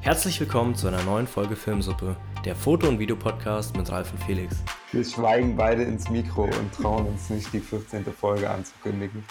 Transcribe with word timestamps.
Herzlich 0.00 0.38
willkommen 0.40 0.74
zu 0.74 0.86
einer 0.88 1.02
neuen 1.02 1.26
Folge 1.26 1.56
Filmsuppe, 1.56 2.16
der 2.44 2.54
Foto- 2.54 2.88
und 2.88 2.98
Videopodcast 2.98 3.76
mit 3.76 3.90
Ralf 3.90 4.12
und 4.12 4.22
Felix. 4.22 4.56
Wir 4.92 5.04
schweigen 5.04 5.56
beide 5.56 5.82
ins 5.82 6.08
Mikro 6.08 6.44
und 6.44 6.72
trauen 6.74 7.06
uns 7.06 7.28
nicht, 7.30 7.52
die 7.52 7.60
14. 7.60 8.04
Folge 8.04 8.48
anzukündigen. 8.48 9.24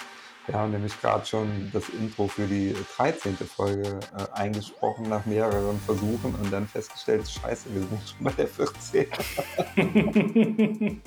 Wir 0.47 0.55
haben 0.55 0.71
nämlich 0.71 0.99
gerade 1.01 1.25
schon 1.25 1.71
das 1.73 1.89
Intro 1.89 2.27
für 2.27 2.45
die 2.45 2.75
13. 2.97 3.35
Folge 3.37 3.99
äh, 4.15 4.31
eingesprochen 4.33 5.09
nach 5.09 5.25
mehreren 5.25 5.79
Versuchen 5.79 6.35
und 6.35 6.53
dann 6.53 6.67
festgestellt, 6.67 7.27
scheiße, 7.27 7.73
wir 7.73 7.81
sind 7.81 7.99
schon 8.07 8.23
bei 8.23 8.31
der 8.31 8.47
14. 8.47 9.07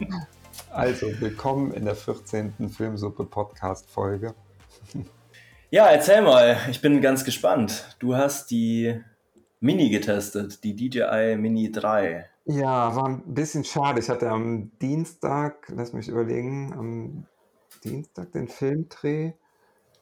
also, 0.70 1.06
willkommen 1.20 1.72
in 1.72 1.84
der 1.84 1.94
14. 1.94 2.52
Filmsuppe-Podcast-Folge. 2.68 4.34
Ja, 5.70 5.86
erzähl 5.86 6.22
mal, 6.22 6.56
ich 6.70 6.80
bin 6.80 7.00
ganz 7.00 7.24
gespannt. 7.24 7.94
Du 7.98 8.16
hast 8.16 8.50
die 8.50 9.00
Mini 9.60 9.90
getestet, 9.90 10.62
die 10.62 10.74
DJI 10.76 11.36
Mini 11.36 11.72
3. 11.72 12.26
Ja, 12.44 12.94
war 12.94 13.08
ein 13.08 13.34
bisschen 13.34 13.64
schade. 13.64 14.00
Ich 14.00 14.08
hatte 14.08 14.30
am 14.30 14.70
Dienstag, 14.80 15.66
lass 15.68 15.92
mich 15.92 16.08
überlegen, 16.08 16.72
am 16.72 17.26
Dienstag 17.84 18.32
den 18.32 18.48
Filmdreh 18.48 19.32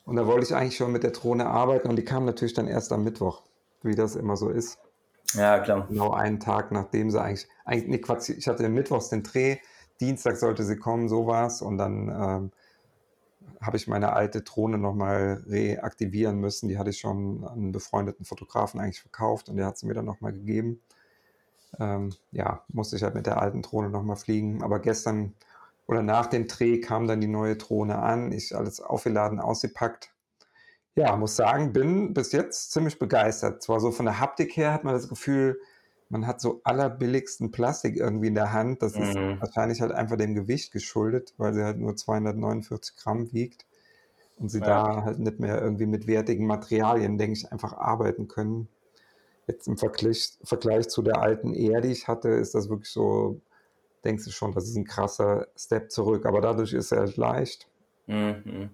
und 0.04 0.16
da 0.16 0.26
wollte 0.26 0.46
ich 0.46 0.54
eigentlich 0.54 0.76
schon 0.76 0.92
mit 0.92 1.02
der 1.02 1.10
Drohne 1.10 1.46
arbeiten 1.46 1.88
und 1.88 1.96
die 1.96 2.04
kam 2.04 2.24
natürlich 2.24 2.54
dann 2.54 2.68
erst 2.68 2.92
am 2.92 3.02
Mittwoch, 3.02 3.42
wie 3.82 3.94
das 3.94 4.14
immer 4.14 4.36
so 4.36 4.50
ist. 4.50 4.78
Ja, 5.34 5.58
klar. 5.58 5.86
Genau 5.88 6.12
einen 6.12 6.38
Tag, 6.38 6.70
nachdem 6.70 7.10
sie 7.10 7.20
eigentlich, 7.20 7.48
eigentlich 7.64 7.88
nee, 7.88 7.98
Quatsch, 7.98 8.28
ich 8.28 8.46
hatte 8.46 8.68
Mittwochs 8.68 9.08
den 9.08 9.22
Dreh, 9.22 9.56
Dienstag 10.00 10.36
sollte 10.36 10.62
sie 10.62 10.76
kommen, 10.76 11.08
sowas 11.08 11.62
und 11.62 11.78
dann 11.78 12.08
ähm, 12.08 12.50
habe 13.66 13.76
ich 13.76 13.88
meine 13.88 14.12
alte 14.12 14.42
Drohne 14.42 14.78
nochmal 14.78 15.42
reaktivieren 15.46 16.38
müssen. 16.38 16.68
Die 16.68 16.78
hatte 16.78 16.90
ich 16.90 17.00
schon 17.00 17.44
an 17.44 17.58
einen 17.58 17.72
befreundeten 17.72 18.24
Fotografen 18.24 18.80
eigentlich 18.80 19.00
verkauft 19.00 19.48
und 19.48 19.56
der 19.56 19.66
hat 19.66 19.78
sie 19.78 19.86
mir 19.86 19.94
dann 19.94 20.04
nochmal 20.04 20.32
gegeben. 20.32 20.80
Ähm, 21.78 22.14
ja, 22.32 22.62
musste 22.68 22.96
ich 22.96 23.02
halt 23.02 23.14
mit 23.14 23.26
der 23.26 23.40
alten 23.40 23.62
Drohne 23.62 23.90
nochmal 23.90 24.16
fliegen. 24.16 24.62
Aber 24.62 24.78
gestern 24.78 25.34
oder 25.86 26.02
nach 26.02 26.26
dem 26.26 26.48
Dreh 26.48 26.80
kam 26.80 27.06
dann 27.06 27.20
die 27.20 27.26
neue 27.28 27.56
Drohne 27.56 27.98
an. 27.98 28.32
Ich 28.32 28.56
alles 28.56 28.80
aufgeladen, 28.80 29.40
ausgepackt. 29.40 30.12
Ja, 30.94 31.14
muss 31.16 31.36
sagen, 31.36 31.72
bin 31.72 32.14
bis 32.14 32.32
jetzt 32.32 32.72
ziemlich 32.72 32.98
begeistert. 32.98 33.62
Zwar 33.62 33.80
so 33.80 33.90
von 33.90 34.06
der 34.06 34.18
Haptik 34.18 34.56
her 34.56 34.72
hat 34.72 34.84
man 34.84 34.94
das 34.94 35.08
Gefühl, 35.08 35.60
man 36.08 36.26
hat 36.26 36.40
so 36.40 36.60
allerbilligsten 36.64 37.50
Plastik 37.50 37.96
irgendwie 37.96 38.28
in 38.28 38.34
der 38.34 38.52
Hand. 38.52 38.82
Das 38.82 38.96
ist 38.96 39.16
Mhm. 39.16 39.40
wahrscheinlich 39.40 39.80
halt 39.80 39.92
einfach 39.92 40.16
dem 40.16 40.34
Gewicht 40.34 40.72
geschuldet, 40.72 41.34
weil 41.36 41.54
sie 41.54 41.64
halt 41.64 41.78
nur 41.78 41.96
249 41.96 42.96
Gramm 42.96 43.32
wiegt 43.32 43.66
und 44.38 44.50
sie 44.50 44.60
Ja. 44.60 44.66
da 44.84 45.04
halt 45.04 45.18
nicht 45.18 45.40
mehr 45.40 45.60
irgendwie 45.60 45.86
mit 45.86 46.06
wertigen 46.06 46.46
Materialien, 46.46 47.18
denke 47.18 47.32
ich, 47.38 47.50
einfach 47.52 47.72
arbeiten 47.74 48.28
können. 48.28 48.68
Jetzt 49.46 49.68
im 49.68 49.78
Vergleich, 49.78 50.38
Vergleich 50.42 50.88
zu 50.88 51.02
der 51.02 51.20
alten 51.20 51.54
Air, 51.54 51.80
die 51.80 51.92
ich 51.92 52.08
hatte, 52.08 52.28
ist 52.30 52.54
das 52.54 52.68
wirklich 52.68 52.90
so, 52.90 53.40
denkst 54.04 54.24
du 54.24 54.30
schon, 54.30 54.52
das 54.52 54.64
ist 54.68 54.76
ein 54.76 54.84
krasser 54.84 55.48
Step 55.56 55.90
zurück. 55.92 56.26
Aber 56.26 56.40
dadurch 56.40 56.72
ist 56.72 56.92
er 56.92 57.00
halt 57.00 57.16
leicht. 57.16 57.68
Mhm. 58.06 58.70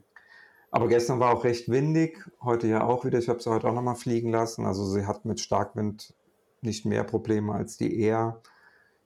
Aber 0.70 0.88
gestern 0.88 1.20
war 1.20 1.34
auch 1.34 1.44
recht 1.44 1.69
windig, 1.70 2.19
heute 2.42 2.66
ja 2.66 2.84
auch 2.84 3.05
wieder. 3.05 3.19
Ich 3.19 3.28
habe 3.28 3.42
sie 3.42 3.50
heute 3.50 3.69
auch 3.69 3.75
nochmal 3.75 3.97
fliegen 3.97 4.30
lassen. 4.30 4.64
Also 4.66 4.84
sie 4.86 5.06
hat 5.06 5.25
mit 5.27 5.41
Starkwind 5.41 6.14
nicht 6.63 6.85
mehr 6.85 7.05
Probleme 7.05 7.53
als 7.53 7.77
die 7.77 8.01
Air. 8.01 8.41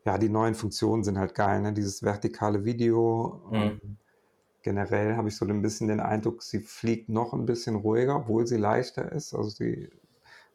Ja, 0.04 0.18
die 0.18 0.28
neuen 0.28 0.54
Funktionen 0.54 1.02
sind 1.02 1.18
halt 1.18 1.34
geil, 1.34 1.60
ne? 1.60 1.72
Dieses 1.72 2.02
vertikale 2.02 2.64
Video. 2.64 3.42
Mhm. 3.50 3.56
Ähm, 3.56 3.96
generell 4.62 5.16
habe 5.16 5.28
ich 5.28 5.36
so 5.36 5.46
ein 5.46 5.62
bisschen 5.62 5.88
den 5.88 6.00
Eindruck, 6.00 6.42
sie 6.42 6.60
fliegt 6.60 7.08
noch 7.08 7.32
ein 7.32 7.46
bisschen 7.46 7.76
ruhiger, 7.76 8.16
obwohl 8.16 8.46
sie 8.46 8.56
leichter 8.56 9.10
ist. 9.12 9.34
Also 9.34 9.48
sie, 9.50 9.88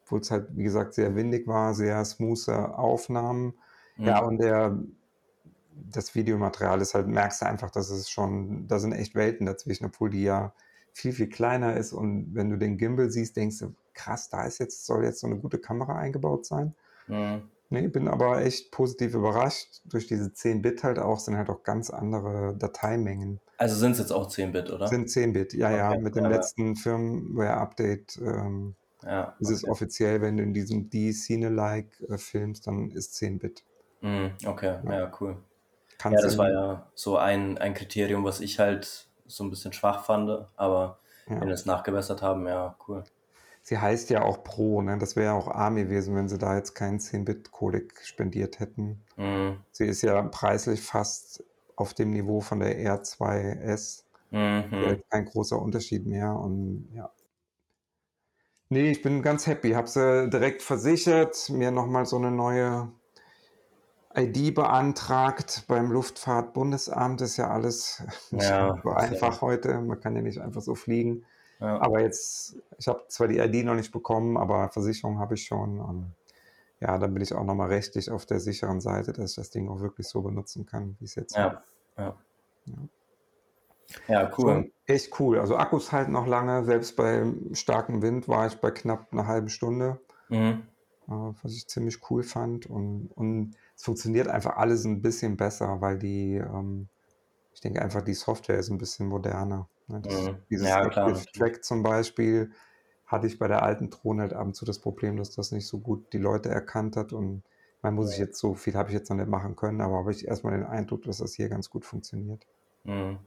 obwohl 0.04 0.20
es 0.20 0.32
halt, 0.32 0.48
wie 0.56 0.64
gesagt, 0.64 0.94
sehr 0.94 1.16
windig 1.16 1.48
war, 1.48 1.74
sehr 1.74 2.04
smooth 2.04 2.50
Aufnahmen. 2.50 3.54
Mhm. 3.98 4.06
Ja, 4.06 4.20
und 4.20 4.38
der, 4.40 4.78
das 5.90 6.14
Videomaterial 6.16 6.82
ist 6.82 6.94
halt, 6.94 7.08
merkst 7.08 7.42
du 7.42 7.46
einfach, 7.46 7.72
dass 7.72 7.90
es 7.90 8.10
schon, 8.10 8.68
da 8.68 8.80
sind 8.80 8.92
echt 8.92 9.16
Welten 9.16 9.46
dazwischen, 9.46 9.86
obwohl 9.86 10.10
die 10.10 10.24
ja 10.24 10.54
viel, 10.94 11.14
viel 11.14 11.30
kleiner 11.30 11.78
ist. 11.78 11.94
Und 11.94 12.36
wenn 12.36 12.50
du 12.50 12.58
den 12.58 12.78
Gimbal 12.78 13.10
siehst, 13.10 13.38
denkst 13.38 13.60
du, 13.60 13.74
krass, 13.94 14.30
da 14.30 14.44
ist 14.46 14.60
jetzt, 14.60 14.86
soll 14.86 15.04
jetzt 15.04 15.20
so 15.20 15.28
eine 15.28 15.38
gute 15.38 15.58
Kamera 15.58 15.96
eingebaut 15.96 16.46
sein. 16.46 16.76
Mhm. 17.08 17.50
Nee, 17.70 17.88
bin 17.88 18.10
aber 18.10 18.42
echt 18.42 18.72
positiv 18.72 19.14
überrascht. 19.14 19.82
Durch 19.86 20.06
diese 20.06 20.26
10-Bit 20.26 20.84
halt 20.84 21.00
auch, 21.00 21.20
sind 21.20 21.38
halt 21.38 21.50
auch 21.50 21.64
ganz 21.64 21.90
andere 21.90 22.54
Dateimengen. 22.58 23.40
Also 23.58 23.76
sind 23.78 23.94
es 23.94 24.00
jetzt 24.00 24.12
auch 24.12 24.28
10-Bit, 24.28 24.72
oder? 24.72 24.88
Sind 24.90 25.08
10-Bit, 25.08 25.54
ja, 25.54 25.72
ja. 25.72 25.92
Okay, 25.92 26.02
Mit 26.02 26.16
dem 26.16 26.26
ja, 26.26 26.32
ja. 26.32 26.36
letzten 26.36 26.76
Firmware-Update 26.76 28.18
ähm, 28.18 28.76
Ja. 29.04 29.36
ist 29.40 29.50
es 29.52 29.64
offiziell, 29.64 30.22
wenn 30.22 30.36
du 30.36 30.44
in 30.44 30.54
diesem 30.54 30.90
D-Cine-like 30.90 32.02
äh, 32.10 32.18
filmst, 32.18 32.68
dann 32.68 32.92
ist 32.92 33.16
10-Bit. 33.16 33.64
Mhm. 34.02 34.32
Okay, 34.46 34.80
Ja. 34.84 35.00
ja, 35.00 35.12
cool. 35.22 35.38
Kannst 35.98 36.20
Ja, 36.20 36.26
das 36.28 36.38
war 36.38 36.52
ja 36.52 36.88
so 36.94 37.18
ein, 37.18 37.58
ein 37.58 37.74
Kriterium, 37.74 38.26
was 38.26 38.42
ich 38.42 38.60
halt 38.60 39.08
so 39.28 39.46
ein 39.46 39.50
bisschen 39.50 39.72
schwach 39.72 40.04
fand, 40.04 40.30
aber 40.58 41.00
ja. 41.30 41.40
wenn 41.40 41.48
wir 41.48 41.54
es 41.54 41.66
nachgebessert 41.66 42.22
haben, 42.22 42.46
ja, 42.48 42.76
cool. 42.88 43.06
Sie 43.64 43.78
heißt 43.78 44.10
ja 44.10 44.24
auch 44.24 44.44
Pro, 44.44 44.82
ne? 44.82 44.98
Das 44.98 45.16
wäre 45.16 45.28
ja 45.28 45.34
auch 45.34 45.48
arm 45.48 45.76
gewesen, 45.76 46.16
wenn 46.16 46.28
sie 46.30 46.38
da 46.38 46.56
jetzt 46.58 46.74
keinen 46.76 47.00
10-Bit-Codec 47.00 48.02
spendiert 48.04 48.60
hätten. 48.60 49.04
Mhm. 49.18 49.64
Sie 49.72 49.86
ist 49.88 50.02
ja 50.04 50.22
preislich 50.24 50.82
fast 50.82 51.44
auf 51.76 51.94
dem 51.94 52.12
Niveau 52.12 52.42
von 52.42 52.60
der 52.60 52.80
R2S. 52.80 54.06
Wäre 54.80 54.98
Mhm. 54.98 55.04
kein 55.10 55.26
großer 55.26 55.62
Unterschied 55.62 56.06
mehr. 56.08 56.36
Und 56.36 56.90
ja. 56.94 57.12
Nee, 58.70 58.90
ich 58.90 59.04
bin 59.04 59.22
ganz 59.22 59.46
happy. 59.46 59.72
Habe 59.74 59.88
sie 59.88 60.30
direkt 60.30 60.64
versichert, 60.64 61.50
mir 61.50 61.70
nochmal 61.72 62.06
so 62.08 62.16
eine 62.18 62.32
neue 62.32 62.92
ID 64.16 64.52
beantragt 64.54 65.66
beim 65.68 65.92
Luftfahrtbundesamt. 65.92 67.22
Ist 67.22 67.38
ja 67.38 67.50
alles 67.50 68.04
nicht 68.32 68.48
Ja, 68.48 68.74
so 68.84 68.90
okay. 68.90 68.92
einfach 68.92 69.42
heute. 69.42 69.80
Man 69.82 70.00
kann 70.00 70.16
ja 70.16 70.22
nicht 70.22 70.40
einfach 70.40 70.62
so 70.62 70.76
fliegen. 70.76 71.26
Ja. 71.62 71.80
Aber 71.80 72.02
jetzt, 72.02 72.58
ich 72.78 72.88
habe 72.88 73.04
zwar 73.08 73.28
die 73.28 73.38
ID 73.38 73.66
noch 73.66 73.76
nicht 73.76 73.92
bekommen, 73.92 74.36
aber 74.36 74.70
Versicherung 74.70 75.20
habe 75.20 75.36
ich 75.36 75.46
schon. 75.46 75.80
Und 75.80 76.16
ja, 76.80 76.98
dann 76.98 77.14
bin 77.14 77.22
ich 77.22 77.34
auch 77.34 77.44
nochmal 77.44 77.70
rechtlich 77.70 78.10
auf 78.10 78.26
der 78.26 78.40
sicheren 78.40 78.82
Seite, 78.82 79.14
dass 79.14 79.32
ich 79.32 79.36
das 79.36 79.52
Ding 79.52 79.70
auch 79.70 79.80
wirklich 79.80 80.08
so 80.08 80.22
benutzen 80.22 80.66
kann, 80.66 80.98
wie 81.00 81.06
es 81.06 81.16
jetzt 81.16 81.36
Ja, 81.36 81.64
ja. 81.98 82.16
Ja. 82.66 82.74
Ja, 84.08 84.32
cool. 84.38 84.54
Schon 84.54 84.72
echt 84.86 85.20
cool. 85.20 85.40
Also 85.40 85.58
Akkus 85.58 85.92
halten 85.92 86.14
noch 86.14 86.26
lange. 86.28 86.64
Selbst 86.66 86.96
bei 86.96 87.26
starkem 87.54 88.02
Wind 88.02 88.28
war 88.28 88.48
ich 88.48 88.56
bei 88.60 88.72
knapp 88.72 89.12
einer 89.12 89.28
halben 89.28 89.50
Stunde, 89.50 90.00
Mhm. 90.30 90.64
äh, 91.08 91.34
was 91.44 91.54
ich 91.54 91.68
ziemlich 91.68 92.00
cool 92.10 92.24
fand. 92.24 92.66
Und, 92.68 93.12
und 93.16 93.56
es 93.76 93.84
funktioniert 93.84 94.28
einfach 94.28 94.58
alles 94.58 94.86
ein 94.86 95.02
bisschen 95.02 95.38
besser, 95.38 95.82
weil 95.82 95.98
die, 96.00 96.36
ähm, 96.36 96.88
ich 97.54 97.62
denke 97.62 97.82
einfach, 97.82 98.02
die 98.02 98.14
Software 98.14 98.58
ist 98.60 98.70
ein 98.70 98.78
bisschen 98.78 99.08
moderner. 99.08 99.68
Ne? 99.92 100.02
Das, 100.04 100.28
Mhm. 100.28 100.38
dieses 100.50 100.70
Ja. 100.70 100.90
Track 100.90 101.64
zum 101.64 101.84
Beispiel 101.84 102.52
hatte 103.06 103.28
ich 103.28 103.38
bei 103.38 103.48
der 103.48 103.62
alten 103.64 103.90
Drohne 103.90 104.24
halt 104.24 104.34
ab 104.34 104.46
und 104.46 104.56
zu 104.56 104.66
das 104.66 104.80
Problem, 104.80 105.18
dass 105.18 105.32
das 105.36 105.52
nicht 105.52 105.68
so 105.68 105.80
gut 105.80 106.14
die 106.14 106.18
Leute 106.18 106.50
erkannt 106.50 106.96
hat. 106.96 107.14
Und 107.14 107.44
man 107.82 107.94
muss 107.94 108.14
ich 108.14 108.20
jetzt 108.20 108.40
so 108.40 108.54
viel 108.56 108.76
habe 108.76 108.90
ich 108.90 108.96
jetzt 108.96 109.10
noch 109.10 109.18
nicht 109.18 109.28
machen 109.30 109.56
können, 109.56 109.82
aber 109.82 109.98
habe 109.98 110.12
ich 110.12 110.28
erstmal 110.28 110.54
den 110.54 110.66
Eindruck, 110.66 111.04
dass 111.04 111.18
das 111.18 111.34
hier 111.34 111.50
ganz 111.50 111.70
gut 111.70 111.86
funktioniert. 111.86 112.46
Mhm. 112.84 113.20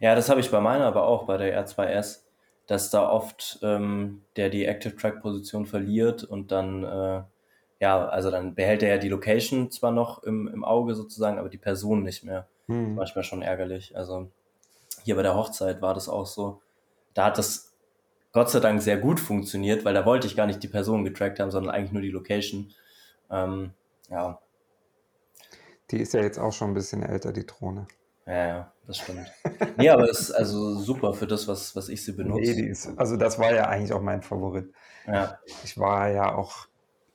Ja, 0.00 0.14
das 0.14 0.28
habe 0.28 0.40
ich 0.40 0.50
bei 0.50 0.60
meiner 0.60 0.86
aber 0.86 1.06
auch, 1.06 1.26
bei 1.26 1.36
der 1.36 1.66
R2S, 1.66 2.24
dass 2.66 2.90
da 2.90 3.08
oft 3.08 3.58
ähm, 3.62 4.22
der 4.36 4.50
die 4.50 4.66
Active 4.66 4.96
Track 4.96 5.22
Position 5.22 5.66
verliert 5.66 6.24
und 6.24 6.52
dann, 6.52 6.84
äh, 6.84 7.22
ja, 7.80 8.08
also 8.08 8.30
dann 8.30 8.54
behält 8.54 8.82
er 8.82 8.90
ja 8.90 8.98
die 8.98 9.08
Location 9.08 9.70
zwar 9.70 9.90
noch 9.92 10.22
im, 10.22 10.48
im 10.48 10.64
Auge 10.64 10.94
sozusagen, 10.94 11.38
aber 11.38 11.48
die 11.48 11.58
Person 11.58 12.02
nicht 12.02 12.24
mehr. 12.24 12.46
Hm. 12.66 12.94
Manchmal 12.94 13.24
schon 13.24 13.42
ärgerlich. 13.42 13.96
Also 13.96 14.30
hier 15.04 15.16
bei 15.16 15.22
der 15.22 15.34
Hochzeit 15.36 15.80
war 15.82 15.94
das 15.94 16.08
auch 16.08 16.26
so. 16.26 16.60
Da 17.14 17.26
hat 17.26 17.38
das 17.38 17.72
Gott 18.32 18.50
sei 18.50 18.58
Dank 18.58 18.82
sehr 18.82 18.96
gut 18.98 19.20
funktioniert, 19.20 19.84
weil 19.84 19.94
da 19.94 20.04
wollte 20.04 20.26
ich 20.26 20.34
gar 20.36 20.46
nicht 20.46 20.62
die 20.62 20.68
Person 20.68 21.04
getrackt 21.04 21.38
haben, 21.38 21.52
sondern 21.52 21.72
eigentlich 21.74 21.92
nur 21.92 22.02
die 22.02 22.10
Location. 22.10 22.72
Ähm, 23.30 23.72
ja, 24.10 24.40
Die 25.90 26.00
ist 26.00 26.14
ja 26.14 26.20
jetzt 26.22 26.38
auch 26.38 26.52
schon 26.52 26.70
ein 26.70 26.74
bisschen 26.74 27.02
älter, 27.02 27.32
die 27.32 27.46
Drohne. 27.46 27.86
ja, 28.26 28.46
ja, 28.46 28.72
das 28.86 28.98
stimmt. 28.98 29.30
Nee, 29.76 29.88
aber 29.90 30.08
es 30.10 30.20
ist 30.20 30.30
also 30.32 30.74
super 30.80 31.12
für 31.14 31.26
das, 31.26 31.46
was, 31.46 31.76
was 31.76 31.88
ich 31.88 32.04
sie 32.04 32.12
benutze. 32.12 32.40
Nee, 32.52 32.68
ist, 32.68 32.88
also 32.96 33.16
das 33.16 33.38
war 33.38 33.54
ja 33.54 33.68
eigentlich 33.68 33.92
auch 33.92 34.00
mein 34.02 34.22
Favorit. 34.22 34.72
Ja, 35.06 35.38
Ich 35.62 35.78
war 35.78 36.08
ja 36.08 36.34
auch, 36.34 36.66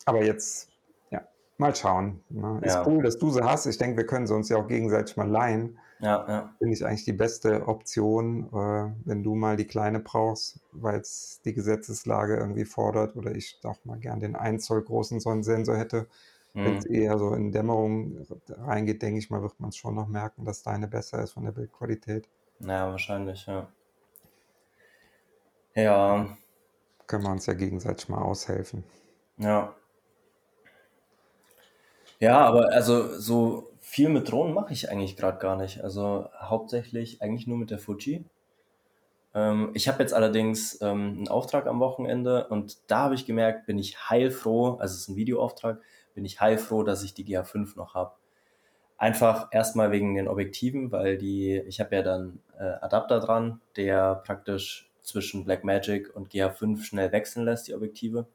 aber 0.06 0.24
jetzt, 0.24 0.70
ja, 1.10 1.28
mal 1.58 1.76
schauen. 1.76 2.24
Ne? 2.30 2.62
Ist 2.64 2.76
Ja. 2.76 2.88
cool, 2.88 3.04
dass 3.04 3.18
du 3.18 3.30
sie 3.32 3.44
hast. 3.44 3.66
Ich 3.66 3.78
denke, 3.78 3.98
wir 3.98 4.06
können 4.06 4.26
sie 4.28 4.36
uns 4.36 4.50
ja 4.50 4.58
auch 4.58 4.68
gegenseitig 4.68 5.18
mal 5.18 5.28
leihen. 5.30 5.80
Ja, 6.00 6.26
ja. 6.28 6.56
Finde 6.58 6.74
ich 6.74 6.86
eigentlich 6.86 7.06
die 7.06 7.14
beste 7.14 7.68
Option, 7.68 8.48
äh, 8.54 8.92
wenn 9.06 9.24
du 9.24 9.36
mal 9.36 9.56
die 9.58 9.66
kleine 9.68 10.00
brauchst, 10.00 10.60
weil 10.72 11.00
es 11.00 11.42
die 11.46 11.54
Gesetzeslage 11.54 12.36
irgendwie 12.38 12.66
fordert 12.66 13.16
oder 13.16 13.34
ich 13.36 13.60
auch 13.64 13.84
mal 13.86 13.98
gern 14.00 14.20
den 14.20 14.36
1 14.36 14.66
Zoll 14.66 14.84
großen 14.84 15.20
Sonnensensor 15.22 15.78
hätte. 15.78 16.08
Wenn 16.62 16.76
es 16.76 16.86
eher 16.86 17.18
so 17.18 17.34
in 17.34 17.52
Dämmerung 17.54 18.26
reingeht, 18.50 19.02
denke 19.02 19.20
ich 19.20 19.30
mal, 19.30 19.42
wird 19.42 19.60
man 19.60 19.70
es 19.70 19.78
schon 19.78 19.96
noch 19.96 20.08
merken, 20.10 20.44
dass 20.46 20.64
deine 20.64 20.88
besser 20.90 21.24
ist 21.24 21.32
von 21.34 21.46
der 21.46 21.54
Bildqualität. 21.54 22.30
Ja, 22.60 22.90
wahrscheinlich, 22.90 23.46
ja. 23.48 23.68
Ja, 25.76 26.38
Können 27.08 27.24
wir 27.26 27.32
uns 27.32 27.46
ja 27.46 27.56
gegenseitig 27.56 28.08
mal 28.08 28.22
aushelfen. 28.22 28.86
ja. 29.38 29.76
Ja, 32.20 32.40
aber 32.40 32.72
also 32.74 33.18
so 33.20 33.72
viel 33.90 34.10
mit 34.10 34.32
Drohnen 34.32 34.54
mache 34.54 34.72
ich 34.72 34.92
eigentlich 34.92 35.18
gerade 35.18 35.40
gar 35.40 35.56
nicht. 35.56 35.84
Also 35.84 36.30
hauptsächlich 36.40 37.24
eigentlich 37.24 37.48
nur 37.48 37.58
mit 37.58 37.72
der 37.72 37.80
Fuji. 37.80 38.24
Ähm, 39.34 39.72
ich 39.74 39.88
habe 39.88 40.04
jetzt 40.04 40.14
allerdings 40.14 40.80
ähm, 40.82 41.16
einen 41.18 41.28
Auftrag 41.28 41.66
am 41.66 41.80
Wochenende 41.80 42.48
und 42.50 42.78
da 42.86 43.00
habe 43.06 43.16
ich 43.16 43.26
gemerkt, 43.26 43.66
bin 43.66 43.80
ich 43.80 44.08
heilfroh, 44.08 44.78
also 44.80 44.94
es 44.94 45.02
ist 45.02 45.10
ein 45.10 45.16
Videoauftrag, 45.16 45.82
bin 46.14 46.24
ich 46.24 46.40
heilfroh, 46.40 46.84
dass 46.84 47.02
ich 47.04 47.16
die 47.16 47.26
GH5 47.26 47.78
noch 47.78 47.96
habe. 47.96 48.14
Einfach 49.00 49.48
erstmal 49.52 49.92
wegen 49.92 50.14
den 50.14 50.28
Objektiven, 50.28 50.92
weil 50.92 51.18
die, 51.18 51.58
ich 51.66 51.80
habe 51.80 51.96
ja 51.96 52.04
dann 52.04 52.42
äh, 52.60 52.66
Adapter 52.82 53.20
dran, 53.20 53.60
der 53.76 54.22
praktisch 54.24 54.92
zwischen 55.02 55.46
Blackmagic 55.46 56.16
und 56.16 56.32
GH5 56.32 56.84
schnell 56.84 57.12
wechseln 57.12 57.44
lässt, 57.44 57.68
die 57.68 57.74
Objektive. 57.74 58.28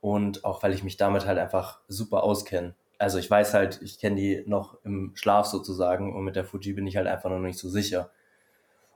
Und 0.00 0.46
auch 0.46 0.62
weil 0.62 0.72
ich 0.72 0.84
mich 0.84 0.96
damit 0.96 1.26
halt 1.26 1.38
einfach 1.38 1.80
super 1.86 2.22
auskenne. 2.22 2.74
Also 2.98 3.18
ich 3.18 3.30
weiß 3.30 3.54
halt, 3.54 3.80
ich 3.82 3.98
kenne 3.98 4.16
die 4.16 4.44
noch 4.46 4.78
im 4.84 5.12
Schlaf 5.14 5.46
sozusagen 5.46 6.14
und 6.14 6.24
mit 6.24 6.36
der 6.36 6.44
Fuji 6.44 6.72
bin 6.72 6.86
ich 6.86 6.96
halt 6.96 7.06
einfach 7.06 7.30
noch 7.30 7.38
nicht 7.38 7.58
so 7.58 7.68
sicher. 7.68 8.10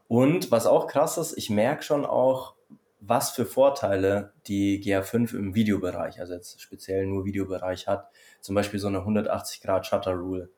Und 0.08 0.50
was 0.50 0.66
auch 0.66 0.88
krass 0.88 1.18
ist, 1.18 1.38
ich 1.38 1.48
merke 1.48 1.82
schon 1.82 2.04
auch, 2.04 2.54
was 3.00 3.30
für 3.30 3.46
Vorteile 3.46 4.32
die 4.46 4.80
GH5 4.82 5.34
im 5.36 5.54
Videobereich, 5.54 6.20
also 6.20 6.34
jetzt 6.34 6.60
speziell 6.60 7.06
nur 7.06 7.24
Videobereich 7.24 7.88
hat. 7.88 8.08
Zum 8.40 8.54
Beispiel 8.54 8.78
so 8.78 8.88
eine 8.88 8.98
180 8.98 9.60
Grad 9.60 9.86
Shutter 9.86 10.12
Rule. 10.12 10.50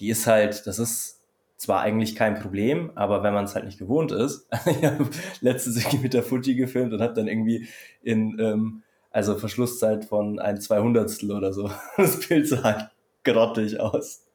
Die 0.00 0.08
ist 0.08 0.26
halt, 0.26 0.66
das 0.66 0.78
ist 0.78 1.20
zwar 1.56 1.80
eigentlich 1.80 2.16
kein 2.16 2.34
Problem, 2.34 2.90
aber 2.96 3.22
wenn 3.22 3.34
man 3.34 3.44
es 3.44 3.54
halt 3.54 3.66
nicht 3.66 3.78
gewohnt 3.78 4.10
ist, 4.10 4.48
ich 4.66 4.84
habe 4.84 5.08
letztens 5.40 5.76
irgendwie 5.76 5.98
mit 5.98 6.14
der 6.14 6.24
Fuji 6.24 6.56
gefilmt 6.56 6.92
und 6.92 7.00
habe 7.00 7.14
dann 7.14 7.28
irgendwie 7.28 7.68
in, 8.02 8.36
ähm, 8.40 8.82
also 9.12 9.36
Verschlusszeit 9.36 10.04
von 10.04 10.38
ein 10.38 10.60
Zweihundertstel 10.60 11.32
oder 11.32 11.52
so. 11.52 11.70
Das 11.96 12.26
Bild 12.26 12.48
sah 12.48 12.62
halt 12.62 12.90
grottig 13.24 13.78
aus. 13.78 14.26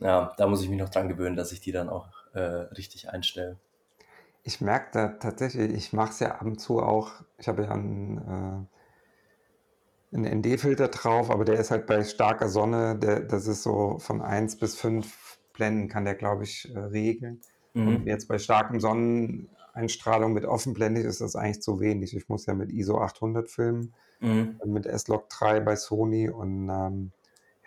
Ja, 0.00 0.34
da 0.36 0.46
muss 0.46 0.62
ich 0.62 0.68
mich 0.68 0.78
noch 0.78 0.90
dran 0.90 1.08
gewöhnen, 1.08 1.36
dass 1.36 1.52
ich 1.52 1.60
die 1.60 1.72
dann 1.72 1.88
auch 1.88 2.08
äh, 2.34 2.40
richtig 2.40 3.08
einstelle. 3.10 3.56
Ich 4.42 4.60
merke 4.60 4.90
da 4.92 5.08
tatsächlich, 5.08 5.72
ich 5.72 5.92
mache 5.92 6.10
es 6.10 6.20
ja 6.20 6.32
ab 6.36 6.44
und 6.44 6.60
zu 6.60 6.80
auch, 6.80 7.10
ich 7.38 7.48
habe 7.48 7.64
ja 7.64 7.70
einen, 7.70 8.68
äh, 10.12 10.16
einen 10.16 10.40
ND-Filter 10.40 10.88
drauf, 10.88 11.30
aber 11.30 11.44
der 11.44 11.58
ist 11.58 11.70
halt 11.70 11.86
bei 11.86 12.04
starker 12.04 12.48
Sonne, 12.48 12.96
der, 12.96 13.20
das 13.20 13.46
ist 13.46 13.62
so 13.62 13.98
von 13.98 14.22
1 14.22 14.58
bis 14.58 14.78
5 14.78 15.38
Blenden 15.52 15.88
kann 15.88 16.04
der, 16.04 16.14
glaube 16.14 16.44
ich, 16.44 16.72
äh, 16.74 16.78
regeln. 16.78 17.40
Mhm. 17.74 17.88
Und 17.88 18.06
jetzt 18.06 18.28
bei 18.28 18.38
starkem 18.38 18.78
Sonneneinstrahlung 19.76 20.32
mit 20.32 20.44
offenblendig 20.44 21.04
ist 21.04 21.20
das 21.20 21.36
eigentlich 21.36 21.62
zu 21.62 21.80
wenig. 21.80 22.16
Ich 22.16 22.28
muss 22.28 22.46
ja 22.46 22.54
mit 22.54 22.70
ISO 22.72 22.98
800 22.98 23.50
filmen, 23.50 23.94
Mhm. 24.20 24.58
mit 24.64 24.86
S-Log 24.86 25.28
3 25.28 25.60
bei 25.60 25.76
Sony 25.76 26.30
und 26.30 26.68
ähm, 26.70 27.12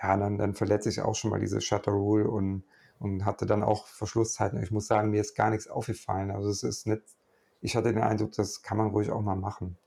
ja, 0.02 0.18
dann, 0.18 0.38
dann 0.38 0.56
verletze 0.56 0.90
ich 0.90 1.02
auch 1.02 1.16
schon 1.16 1.30
mal 1.32 1.40
diese 1.40 1.62
Shutter 1.62 1.92
Rule 1.92 2.28
und, 2.30 2.64
und 3.00 3.26
hatte 3.26 3.46
dann 3.46 3.64
auch 3.64 3.88
Verschlusszeiten. 3.88 4.62
Ich 4.64 4.72
muss 4.72 4.88
sagen, 4.88 5.12
mir 5.12 5.22
ist 5.22 5.36
gar 5.36 5.50
nichts 5.52 5.68
aufgefallen. 5.68 6.32
Also 6.32 6.50
es 6.50 6.64
ist 6.64 6.88
nicht, 6.88 7.04
ich 7.62 7.76
hatte 7.76 7.94
den 7.94 8.02
Eindruck, 8.02 8.32
das 8.34 8.62
kann 8.64 8.78
man 8.78 8.88
ruhig 8.90 9.12
auch 9.12 9.22
mal 9.22 9.36
machen. 9.36 9.78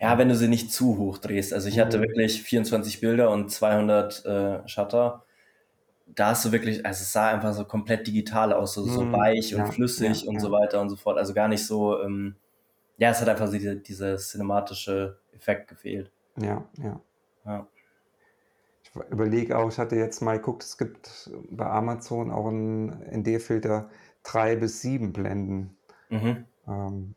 Ja, 0.00 0.18
wenn 0.18 0.28
du 0.28 0.36
sie 0.36 0.48
nicht 0.48 0.72
zu 0.72 0.96
hoch 0.98 1.18
drehst. 1.18 1.52
Also 1.52 1.68
ich 1.68 1.78
hatte 1.78 1.98
Mhm. 1.98 2.02
wirklich 2.02 2.42
24 2.42 3.00
Bilder 3.00 3.30
und 3.30 3.50
200 3.50 4.24
äh, 4.24 4.68
Shutter. 4.68 5.24
Da 6.14 6.28
hast 6.30 6.44
du 6.44 6.52
wirklich, 6.52 6.84
also 6.86 7.02
es 7.02 7.12
sah 7.12 7.28
einfach 7.30 7.52
so 7.54 7.64
komplett 7.64 8.06
digital 8.06 8.52
aus, 8.52 8.74
so, 8.74 8.84
so 8.86 9.02
Mhm. 9.04 9.12
weich 9.12 9.54
und 9.54 9.60
Ja, 9.60 9.66
flüssig 9.66 10.22
ja, 10.24 10.28
und 10.28 10.34
ja. 10.34 10.40
so 10.40 10.50
weiter 10.50 10.80
und 10.80 10.88
so 10.90 10.96
fort. 10.96 11.18
Also 11.18 11.34
gar 11.34 11.48
nicht 11.48 11.64
so, 11.66 12.00
ähm, 12.02 12.36
ja, 12.98 13.10
es 13.10 13.20
hat 13.20 13.28
einfach 13.28 13.46
so 13.46 13.52
diese, 13.54 13.76
dieser 13.76 14.16
cinematische 14.18 15.20
Effekt 15.32 15.68
gefehlt. 15.68 16.12
Ja, 16.36 16.68
ja. 16.78 17.00
Ja. 17.44 17.66
Ich 18.82 18.94
überlege 19.10 19.56
auch, 19.58 19.68
ich 19.70 19.78
hatte 19.78 19.96
jetzt 19.96 20.20
mal 20.22 20.36
geguckt, 20.38 20.62
es 20.64 20.78
gibt 20.78 21.30
bei 21.50 21.66
Amazon 21.66 22.30
auch 22.30 22.46
einen 22.48 22.88
ND-Filter 23.22 23.90
3 24.22 24.56
bis 24.56 24.80
7 24.80 25.12
Blenden. 25.12 25.76
Mhm. 26.08 26.46
Ähm, 26.66 27.14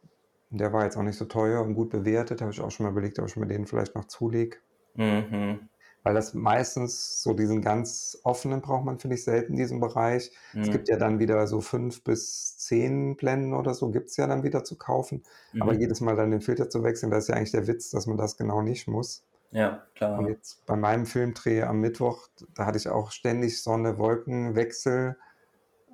der 0.50 0.74
war 0.74 0.84
jetzt 0.84 0.98
auch 0.98 1.04
nicht 1.04 1.18
so 1.18 1.26
teuer 1.26 1.62
und 1.62 1.76
gut 1.76 1.90
bewertet. 1.90 2.42
Habe 2.42 2.52
ich 2.52 2.60
auch 2.62 2.72
schon 2.72 2.86
mal 2.86 2.92
überlegt, 2.92 3.20
ob 3.20 3.28
ich 3.28 3.38
mir 3.38 3.48
den 3.48 3.68
vielleicht 3.68 3.96
noch 3.96 4.06
zulege. 4.06 4.58
Mhm. 4.96 5.70
Weil 6.03 6.15
das 6.15 6.33
meistens 6.33 7.21
so 7.21 7.33
diesen 7.33 7.62
ganz 7.62 8.18
offenen 8.24 8.62
braucht 8.62 8.86
man, 8.86 9.00
finde 9.00 9.15
ich, 9.15 9.24
selten 9.24 9.53
in 9.53 9.57
diesem 9.59 9.80
Bereich. 9.80 10.31
Es 10.62 10.69
Mhm. 10.69 10.71
gibt 10.71 10.89
ja 10.89 10.98
dann 10.98 11.19
wieder 11.19 11.45
so 11.48 11.62
5 11.62 12.03
bis 12.03 12.57
10 12.57 13.15
Blenden 13.18 13.53
oder 13.53 13.74
so, 13.75 13.92
gibt 13.92 14.09
es 14.09 14.18
ja 14.18 14.27
dann 14.27 14.44
wieder 14.44 14.63
zu 14.63 14.77
kaufen. 14.77 15.24
Aber 15.59 15.74
Mhm. 15.74 15.77
jedes 15.77 16.01
Mal 16.01 16.15
dann 16.15 16.31
den 16.31 16.42
Filter 16.42 16.69
zu 16.69 16.83
wechseln, 16.83 17.12
das 17.12 17.25
ist 17.25 17.27
ja 17.30 17.36
eigentlich 17.36 17.51
der 17.51 17.68
Witz, 17.68 17.92
dass 17.92 18.07
man 18.07 18.18
das 18.18 18.38
genau 18.38 18.62
nicht 18.62 18.88
muss. 18.88 19.25
Ja, 19.51 19.88
Und 20.15 20.25
klar. 20.25 20.27
jetzt 20.27 20.65
bei 20.65 20.75
meinem 20.75 21.06
Filmdreh 21.06 21.63
am 21.63 21.80
Mittwoch, 21.80 22.27
da 22.56 22.65
hatte 22.65 22.77
ich 22.77 22.89
auch 22.89 23.12
ständig 23.12 23.62
Sonne, 23.62 23.98
Wolkenwechsel. 23.98 25.18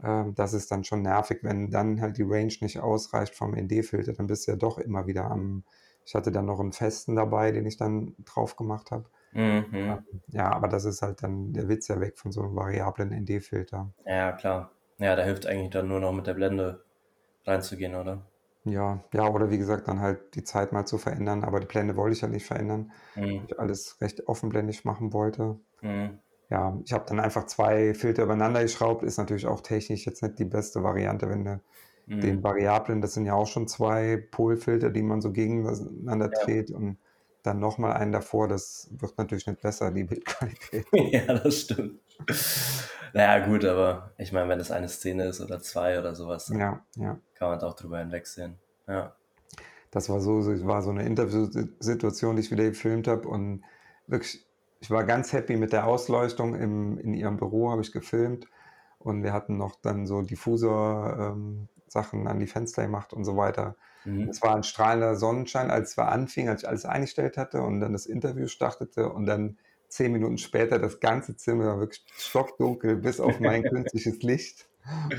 Ähm, 0.03 0.35
das 0.35 0.53
ist 0.53 0.71
dann 0.71 0.83
schon 0.83 1.01
nervig, 1.03 1.39
wenn 1.43 1.71
dann 1.71 2.01
halt 2.01 2.17
die 2.17 2.23
Range 2.23 2.53
nicht 2.61 2.79
ausreicht 2.79 3.35
vom 3.35 3.53
ND-Filter, 3.55 4.13
dann 4.13 4.27
bist 4.27 4.47
du 4.47 4.51
ja 4.51 4.57
doch 4.57 4.77
immer 4.77 5.07
wieder 5.07 5.25
am. 5.31 5.65
Ich 6.05 6.15
hatte 6.15 6.31
dann 6.31 6.45
noch 6.45 6.59
einen 6.59 6.73
festen 6.73 7.15
dabei, 7.15 7.51
den 7.51 7.65
ich 7.65 7.77
dann 7.77 8.15
drauf 8.25 8.55
gemacht 8.55 8.91
habe. 8.91 9.09
Mhm. 9.33 9.73
Ähm, 9.85 10.21
ja, 10.27 10.51
aber 10.51 10.67
das 10.67 10.85
ist 10.85 11.01
halt 11.01 11.23
dann 11.23 11.53
der 11.53 11.67
Witz 11.69 11.87
ja 11.87 11.99
weg 11.99 12.17
von 12.19 12.31
so 12.31 12.41
einem 12.43 12.55
variablen 12.55 13.11
ND-Filter. 13.11 13.93
Ja, 14.05 14.31
klar. 14.31 14.71
Ja, 14.97 15.15
da 15.15 15.23
hilft 15.23 15.45
eigentlich 15.45 15.69
dann 15.69 15.87
nur 15.87 15.99
noch 15.99 16.11
mit 16.11 16.25
der 16.25 16.33
Blende 16.33 16.83
reinzugehen, 17.45 17.95
oder? 17.95 18.25
Ja, 18.65 19.03
ja, 19.13 19.29
oder 19.29 19.49
wie 19.49 19.57
gesagt, 19.57 19.87
dann 19.87 19.99
halt 20.01 20.35
die 20.35 20.43
Zeit 20.43 20.73
mal 20.73 20.85
zu 20.85 20.97
verändern, 20.97 21.43
aber 21.45 21.59
die 21.61 21.67
Blende 21.67 21.95
wollte 21.95 22.13
ich 22.15 22.21
ja 22.21 22.27
nicht 22.27 22.45
verändern, 22.45 22.91
weil 23.35 23.45
Mhm. 23.45 23.47
ich 23.47 23.59
alles 23.59 24.01
recht 24.01 24.27
offenblendig 24.27 24.83
machen 24.83 25.13
wollte. 25.13 25.59
Mhm. 25.81 26.19
Ja, 26.49 26.79
ich 26.85 26.93
habe 26.93 27.05
dann 27.07 27.19
einfach 27.19 27.45
zwei 27.47 27.93
Filter 27.95 28.23
übereinander 28.23 28.63
geschraubt. 28.63 29.03
Ist 29.03 29.17
natürlich 29.17 29.47
auch 29.47 29.61
technisch 29.61 30.05
jetzt 30.05 30.23
nicht 30.23 30.39
die 30.39 30.45
beste 30.45 30.83
Variante, 30.83 31.29
wenn 31.29 31.45
du 31.45 31.61
den 32.23 32.37
Mhm. 32.37 32.43
Variablen, 32.43 33.01
das 33.01 33.13
sind 33.15 33.25
ja 33.25 33.33
auch 33.35 33.47
schon 33.47 33.67
zwei 33.67 34.17
Polfilter, 34.31 34.91
die 34.91 35.03
man 35.03 35.21
so 35.21 35.31
gegeneinander 35.33 36.29
Ja. 36.29 36.47
dreht 36.47 36.71
und 36.71 36.99
dann 37.47 37.59
nochmal 37.59 37.93
einen 37.93 38.11
davor. 38.11 38.47
Das 38.47 38.89
wird 38.91 39.17
natürlich 39.17 39.47
nicht 39.47 39.61
besser, 39.61 39.91
die 39.91 40.03
Bildqualität. 40.03 40.85
Ja, 40.93 41.33
das 41.33 41.61
stimmt. 41.61 41.99
Naja, 43.13 43.45
gut, 43.47 43.65
aber 43.65 44.11
ich 44.17 44.31
meine, 44.31 44.49
wenn 44.49 44.59
es 44.59 44.71
eine 44.71 44.89
Szene 44.89 45.25
ist 45.25 45.41
oder 45.41 45.59
zwei 45.61 45.97
oder 45.99 46.13
sowas, 46.15 46.45
dann 46.47 46.59
Ja, 46.59 46.85
ja. 46.95 47.17
kann 47.35 47.49
man 47.49 47.59
auch 47.61 47.75
drüber 47.75 47.99
hinwegsehen. 47.99 48.55
Ja. 48.87 49.15
Das 49.91 50.09
war 50.09 50.19
so, 50.19 50.41
so- 50.41 50.65
war 50.67 50.81
so 50.81 50.89
eine 50.91 51.05
Interviewsituation, 51.05 52.35
die 52.35 52.41
ich 52.41 52.51
wieder 52.51 52.65
gefilmt 52.65 53.07
habe 53.07 53.27
und 53.27 53.63
wirklich, 54.07 54.45
ich 54.81 54.91
war 54.91 55.03
ganz 55.05 55.33
happy 55.33 55.55
mit 55.57 55.73
der 55.73 55.87
Ausleuchtung. 55.87 56.55
Im, 56.55 56.97
in 56.99 57.13
ihrem 57.13 57.37
Büro 57.37 57.71
habe 57.71 57.81
ich 57.81 57.91
gefilmt 57.91 58.47
und 58.99 59.23
wir 59.23 59.33
hatten 59.33 59.57
noch 59.57 59.75
dann 59.81 60.05
so 60.05 60.21
Diffusor-Sachen 61.87 62.27
an 62.27 62.39
die 62.39 62.47
Fenster 62.47 62.83
gemacht 62.83 63.13
und 63.13 63.25
so 63.25 63.37
weiter. 63.37 63.75
Mhm. 64.05 64.29
Es 64.29 64.41
war 64.41 64.55
ein 64.55 64.63
strahlender 64.63 65.15
Sonnenschein, 65.15 65.71
als 65.71 65.97
wir 65.97 66.07
anfingen, 66.09 66.49
als 66.51 66.63
ich 66.63 66.69
alles 66.69 66.85
eingestellt 66.85 67.37
hatte 67.37 67.61
und 67.61 67.79
dann 67.79 67.93
das 67.93 68.05
Interview 68.05 68.47
startete 68.47 69.09
und 69.11 69.25
dann 69.25 69.57
zehn 69.89 70.11
Minuten 70.11 70.37
später 70.37 70.79
das 70.79 70.99
ganze 70.99 71.35
Zimmer 71.37 71.65
war 71.65 71.79
wirklich 71.79 72.05
stockdunkel, 72.17 72.97
bis 72.97 73.19
auf 73.19 73.39
mein 73.39 73.63
künstliches 73.69 74.21
Licht. 74.21 74.67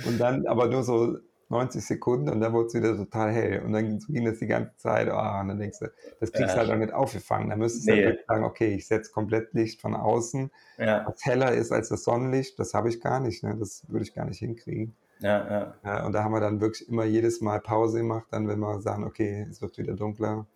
Und 0.07 0.19
dann 0.19 0.47
aber 0.47 0.69
nur 0.69 0.83
so 0.83 1.19
90 1.51 1.85
Sekunden 1.85 2.29
und 2.29 2.41
dann 2.41 2.53
wurde 2.53 2.67
es 2.69 2.75
wieder 2.75 2.95
total 2.97 3.31
hell. 3.33 3.63
Und 3.63 3.73
dann 3.73 3.99
ging 3.99 4.25
das 4.27 4.39
die 4.39 4.47
ganze 4.47 4.77
Zeit. 4.77 5.09
Ah, 5.09 5.41
und 5.41 5.49
dann 5.49 5.59
denkst 5.59 5.79
du, 5.79 5.87
das 6.21 6.33
kriegst 6.33 6.55
du 6.55 6.59
Ja. 6.59 6.67
halt 6.67 6.71
auch 6.71 6.77
nicht 6.77 6.93
aufgefangen. 6.93 7.49
Da 7.51 7.57
müsstest 7.57 7.89
du 7.89 7.93
Nee. 7.93 8.05
halt 8.05 8.25
sagen, 8.27 8.45
okay, 8.45 8.75
ich 8.75 8.87
setze 8.87 9.11
komplett 9.13 9.55
Licht 9.55 9.81
von 9.81 9.95
außen, 9.95 10.51
Ja, 10.79 11.07
was 11.07 11.25
heller 11.25 11.53
ist 11.53 11.73
als 11.73 11.89
das 11.89 12.05
Sonnenlicht. 12.05 12.59
Das 12.59 12.75
habe 12.75 12.91
ich 12.91 13.01
gar 13.01 13.21
nicht. 13.21 13.43
Ne? 13.43 13.57
Das 13.59 13.83
würde 13.89 14.05
ich 14.05 14.15
gar 14.15 14.27
nicht 14.27 14.39
hinkriegen. 14.39 14.95
Ja, 15.21 15.75
ja. 15.85 16.07
Und 16.07 16.13
da 16.13 16.23
haben 16.25 16.33
wir 16.33 16.41
dann 16.41 16.61
wirklich 16.61 16.89
immer 16.89 17.05
jedes 17.05 17.41
Mal 17.41 17.61
Pause 17.61 17.99
gemacht, 17.99 18.27
dann 18.31 18.49
wenn 18.49 18.59
wir 18.61 18.81
sagen, 18.81 19.05
okay, 19.05 19.47
es 19.51 19.61
wird 19.63 19.77
wieder 19.79 19.95
dunkler, 19.95 20.47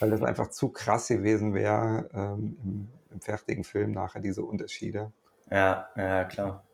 weil 0.00 0.10
das 0.10 0.22
einfach 0.22 0.48
zu 0.50 0.68
krass 0.70 1.08
gewesen 1.08 1.54
wäre 1.54 2.08
ähm, 2.14 2.56
im, 2.62 2.88
im 3.12 3.20
fertigen 3.20 3.64
Film 3.64 3.92
nachher, 3.92 4.20
diese 4.20 4.42
Unterschiede. 4.44 5.12
Ja, 5.50 5.88
ja, 5.96 6.24
klar. 6.24 6.64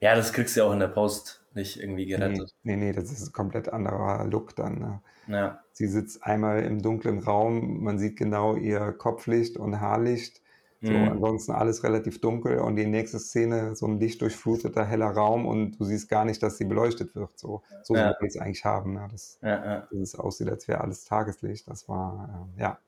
Ja, 0.00 0.14
das 0.14 0.32
kriegst 0.32 0.56
du 0.56 0.60
ja 0.60 0.66
auch 0.66 0.72
in 0.72 0.80
der 0.80 0.88
Post 0.88 1.44
nicht 1.54 1.80
irgendwie 1.80 2.04
Nee, 2.04 2.10
gerettet. 2.18 2.54
nee, 2.62 2.76
nee, 2.76 2.92
das 2.92 3.10
ist 3.10 3.28
ein 3.28 3.32
komplett 3.32 3.68
anderer 3.72 4.26
Look 4.26 4.54
dann. 4.56 4.78
Ne? 4.78 5.02
Ja, 5.26 5.60
Sie 5.72 5.86
sitzt 5.88 6.22
einmal 6.24 6.62
im 6.64 6.82
dunklen 6.82 7.18
Raum, 7.18 7.82
man 7.82 7.98
sieht 7.98 8.16
genau 8.16 8.56
ihr 8.56 8.92
Kopflicht 8.92 9.56
und 9.56 9.80
Haarlicht. 9.80 10.42
So, 10.86 11.04
Mhm. 11.04 11.08
ansonsten 11.08 11.52
alles 11.52 11.82
relativ 11.84 12.20
dunkel 12.20 12.58
und 12.60 12.76
die 12.76 12.86
nächste 12.86 13.18
Szene 13.18 13.74
so 13.76 13.86
ein 13.86 13.98
lichtdurchfluteter 13.98 14.84
heller 14.84 15.10
Raum 15.10 15.46
und 15.46 15.78
du 15.80 15.84
siehst 15.84 16.08
gar 16.08 16.24
nicht, 16.24 16.42
dass 16.42 16.58
sie 16.58 16.64
beleuchtet 16.64 17.14
wird. 17.16 17.36
So, 17.38 17.62
so 17.82 17.96
Ja. 17.96 18.14
wir 18.18 18.26
es 18.26 18.36
eigentlich 18.38 18.64
haben. 18.64 18.94
Ne? 18.94 19.08
Das, 19.10 19.38
ja, 19.42 19.64
ja. 19.64 19.88
dass 19.90 20.00
es 20.00 20.14
aussieht, 20.16 20.48
als 20.48 20.68
wäre 20.68 20.80
alles 20.82 21.04
Tageslicht. 21.04 21.68
Das 21.68 21.88
war, 21.88 22.48
äh, 22.56 22.60
ja, 22.62 22.78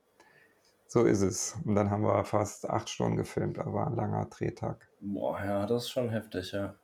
so 0.88 1.04
ist 1.04 1.22
es. 1.22 1.56
Und 1.64 1.74
dann 1.76 1.90
haben 1.90 2.02
wir 2.02 2.24
fast 2.24 2.68
acht 2.68 2.88
Stunden 2.90 3.16
gefilmt. 3.16 3.58
War 3.58 3.86
ein 3.88 3.96
langer 3.96 4.26
Drehtag. 4.26 4.88
Boah, 5.00 5.44
ja, 5.44 5.66
das 5.66 5.84
ist 5.84 5.90
schon 5.90 6.10
heftig, 6.10 6.52
ja. 6.52 6.76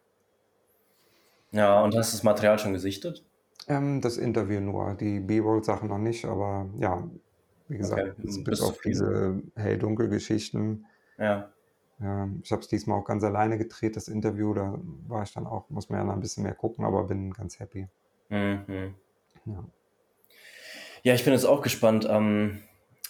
Ja, 1.53 1.83
und 1.83 1.95
hast 1.97 2.13
du 2.13 2.17
das 2.17 2.23
Material 2.23 2.59
schon 2.59 2.73
gesichtet? 2.75 3.25
Ähm, 3.69 4.01
das 4.01 4.17
Interview 4.19 4.61
nur, 4.61 4.95
die 4.95 5.21
B-Roll-Sachen 5.21 5.89
noch 5.89 5.99
nicht, 5.99 6.25
aber 6.27 6.69
ja, 6.79 7.09
wie 7.69 7.79
gesagt, 7.79 8.03
Okay, 8.03 8.13
bis, 8.19 8.45
bis 8.45 8.61
auf 8.61 8.81
diese 8.83 9.43
Hell-Dunkel-Geschichten 9.57 10.87
Ja. 11.19 11.51
Ähm, 12.01 12.41
ich 12.43 12.53
habe 12.53 12.63
es 12.63 12.69
diesmal 12.69 12.99
auch 12.99 13.05
ganz 13.05 13.23
alleine 13.25 13.59
gedreht, 13.59 13.97
das 13.97 14.09
Interview. 14.09 14.55
Da 14.55 14.79
war 15.07 15.23
ich 15.23 15.33
dann 15.33 15.47
auch, 15.47 15.69
muss 15.71 15.89
man 15.89 16.01
ja 16.01 16.05
noch 16.05 16.15
ein 16.15 16.21
bisschen 16.21 16.43
mehr 16.43 16.55
gucken, 16.55 16.85
aber 16.85 17.05
bin 17.05 17.33
ganz 17.33 17.61
happy. 17.61 17.89
Mhm. 18.29 18.95
Ja. 19.47 19.65
Ja, 21.03 21.15
ich 21.15 21.25
bin 21.25 21.35
jetzt 21.35 21.45
auch 21.45 21.61
gespannt. 21.61 22.07
Am 22.07 22.61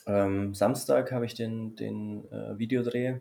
ähm, 0.07 0.55
Samstag 0.55 1.13
habe 1.13 1.27
ich 1.27 1.35
den, 1.35 1.77
den 1.77 2.31
äh, 2.31 2.59
Videodreh. 2.59 3.21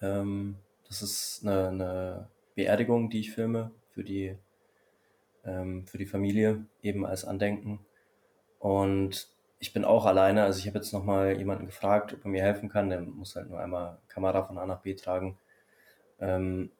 Ähm, 0.00 0.56
das 0.86 1.02
ist 1.02 1.40
eine, 1.42 1.68
eine 1.68 2.28
Beerdigung, 2.54 3.10
die 3.10 3.20
ich 3.20 3.32
filme 3.32 3.72
für 3.90 4.04
die, 4.04 4.36
ähm, 5.44 5.86
für 5.86 5.98
die 5.98 6.06
Familie, 6.06 6.64
eben 6.82 7.04
als 7.04 7.24
Andenken. 7.24 7.80
Und 8.58 9.28
ich 9.60 9.72
bin 9.72 9.84
auch 9.84 10.06
alleine, 10.06 10.44
also 10.44 10.58
ich 10.58 10.66
habe 10.66 10.78
jetzt 10.78 10.92
nochmal 10.92 11.36
jemanden 11.36 11.66
gefragt, 11.66 12.14
ob 12.14 12.24
er 12.24 12.30
mir 12.30 12.42
helfen 12.42 12.68
kann. 12.68 12.90
Der 12.90 13.00
muss 13.00 13.34
halt 13.34 13.50
nur 13.50 13.58
einmal 13.58 13.98
Kamera 14.08 14.44
von 14.44 14.58
A 14.58 14.66
nach 14.66 14.80
B 14.80 14.94
tragen. 14.94 15.38
Ähm, 16.20 16.70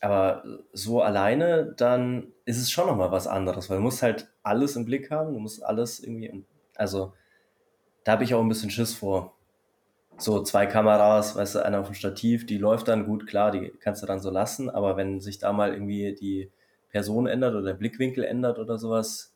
aber 0.00 0.44
so 0.72 1.02
alleine, 1.02 1.74
dann 1.76 2.28
ist 2.44 2.58
es 2.58 2.70
schon 2.70 2.86
nochmal 2.86 3.10
was 3.10 3.26
anderes, 3.26 3.68
weil 3.68 3.78
du 3.78 3.82
musst 3.82 4.02
halt 4.02 4.28
alles 4.42 4.76
im 4.76 4.84
Blick 4.84 5.10
haben, 5.10 5.32
du 5.32 5.40
musst 5.40 5.64
alles 5.64 6.00
irgendwie, 6.00 6.44
also 6.76 7.14
da 8.04 8.12
habe 8.12 8.24
ich 8.24 8.34
auch 8.34 8.40
ein 8.40 8.48
bisschen 8.48 8.70
Schiss 8.70 8.94
vor. 8.94 9.34
So 10.16 10.42
zwei 10.42 10.66
Kameras, 10.66 11.36
weißt 11.36 11.56
du, 11.56 11.64
einer 11.64 11.80
auf 11.80 11.86
dem 11.86 11.94
Stativ, 11.94 12.46
die 12.46 12.58
läuft 12.58 12.88
dann 12.88 13.06
gut, 13.06 13.26
klar, 13.26 13.50
die 13.50 13.72
kannst 13.80 14.02
du 14.02 14.06
dann 14.06 14.20
so 14.20 14.30
lassen, 14.30 14.70
aber 14.70 14.96
wenn 14.96 15.20
sich 15.20 15.38
da 15.38 15.52
mal 15.52 15.72
irgendwie 15.72 16.14
die 16.14 16.50
Person 16.90 17.26
ändert 17.26 17.54
oder 17.54 17.64
der 17.64 17.74
Blickwinkel 17.74 18.24
ändert 18.24 18.58
oder 18.58 18.78
sowas, 18.78 19.34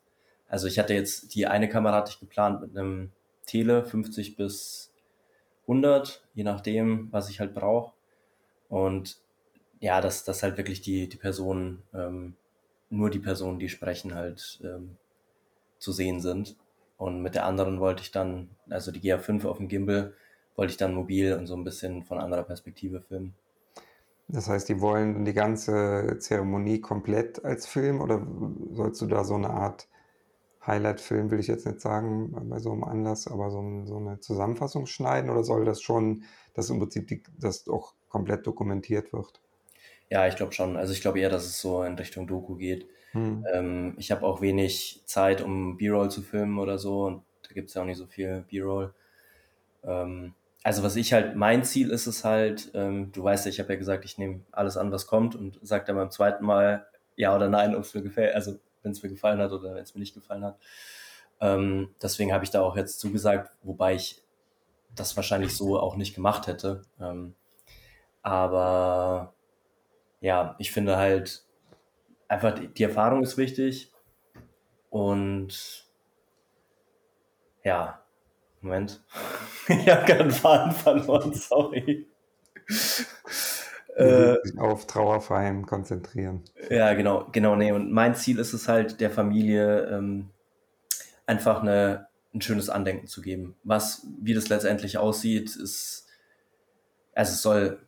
also 0.52 0.66
ich 0.66 0.78
hatte 0.78 0.92
jetzt, 0.92 1.34
die 1.34 1.46
eine 1.46 1.66
Kamera 1.66 1.96
hatte 1.96 2.10
ich 2.10 2.20
geplant 2.20 2.60
mit 2.60 2.76
einem 2.76 3.10
Tele 3.46 3.86
50 3.86 4.36
bis 4.36 4.92
100, 5.62 6.22
je 6.34 6.44
nachdem, 6.44 7.10
was 7.10 7.30
ich 7.30 7.40
halt 7.40 7.54
brauche. 7.54 7.94
Und 8.68 9.16
ja, 9.80 10.02
dass, 10.02 10.24
dass 10.24 10.42
halt 10.42 10.58
wirklich 10.58 10.82
die, 10.82 11.08
die 11.08 11.16
Personen, 11.16 11.82
ähm, 11.94 12.34
nur 12.90 13.08
die 13.08 13.18
Personen, 13.18 13.60
die 13.60 13.70
sprechen, 13.70 14.14
halt 14.14 14.60
ähm, 14.62 14.98
zu 15.78 15.90
sehen 15.90 16.20
sind. 16.20 16.54
Und 16.98 17.22
mit 17.22 17.34
der 17.34 17.46
anderen 17.46 17.80
wollte 17.80 18.02
ich 18.02 18.10
dann, 18.10 18.50
also 18.68 18.92
die 18.92 19.00
GA5 19.00 19.46
auf 19.46 19.56
dem 19.56 19.68
Gimbal, 19.68 20.12
wollte 20.54 20.72
ich 20.72 20.76
dann 20.76 20.92
mobil 20.92 21.32
und 21.32 21.46
so 21.46 21.56
ein 21.56 21.64
bisschen 21.64 22.02
von 22.02 22.18
anderer 22.18 22.42
Perspektive 22.42 23.00
filmen. 23.00 23.34
Das 24.28 24.48
heißt, 24.48 24.68
die 24.68 24.82
wollen 24.82 25.24
die 25.24 25.32
ganze 25.32 26.18
Zeremonie 26.18 26.82
komplett 26.82 27.42
als 27.42 27.66
Film 27.66 28.02
oder 28.02 28.26
sollst 28.72 29.00
du 29.00 29.06
da 29.06 29.24
so 29.24 29.34
eine 29.34 29.48
Art 29.48 29.88
Highlight-Film 30.66 31.30
will 31.30 31.40
ich 31.40 31.48
jetzt 31.48 31.66
nicht 31.66 31.80
sagen 31.80 32.32
bei 32.48 32.58
so 32.58 32.72
einem 32.72 32.84
Anlass, 32.84 33.26
aber 33.26 33.50
so, 33.50 33.60
ein, 33.60 33.86
so, 33.86 33.96
eine 33.96 34.20
Zusammenfassung 34.20 34.86
schneiden 34.86 35.30
oder 35.30 35.42
soll 35.42 35.64
das 35.64 35.82
schon, 35.82 36.24
dass 36.54 36.70
im 36.70 36.78
Prinzip 36.78 37.08
die, 37.08 37.22
das 37.38 37.68
auch 37.68 37.94
komplett 38.08 38.46
dokumentiert 38.46 39.12
wird? 39.12 39.40
Ja, 40.08 40.26
ich 40.26 40.36
glaube 40.36 40.52
schon. 40.52 40.76
Also 40.76 40.92
ich 40.92 41.00
glaube 41.00 41.18
eher, 41.18 41.30
dass 41.30 41.44
es 41.44 41.60
so 41.60 41.82
in 41.82 41.94
Richtung 41.94 42.26
Doku 42.26 42.56
geht. 42.56 42.86
Hm. 43.12 43.44
Ähm, 43.52 43.94
ich 43.98 44.12
habe 44.12 44.24
auch 44.24 44.40
wenig 44.40 45.02
Zeit, 45.06 45.42
um 45.42 45.76
B-Roll 45.76 46.10
zu 46.10 46.22
filmen 46.22 46.58
oder 46.58 46.78
so 46.78 47.06
und 47.06 47.22
da 47.46 47.54
gibt 47.54 47.68
es 47.68 47.74
ja 47.74 47.82
auch 47.82 47.86
nicht 47.86 47.98
so 47.98 48.06
viel 48.06 48.44
B-Roll. 48.48 48.94
Ähm, 49.82 50.34
also 50.62 50.82
was 50.84 50.94
ich 50.96 51.12
halt, 51.12 51.34
mein 51.34 51.64
Ziel 51.64 51.90
ist 51.90 52.06
es 52.06 52.24
halt, 52.24 52.70
ähm, 52.74 53.10
du 53.12 53.24
weißt 53.24 53.46
ja, 53.46 53.50
ich 53.50 53.58
habe 53.58 53.72
ja 53.72 53.78
gesagt, 53.78 54.04
ich 54.04 54.16
nehme 54.16 54.40
alles 54.52 54.76
an, 54.76 54.92
was 54.92 55.08
kommt 55.08 55.34
und 55.34 55.58
sage 55.62 55.84
dann 55.86 55.96
beim 55.96 56.10
zweiten 56.10 56.44
Mal 56.44 56.86
ja 57.16 57.34
oder 57.34 57.48
nein, 57.48 57.74
ob 57.74 57.82
es 57.82 57.94
mir 57.94 58.02
gefällt. 58.02 58.34
Also 58.34 58.58
wenn 58.82 58.92
es 58.92 59.02
mir 59.02 59.08
gefallen 59.08 59.40
hat 59.40 59.52
oder 59.52 59.74
wenn 59.74 59.82
es 59.82 59.94
mir 59.94 60.00
nicht 60.00 60.14
gefallen 60.14 60.44
hat. 60.44 60.58
Ähm, 61.40 61.94
deswegen 62.00 62.32
habe 62.32 62.44
ich 62.44 62.50
da 62.50 62.62
auch 62.62 62.76
jetzt 62.76 63.00
zugesagt, 63.00 63.52
wobei 63.62 63.94
ich 63.94 64.22
das 64.94 65.16
wahrscheinlich 65.16 65.56
so 65.56 65.78
auch 65.78 65.96
nicht 65.96 66.14
gemacht 66.14 66.46
hätte. 66.46 66.82
Ähm, 67.00 67.34
aber 68.22 69.34
ja, 70.20 70.54
ich 70.58 70.72
finde 70.72 70.96
halt 70.96 71.44
einfach 72.28 72.54
die, 72.54 72.68
die 72.68 72.84
Erfahrung 72.84 73.22
ist 73.22 73.36
wichtig 73.36 73.92
und 74.90 75.86
ja, 77.64 78.02
Moment. 78.60 79.02
ich 79.68 79.88
habe 79.88 80.04
gerade 80.06 80.20
einen 80.20 80.30
Faden 80.30 80.72
verloren, 80.72 81.34
sorry 81.34 82.06
äh, 83.96 84.38
auf 84.58 84.86
Trauerfeiern 84.86 85.66
konzentrieren. 85.66 86.42
Ja, 86.70 86.94
genau, 86.94 87.28
genau, 87.32 87.56
nee. 87.56 87.72
Und 87.72 87.92
mein 87.92 88.14
Ziel 88.14 88.38
ist 88.38 88.52
es 88.52 88.68
halt, 88.68 89.00
der 89.00 89.10
Familie 89.10 89.86
ähm, 89.86 90.30
einfach 91.26 91.62
eine, 91.62 92.06
ein 92.34 92.40
schönes 92.40 92.70
Andenken 92.70 93.06
zu 93.06 93.20
geben. 93.20 93.54
Was, 93.64 94.06
wie 94.20 94.34
das 94.34 94.48
letztendlich 94.48 94.98
aussieht, 94.98 95.56
ist, 95.56 96.06
also 97.14 97.32
es 97.32 97.42
soll 97.42 97.80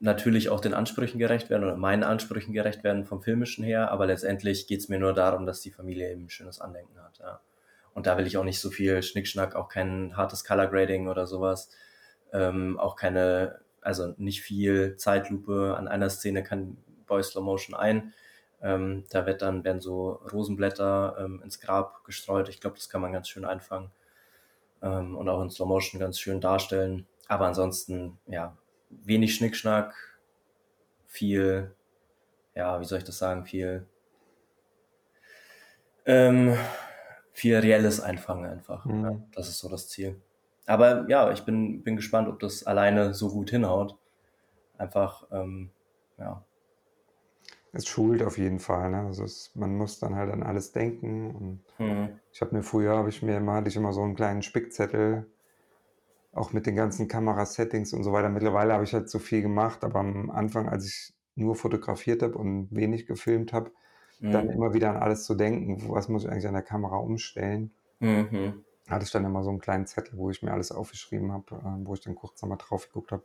natürlich 0.00 0.48
auch 0.50 0.60
den 0.60 0.74
Ansprüchen 0.74 1.18
gerecht 1.18 1.50
werden 1.50 1.64
oder 1.64 1.76
meinen 1.76 2.02
Ansprüchen 2.02 2.52
gerecht 2.52 2.84
werden 2.84 3.04
vom 3.04 3.22
Filmischen 3.22 3.64
her, 3.64 3.90
aber 3.90 4.06
letztendlich 4.06 4.66
geht 4.66 4.80
es 4.80 4.88
mir 4.88 4.98
nur 4.98 5.14
darum, 5.14 5.46
dass 5.46 5.60
die 5.60 5.70
Familie 5.70 6.10
eben 6.10 6.24
ein 6.24 6.30
schönes 6.30 6.60
Andenken 6.60 6.98
hat. 7.02 7.18
Ja. 7.18 7.40
Und 7.94 8.06
da 8.06 8.18
will 8.18 8.26
ich 8.26 8.36
auch 8.36 8.44
nicht 8.44 8.60
so 8.60 8.70
viel 8.70 9.02
Schnickschnack, 9.02 9.54
auch 9.54 9.68
kein 9.68 10.16
hartes 10.16 10.44
Color 10.44 10.66
Grading 10.66 11.08
oder 11.08 11.26
sowas, 11.26 11.70
ähm, 12.32 12.78
auch 12.78 12.96
keine 12.96 13.60
also 13.84 14.14
nicht 14.16 14.42
viel 14.42 14.96
Zeitlupe. 14.96 15.76
An 15.76 15.88
einer 15.88 16.10
Szene 16.10 16.42
kann 16.42 16.76
Boy 17.06 17.22
Slow 17.22 17.44
Motion 17.44 17.76
ein. 17.76 18.12
Ähm, 18.62 19.04
da 19.10 19.26
wird 19.26 19.42
dann, 19.42 19.62
werden 19.62 19.80
so 19.80 20.12
Rosenblätter 20.32 21.16
ähm, 21.18 21.42
ins 21.44 21.60
Grab 21.60 22.02
gestreut. 22.04 22.48
Ich 22.48 22.60
glaube, 22.60 22.76
das 22.76 22.88
kann 22.88 23.02
man 23.02 23.12
ganz 23.12 23.28
schön 23.28 23.44
einfangen 23.44 23.90
ähm, 24.82 25.16
und 25.16 25.28
auch 25.28 25.42
in 25.42 25.50
Slow 25.50 25.68
Motion 25.68 26.00
ganz 26.00 26.18
schön 26.18 26.40
darstellen. 26.40 27.06
Aber 27.28 27.46
ansonsten, 27.46 28.18
ja, 28.26 28.56
wenig 28.88 29.34
Schnickschnack, 29.34 29.94
viel, 31.06 31.74
ja, 32.54 32.80
wie 32.80 32.84
soll 32.84 32.98
ich 32.98 33.04
das 33.04 33.18
sagen, 33.18 33.44
viel, 33.44 33.86
ähm, 36.06 36.56
viel 37.32 37.56
reelles 37.58 38.00
Einfangen 38.00 38.50
einfach. 38.50 38.84
Mhm. 38.86 39.04
Ja, 39.04 39.22
das 39.34 39.48
ist 39.48 39.58
so 39.58 39.68
das 39.68 39.88
Ziel. 39.88 40.20
Aber 40.66 41.08
ja, 41.08 41.30
ich 41.30 41.44
bin, 41.44 41.82
bin 41.82 41.96
gespannt, 41.96 42.28
ob 42.28 42.40
das 42.40 42.64
alleine 42.64 43.14
so 43.14 43.30
gut 43.30 43.50
hinhaut. 43.50 43.98
Einfach, 44.78 45.26
ähm, 45.30 45.70
ja. 46.18 46.44
Es 47.72 47.86
schult 47.86 48.22
auf 48.22 48.38
jeden 48.38 48.60
Fall. 48.60 48.90
Ne? 48.90 49.00
Also 49.00 49.24
es, 49.24 49.50
man 49.54 49.76
muss 49.76 49.98
dann 49.98 50.14
halt 50.14 50.32
an 50.32 50.42
alles 50.42 50.72
denken. 50.72 51.34
Und 51.34 51.86
mhm. 51.86 52.20
Ich 52.32 52.40
habe 52.40 52.54
mir 52.56 52.62
früher, 52.62 52.96
habe 52.96 53.08
ich 53.08 53.22
mir 53.22 53.36
immer, 53.36 53.54
hatte 53.54 53.68
ich 53.68 53.76
immer 53.76 53.92
so 53.92 54.02
einen 54.02 54.14
kleinen 54.14 54.42
Spickzettel, 54.42 55.26
auch 56.32 56.52
mit 56.52 56.66
den 56.66 56.76
ganzen 56.76 57.08
Kamerasettings 57.08 57.92
und 57.92 58.04
so 58.04 58.12
weiter. 58.12 58.28
Mittlerweile 58.28 58.72
habe 58.72 58.84
ich 58.84 58.94
halt 58.94 59.10
so 59.10 59.18
viel 59.18 59.42
gemacht, 59.42 59.84
aber 59.84 60.00
am 60.00 60.30
Anfang, 60.30 60.68
als 60.68 60.86
ich 60.86 61.14
nur 61.34 61.56
fotografiert 61.56 62.22
habe 62.22 62.38
und 62.38 62.68
wenig 62.70 63.06
gefilmt 63.06 63.52
habe, 63.52 63.70
mhm. 64.20 64.30
dann 64.30 64.50
immer 64.50 64.72
wieder 64.72 64.90
an 64.90 64.96
alles 64.96 65.24
zu 65.24 65.34
denken, 65.34 65.88
was 65.88 66.08
muss 66.08 66.24
ich 66.24 66.30
eigentlich 66.30 66.46
an 66.46 66.54
der 66.54 66.62
Kamera 66.62 66.96
umstellen. 66.96 67.72
Mhm 67.98 68.64
hatte 68.88 69.04
ich 69.04 69.10
dann 69.10 69.24
immer 69.24 69.42
so 69.42 69.50
einen 69.50 69.60
kleinen 69.60 69.86
Zettel, 69.86 70.18
wo 70.18 70.30
ich 70.30 70.42
mir 70.42 70.52
alles 70.52 70.72
aufgeschrieben 70.72 71.32
habe, 71.32 71.56
äh, 71.56 71.86
wo 71.86 71.94
ich 71.94 72.00
dann 72.00 72.14
kurz 72.14 72.40
nochmal 72.42 72.58
drauf 72.58 72.86
geguckt 72.88 73.12
habe. 73.12 73.22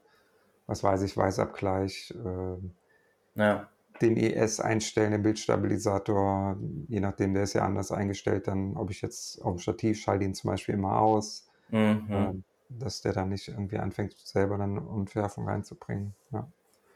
Was 0.67 0.83
weiß 0.83 1.01
ich, 1.01 1.17
Weißabgleich, 1.17 2.13
äh, 2.23 3.39
ja. 3.39 3.67
den 4.01 4.17
ES 4.17 4.59
einstellen, 4.59 5.11
den 5.11 5.23
Bildstabilisator, 5.23 6.57
je 6.87 6.99
nachdem, 6.99 7.33
der 7.33 7.43
ist 7.43 7.53
ja 7.53 7.63
anders 7.63 7.91
eingestellt, 7.91 8.47
dann, 8.47 8.77
ob 8.77 8.91
ich 8.91 9.01
jetzt 9.01 9.41
auf 9.41 9.55
dem 9.55 9.59
Stativ 9.59 9.99
schalte 9.99 10.25
ihn 10.25 10.35
zum 10.35 10.51
Beispiel 10.51 10.75
immer 10.75 10.99
aus, 10.99 11.47
mhm. 11.69 12.05
äh, 12.09 12.33
dass 12.69 13.01
der 13.01 13.13
dann 13.13 13.29
nicht 13.29 13.47
irgendwie 13.47 13.79
anfängt, 13.79 14.15
selber 14.17 14.57
dann 14.57 14.77
Unschärfung 14.77 15.47
reinzubringen. 15.47 16.13
Ja. 16.31 16.47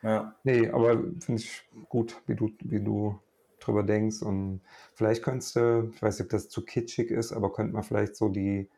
ja. 0.04 0.36
Nee, 0.44 0.70
aber 0.70 0.98
finde 1.20 1.42
ich 1.42 1.64
gut, 1.90 2.22
wie 2.28 2.36
du, 2.36 2.52
wie 2.60 2.80
du 2.80 3.20
drüber 3.66 3.84
denkst. 3.84 4.22
Und 4.22 4.62
vielleicht 4.94 5.24
könntest 5.24 5.56
du, 5.56 5.92
ich 5.94 6.02
weiß 6.02 6.20
nicht, 6.20 6.26
ob 6.26 6.32
das 6.32 6.50
zu 6.50 6.64
kitschig 6.64 7.12
ist, 7.12 7.32
aber 7.32 7.52
könnte 7.52 7.74
man 7.74 7.84
vielleicht 7.84 8.16
so 8.16 8.30
die, 8.30 8.70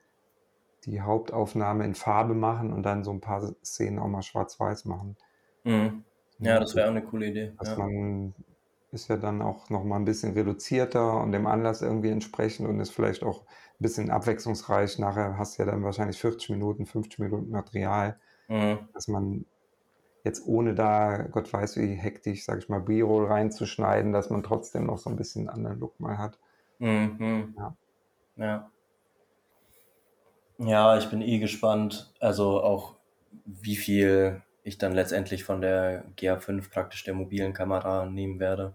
die 0.85 1.01
Hauptaufnahme 1.01 1.85
in 1.85 1.95
Farbe 1.95 2.33
machen 2.33 2.73
und 2.73 2.83
dann 2.83 3.03
so 3.03 3.11
ein 3.11 3.21
paar 3.21 3.53
Szenen 3.63 3.99
auch 3.99 4.07
mal 4.07 4.21
schwarz-weiß 4.21 4.85
machen. 4.85 5.17
Mhm. 5.63 6.03
Ja, 6.39 6.59
das 6.59 6.75
wäre 6.75 6.87
auch 6.87 6.91
eine 6.91 7.03
coole 7.03 7.27
Idee. 7.27 7.53
Dass 7.57 7.69
ja. 7.69 7.77
man 7.77 8.33
ist 8.91 9.09
ja 9.09 9.17
dann 9.17 9.41
auch 9.41 9.69
noch 9.69 9.83
mal 9.83 9.97
ein 9.97 10.05
bisschen 10.05 10.33
reduzierter 10.33 11.21
und 11.21 11.31
dem 11.31 11.47
Anlass 11.47 11.81
irgendwie 11.81 12.09
entsprechend 12.09 12.67
und 12.67 12.79
ist 12.79 12.91
vielleicht 12.91 13.23
auch 13.23 13.41
ein 13.41 13.79
bisschen 13.79 14.09
abwechslungsreich. 14.09 14.99
Nachher 14.99 15.37
hast 15.37 15.57
du 15.57 15.63
ja 15.63 15.71
dann 15.71 15.83
wahrscheinlich 15.83 16.19
40 16.19 16.51
Minuten, 16.51 16.85
50 16.85 17.19
Minuten 17.19 17.51
Material, 17.51 18.17
mhm. 18.47 18.79
dass 18.93 19.07
man 19.07 19.45
jetzt 20.25 20.45
ohne 20.45 20.73
da, 20.73 21.27
Gott 21.31 21.51
weiß 21.53 21.77
wie 21.77 21.93
hektisch, 21.93 22.43
sag 22.43 22.57
ich 22.57 22.67
mal, 22.67 22.81
B-Roll 22.81 23.27
reinzuschneiden, 23.27 24.11
dass 24.11 24.29
man 24.29 24.43
trotzdem 24.43 24.85
noch 24.85 24.97
so 24.97 25.09
ein 25.09 25.15
bisschen 25.15 25.47
einen 25.47 25.57
anderen 25.57 25.79
Look 25.79 25.99
mal 25.99 26.17
hat. 26.17 26.37
Mhm. 26.79 27.55
Ja. 27.57 27.77
ja. 28.35 28.71
Ja, 30.57 30.97
ich 30.97 31.09
bin 31.09 31.21
eh 31.21 31.39
gespannt. 31.39 32.13
Also 32.19 32.61
auch 32.61 32.95
wie 33.45 33.75
viel 33.75 34.41
ich 34.63 34.77
dann 34.77 34.93
letztendlich 34.93 35.43
von 35.43 35.61
der 35.61 36.05
GA5 36.17 36.71
praktisch 36.71 37.03
der 37.03 37.13
mobilen 37.13 37.53
Kamera 37.53 38.05
nehmen 38.05 38.39
werde. 38.39 38.73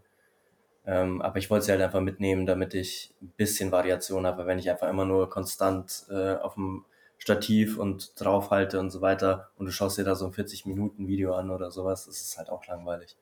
Ähm, 0.87 1.21
aber 1.21 1.38
ich 1.38 1.50
wollte 1.50 1.66
sie 1.66 1.73
halt 1.73 1.83
einfach 1.83 2.00
mitnehmen, 2.00 2.47
damit 2.47 2.75
ich 2.75 3.12
ein 3.21 3.33
bisschen 3.37 3.73
Variation 3.73 4.26
habe. 4.26 4.47
Wenn 4.47 4.59
ich 4.59 4.71
einfach 4.71 4.88
immer 4.88 5.04
nur 5.04 5.28
konstant 5.28 6.07
äh, 6.11 6.37
auf 6.37 6.54
dem 6.54 6.85
Stativ 7.21 7.79
und 7.79 8.19
draufhalte 8.19 8.81
und 8.81 8.91
so 8.91 9.03
weiter 9.03 9.50
und 9.59 9.67
du 9.67 9.73
schaust 9.73 9.99
dir 9.99 10.05
da 10.05 10.15
so 10.15 10.25
ein 10.25 10.33
40 10.33 10.65
Minuten 10.65 11.07
Video 11.07 11.35
an 11.35 11.50
oder 11.50 11.71
sowas, 11.71 12.07
ist 12.07 12.39
halt 12.39 12.49
auch 12.49 12.67
langweilig. 12.67 13.15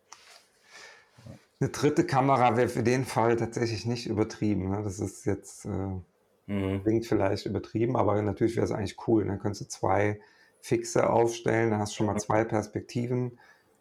Eine 1.60 1.70
dritte 1.70 2.06
Kamera 2.06 2.56
wäre 2.56 2.68
für 2.68 2.84
den 2.84 3.04
Fall 3.04 3.34
tatsächlich 3.34 3.84
nicht 3.84 4.06
übertrieben. 4.06 4.70
Ne? 4.70 4.82
Das 4.84 5.00
ist 5.00 5.26
jetzt, 5.26 5.64
äh, 5.64 5.68
mhm. 6.46 6.82
klingt 6.84 7.06
vielleicht 7.06 7.46
übertrieben, 7.46 7.96
aber 7.96 8.22
natürlich 8.22 8.54
wäre 8.54 8.64
es 8.64 8.70
eigentlich 8.70 9.08
cool. 9.08 9.24
Dann 9.24 9.40
könntest 9.40 9.62
du 9.62 9.66
zwei 9.66 10.20
Fixe 10.60 11.10
aufstellen, 11.10 11.72
dann 11.72 11.80
hast 11.80 11.92
du 11.92 11.96
schon 11.96 12.06
mal 12.06 12.18
zwei 12.18 12.44
Perspektiven 12.44 13.38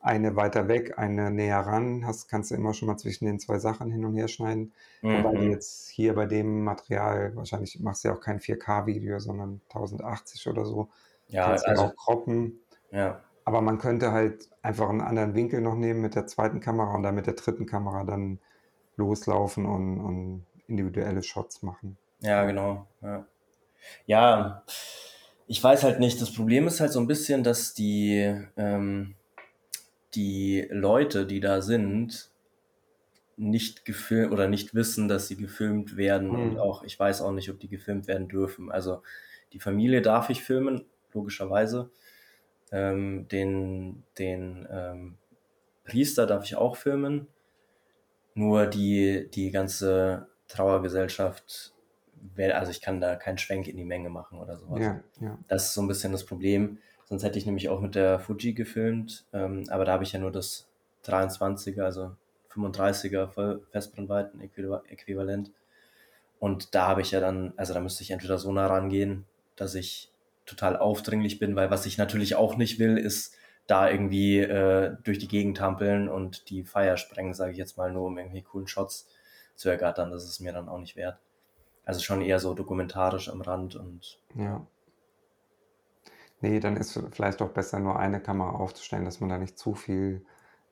eine 0.07 0.35
weiter 0.35 0.67
weg, 0.67 0.97
eine 0.97 1.29
näher 1.29 1.59
ran, 1.59 2.05
hast, 2.05 2.29
kannst 2.29 2.49
du 2.51 2.55
immer 2.55 2.73
schon 2.73 2.87
mal 2.87 2.97
zwischen 2.97 3.25
den 3.25 3.39
zwei 3.39 3.59
Sachen 3.59 3.91
hin 3.91 4.05
und 4.05 4.15
her 4.15 4.27
schneiden. 4.27 4.73
Mhm. 5.01 5.23
Wobei 5.23 5.37
du 5.37 5.43
jetzt 5.43 5.89
hier 5.89 6.15
bei 6.15 6.25
dem 6.25 6.63
Material, 6.63 7.35
wahrscheinlich 7.35 7.79
machst 7.81 8.03
du 8.03 8.07
ja 8.07 8.15
auch 8.15 8.21
kein 8.21 8.39
4K-Video, 8.39 9.19
sondern 9.19 9.61
1080 9.69 10.47
oder 10.47 10.65
so. 10.65 10.89
Ja, 11.27 11.49
kannst 11.49 11.67
also, 11.67 11.83
auch 11.83 11.95
croppen. 11.95 12.59
Ja. 12.91 13.21
Aber 13.43 13.61
man 13.61 13.77
könnte 13.77 14.11
halt 14.11 14.49
einfach 14.61 14.89
einen 14.89 15.01
anderen 15.01 15.35
Winkel 15.35 15.61
noch 15.61 15.75
nehmen 15.75 16.01
mit 16.01 16.15
der 16.15 16.25
zweiten 16.25 16.61
Kamera 16.61 16.95
und 16.95 17.03
dann 17.03 17.15
mit 17.15 17.27
der 17.27 17.35
dritten 17.35 17.65
Kamera 17.65 18.03
dann 18.03 18.39
loslaufen 18.95 19.65
und, 19.65 19.99
und 19.99 20.45
individuelle 20.67 21.21
Shots 21.21 21.63
machen. 21.63 21.97
Ja, 22.21 22.45
genau. 22.45 22.87
Ja. 23.01 23.25
ja, 24.05 24.63
ich 25.47 25.63
weiß 25.63 25.83
halt 25.83 25.99
nicht. 25.99 26.21
Das 26.21 26.33
Problem 26.33 26.67
ist 26.67 26.79
halt 26.79 26.91
so 26.91 26.99
ein 26.99 27.07
bisschen, 27.07 27.43
dass 27.43 27.73
die, 27.73 28.35
ähm, 28.57 29.15
die 30.15 30.67
Leute, 30.69 31.25
die 31.25 31.39
da 31.39 31.61
sind, 31.61 32.31
nicht 33.37 33.85
gefilmt 33.85 34.33
oder 34.33 34.47
nicht 34.47 34.73
wissen, 34.73 35.07
dass 35.07 35.27
sie 35.27 35.37
gefilmt 35.37 35.95
werden. 35.95 36.29
Mhm. 36.29 36.35
Und 36.35 36.59
auch, 36.59 36.83
ich 36.83 36.99
weiß 36.99 37.21
auch 37.21 37.31
nicht, 37.31 37.49
ob 37.49 37.59
die 37.59 37.69
gefilmt 37.69 38.07
werden 38.07 38.27
dürfen. 38.27 38.71
Also 38.71 39.03
die 39.53 39.59
Familie 39.59 40.01
darf 40.01 40.29
ich 40.29 40.43
filmen, 40.43 40.85
logischerweise. 41.13 41.91
Ähm, 42.71 43.27
den 43.29 44.03
den 44.17 44.67
ähm, 44.69 45.17
Priester 45.85 46.25
darf 46.25 46.43
ich 46.43 46.55
auch 46.55 46.75
filmen. 46.75 47.27
Nur 48.33 48.67
die, 48.67 49.29
die 49.33 49.51
ganze 49.51 50.27
Trauergesellschaft, 50.47 51.73
also 52.37 52.71
ich 52.71 52.81
kann 52.81 53.01
da 53.01 53.15
keinen 53.15 53.37
Schwenk 53.39 53.67
in 53.67 53.77
die 53.77 53.85
Menge 53.85 54.09
machen 54.09 54.39
oder 54.39 54.57
sowas. 54.57 54.81
Ja, 54.81 55.03
ja. 55.19 55.39
Das 55.47 55.65
ist 55.65 55.73
so 55.73 55.81
ein 55.81 55.87
bisschen 55.87 56.11
das 56.11 56.25
Problem. 56.25 56.79
Sonst 57.09 57.23
hätte 57.23 57.39
ich 57.39 57.45
nämlich 57.45 57.69
auch 57.69 57.79
mit 57.79 57.95
der 57.95 58.19
Fuji 58.19 58.53
gefilmt, 58.53 59.25
ähm, 59.31 59.63
aber 59.69 59.85
da 59.85 59.93
habe 59.93 60.03
ich 60.03 60.11
ja 60.11 60.19
nur 60.19 60.31
das 60.31 60.67
23er, 61.05 61.83
also 61.83 62.15
35er 62.53 63.61
Festbrennweiten-Äquivalent. 63.71 65.51
Und 66.39 66.75
da 66.75 66.87
habe 66.87 67.01
ich 67.01 67.11
ja 67.11 67.19
dann, 67.19 67.53
also 67.55 67.73
da 67.73 67.79
müsste 67.79 68.03
ich 68.03 68.11
entweder 68.11 68.37
so 68.37 68.51
nah 68.51 68.67
rangehen, 68.67 69.25
dass 69.55 69.73
ich 69.73 70.11
total 70.45 70.77
aufdringlich 70.77 71.39
bin, 71.39 71.55
weil 71.55 71.71
was 71.71 71.85
ich 71.85 71.97
natürlich 71.97 72.35
auch 72.35 72.57
nicht 72.57 72.77
will, 72.77 72.97
ist 72.97 73.35
da 73.67 73.89
irgendwie 73.89 74.39
äh, 74.39 74.95
durch 75.03 75.19
die 75.19 75.27
Gegend 75.27 75.59
hampeln 75.59 76.09
und 76.09 76.49
die 76.49 76.63
Feier 76.63 76.97
sprengen, 76.97 77.33
sage 77.33 77.51
ich 77.51 77.57
jetzt 77.57 77.77
mal, 77.77 77.91
nur 77.91 78.05
um 78.05 78.17
irgendwie 78.17 78.41
coolen 78.41 78.67
Shots 78.67 79.07
zu 79.55 79.69
ergattern. 79.69 80.11
Das 80.11 80.23
ist 80.23 80.39
mir 80.39 80.53
dann 80.53 80.69
auch 80.69 80.79
nicht 80.79 80.95
wert. 80.95 81.19
Also 81.85 82.01
schon 82.01 82.21
eher 82.21 82.39
so 82.39 82.53
dokumentarisch 82.53 83.29
am 83.29 83.41
Rand 83.41 83.75
und 83.75 84.19
ja. 84.35 84.65
Nee, 86.41 86.59
dann 86.59 86.77
ist 86.77 86.99
vielleicht 87.11 87.41
auch 87.41 87.49
besser, 87.49 87.79
nur 87.79 87.97
eine 87.97 88.19
Kamera 88.19 88.51
aufzustellen, 88.51 89.05
dass 89.05 89.19
man 89.19 89.29
da 89.29 89.37
nicht 89.37 89.57
zu 89.57 89.73
viel 89.73 90.23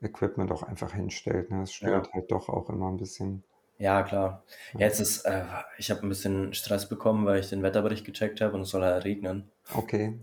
Equipment 0.02 0.52
auch 0.52 0.64
einfach 0.64 0.94
hinstellt. 0.94 1.50
Ne? 1.50 1.62
Das 1.62 1.74
stört 1.74 2.08
ja. 2.08 2.14
halt 2.14 2.32
doch 2.32 2.50
auch 2.50 2.70
immer 2.70 2.90
ein 2.90 2.98
bisschen. 2.98 3.44
Ja, 3.78 4.04
klar. 4.04 4.44
Jetzt 4.78 5.00
ist, 5.00 5.26
äh, 5.26 5.44
ich 5.78 5.92
habe 5.92 6.04
ein 6.04 6.10
bisschen 6.10 6.54
Stress 6.54 6.88
bekommen, 6.88 7.26
weil 7.26 7.40
ich 7.40 7.50
den 7.50 7.64
Wetterbericht 7.64 8.06
gecheckt 8.06 8.42
habe 8.42 8.54
und 8.54 8.62
es 8.62 8.70
soll 8.70 8.84
ja 8.84 8.98
regnen. 8.98 9.50
Okay. 9.74 10.18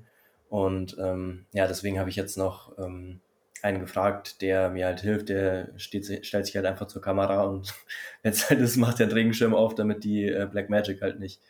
Und 0.49 0.97
ähm, 0.99 1.47
ja, 1.53 1.67
deswegen 1.67 1.99
habe 1.99 2.09
ich 2.09 2.17
jetzt 2.17 2.39
noch 2.39 2.79
ähm, 2.79 3.21
einen 3.63 3.81
gefragt, 3.81 4.41
der 4.43 4.71
mir 4.71 4.87
halt 4.87 5.01
hilft. 5.01 5.29
Der 5.29 5.69
steht, 5.77 6.27
stellt 6.27 6.47
sich 6.47 6.57
halt 6.57 6.67
einfach 6.67 6.87
zur 6.87 7.03
Kamera 7.03 7.43
und 7.43 7.75
wenn 8.23 8.33
es 8.33 8.49
halt 8.49 8.61
ist, 8.61 8.77
macht 8.77 8.99
der 8.99 9.07
einen 9.07 9.15
Regenschirm 9.15 9.55
auf, 9.55 9.75
damit 9.75 10.05
die 10.05 10.27
äh, 10.27 10.49
Black 10.51 10.71
Magic 10.71 11.03
halt 11.03 11.21
nicht 11.21 11.41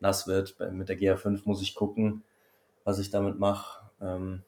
nass 0.00 0.26
wird. 0.26 0.56
Bei, 0.58 0.70
mit 0.70 0.88
der 0.88 0.98
GA5 0.98 1.42
muss 1.44 1.62
ich 1.62 1.74
gucken, 1.74 2.22
was 2.86 2.98
ich 3.00 3.10
damit 3.10 3.38
mache. 3.38 3.80
Ähm, 4.00 4.42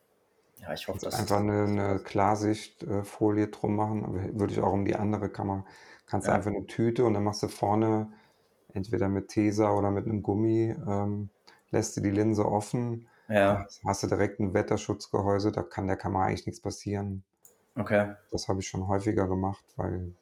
ja, 0.61 0.73
ich 0.73 0.89
hoffe, 0.89 1.01
dass 1.01 1.19
einfach 1.19 1.41
eine, 1.41 1.65
eine 1.65 1.99
Klarsichtfolie 1.99 3.49
drum 3.49 3.77
machen, 3.77 4.39
würde 4.39 4.53
ich 4.55 4.61
auch 4.61 4.73
um 4.73 4.85
die 4.85 4.97
andere 4.97 5.29
Kamera. 5.29 5.67
Kannst 6.07 6.29
ja. 6.29 6.35
einfach 6.35 6.51
eine 6.51 6.67
Tüte 6.67 7.05
und 7.05 7.15
dann 7.15 7.25
machst 7.25 7.43
du 7.43 7.49
vorne 7.49 8.11
entweder 8.73 9.09
mit 9.09 9.29
Tesa 9.29 9.71
oder 9.73 9.91
mit 9.91 10.07
einem 10.07 10.23
Gummi, 10.23 10.75
ähm, 10.87 11.31
lässt 11.71 11.97
du 11.97 12.01
die 12.01 12.11
Linse 12.11 12.47
offen. 12.47 13.09
Ja. 13.29 13.67
Hast 13.85 14.05
du 14.05 14.07
direkt 14.07 14.41
ein 14.41 14.55
Wetterschutzgehäuse, 14.55 15.53
da 15.53 15.63
kann 15.63 15.87
der 15.87 15.97
Kamera 15.97 16.27
eigentlich 16.27 16.47
nichts 16.47 16.63
passieren. 16.63 17.25
Okay. 17.75 18.15
Das 18.31 18.49
habe 18.49 18.61
ich 18.61 18.69
schon 18.69 18.89
häufiger 18.89 19.27
gemacht, 19.27 19.65
weil 19.77 20.15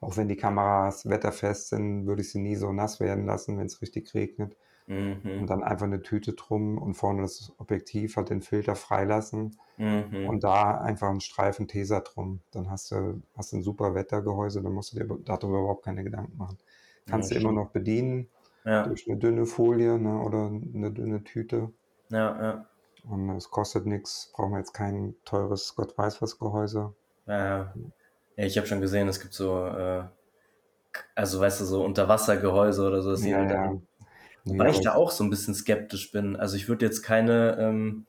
auch 0.00 0.16
wenn 0.16 0.28
die 0.28 0.36
Kameras 0.36 1.08
wetterfest 1.08 1.68
sind, 1.68 2.06
würde 2.06 2.22
ich 2.22 2.30
sie 2.30 2.40
nie 2.40 2.56
so 2.56 2.72
nass 2.72 2.98
werden 2.98 3.26
lassen, 3.26 3.58
wenn 3.58 3.66
es 3.66 3.82
richtig 3.82 4.14
regnet. 4.14 4.56
Mhm. 4.88 5.40
Und 5.40 5.50
dann 5.50 5.62
einfach 5.62 5.84
eine 5.84 6.00
Tüte 6.00 6.32
drum 6.32 6.78
und 6.78 6.94
vorne 6.94 7.22
das 7.22 7.52
Objektiv 7.58 8.16
hat 8.16 8.30
den 8.30 8.40
Filter 8.40 8.74
freilassen 8.74 9.58
mhm. 9.76 10.26
und 10.26 10.42
da 10.42 10.78
einfach 10.78 11.10
einen 11.10 11.20
Streifen 11.20 11.68
Tesa 11.68 12.00
drum. 12.00 12.40
Dann 12.52 12.70
hast 12.70 12.90
du, 12.90 13.22
hast 13.36 13.52
du 13.52 13.58
ein 13.58 13.62
super 13.62 13.94
Wettergehäuse, 13.94 14.62
dann 14.62 14.72
musst 14.72 14.94
du 14.94 14.98
dir 14.98 15.18
darüber 15.24 15.58
überhaupt 15.58 15.84
keine 15.84 16.04
Gedanken 16.04 16.38
machen. 16.38 16.58
Kannst 17.06 17.30
ja, 17.30 17.38
du 17.38 17.44
immer 17.44 17.52
noch 17.52 17.68
bedienen 17.68 18.28
ja. 18.64 18.84
durch 18.84 19.06
eine 19.06 19.18
dünne 19.18 19.44
Folie 19.44 19.98
ne, 19.98 20.22
oder 20.22 20.46
eine 20.46 20.90
dünne 20.90 21.22
Tüte. 21.22 21.70
Ja, 22.08 22.42
ja. 22.42 22.66
Und 23.04 23.28
es 23.30 23.50
kostet 23.50 23.84
nichts, 23.84 24.32
brauchen 24.34 24.52
wir 24.52 24.58
jetzt 24.58 24.72
kein 24.72 25.14
teures 25.26 25.74
Gott 25.76 25.96
weiß 25.96 26.22
was 26.22 26.38
Gehäuse. 26.38 26.94
Ja, 27.26 27.46
ja. 27.46 27.74
ja 28.36 28.44
ich 28.44 28.56
habe 28.56 28.66
schon 28.66 28.80
gesehen, 28.80 29.06
es 29.08 29.20
gibt 29.20 29.34
so, 29.34 29.66
äh, 29.66 30.04
also 31.14 31.40
weißt 31.40 31.60
du, 31.60 31.64
so 31.66 31.84
Unterwassergehäuse 31.84 32.86
oder 32.86 33.02
so, 33.02 33.10
dass 33.10 33.24
ja, 33.24 33.36
halt 33.36 33.50
ja. 33.50 33.76
Wobei 34.44 34.64
ja, 34.64 34.70
ich 34.70 34.80
da 34.80 34.94
auch 34.94 35.10
so 35.10 35.24
ein 35.24 35.30
bisschen 35.30 35.54
skeptisch 35.54 36.12
bin. 36.12 36.36
Also 36.36 36.56
ich 36.56 36.68
würde 36.68 36.86
jetzt 36.86 37.02
keine, 37.02 37.56
ähm, 37.58 38.06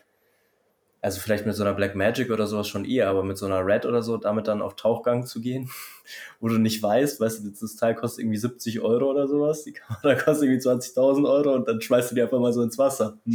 also 1.01 1.19
vielleicht 1.21 1.45
mit 1.45 1.55
so 1.55 1.63
einer 1.63 1.73
Black 1.73 1.95
Magic 1.95 2.29
oder 2.29 2.45
sowas 2.47 2.67
schon 2.67 2.83
eher, 2.85 3.07
aber 3.09 3.23
mit 3.23 3.37
so 3.37 3.45
einer 3.45 3.65
Red 3.65 3.85
oder 3.85 4.01
so, 4.01 4.17
damit 4.17 4.47
dann 4.47 4.61
auf 4.61 4.75
Tauchgang 4.75 5.25
zu 5.25 5.41
gehen, 5.41 5.69
wo 6.39 6.47
du 6.47 6.57
nicht 6.57 6.81
weißt, 6.81 7.19
weißt 7.19 7.45
du, 7.45 7.51
das 7.51 7.75
Teil 7.75 7.95
kostet 7.95 8.23
irgendwie 8.23 8.37
70 8.37 8.81
Euro 8.81 9.09
oder 9.09 9.27
sowas, 9.27 9.63
die 9.63 9.73
Kamera 9.73 10.15
kostet 10.23 10.49
irgendwie 10.49 10.67
20.000 10.67 11.29
Euro 11.29 11.53
und 11.53 11.67
dann 11.67 11.81
schmeißt 11.81 12.11
du 12.11 12.15
die 12.15 12.21
einfach 12.21 12.39
mal 12.39 12.53
so 12.53 12.63
ins 12.63 12.77
Wasser. 12.77 13.17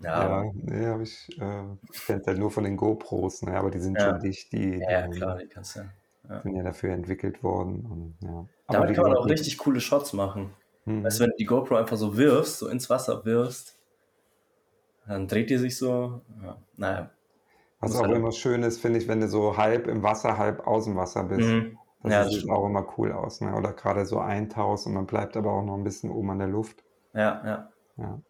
ja, 0.00 0.44
ja, 0.44 0.44
nee, 0.54 0.86
habe 0.86 1.02
ich, 1.02 1.28
äh, 1.40 1.62
ich 1.92 2.06
kenne 2.06 2.22
halt 2.26 2.38
nur 2.38 2.50
von 2.50 2.64
den 2.64 2.76
GoPros, 2.76 3.42
ne, 3.42 3.56
aber 3.56 3.70
die 3.70 3.80
sind 3.80 3.96
ja. 3.98 4.10
schon 4.10 4.20
dicht, 4.20 4.52
die, 4.52 4.78
ja, 4.78 5.08
klar, 5.08 5.38
die 5.38 5.46
kannst 5.46 5.76
du, 5.76 5.80
ja. 6.28 6.42
sind 6.42 6.54
ja 6.54 6.62
dafür 6.62 6.90
entwickelt 6.90 7.42
worden 7.42 7.86
und 7.86 8.14
ja. 8.28 8.46
Damit 8.70 8.94
kann 8.94 9.04
man 9.04 9.16
auch 9.16 9.26
richtig 9.26 9.58
coole 9.58 9.80
Shots 9.80 10.12
machen. 10.12 10.50
Mhm. 10.84 11.04
Weißt 11.04 11.18
du, 11.18 11.24
wenn 11.24 11.30
du 11.30 11.36
die 11.36 11.44
GoPro 11.44 11.76
einfach 11.76 11.96
so 11.96 12.16
wirfst, 12.16 12.58
so 12.58 12.68
ins 12.68 12.88
Wasser 12.90 13.24
wirfst, 13.24 13.78
dann 15.06 15.28
dreht 15.28 15.50
die 15.50 15.58
sich 15.58 15.76
so. 15.76 16.20
Ja, 16.42 16.56
naja. 16.76 17.10
Was 17.80 17.96
auch 17.96 18.02
halt 18.02 18.12
immer 18.12 18.32
schön 18.32 18.62
ist, 18.62 18.80
finde 18.80 18.98
ich, 18.98 19.08
wenn 19.08 19.20
du 19.20 19.28
so 19.28 19.56
halb 19.56 19.86
im 19.86 20.02
Wasser, 20.02 20.36
halb 20.36 20.66
aus 20.66 20.84
dem 20.84 20.96
Wasser 20.96 21.24
bist. 21.24 21.48
Mhm. 21.48 21.78
Das 22.02 22.12
ja, 22.12 22.24
sieht 22.24 22.42
das 22.42 22.50
auch 22.50 22.66
immer 22.66 22.86
cool 22.96 23.12
aus. 23.12 23.40
Ne? 23.40 23.54
Oder 23.54 23.72
gerade 23.72 24.06
so 24.06 24.18
eintauchst 24.18 24.86
und 24.86 24.94
man 24.94 25.06
bleibt 25.06 25.36
aber 25.36 25.52
auch 25.52 25.64
noch 25.64 25.74
ein 25.74 25.84
bisschen 25.84 26.10
oben 26.10 26.30
an 26.30 26.38
der 26.38 26.48
Luft. 26.48 26.82
Ja, 27.12 27.42
ja. 27.44 27.70
ja. 27.96 28.20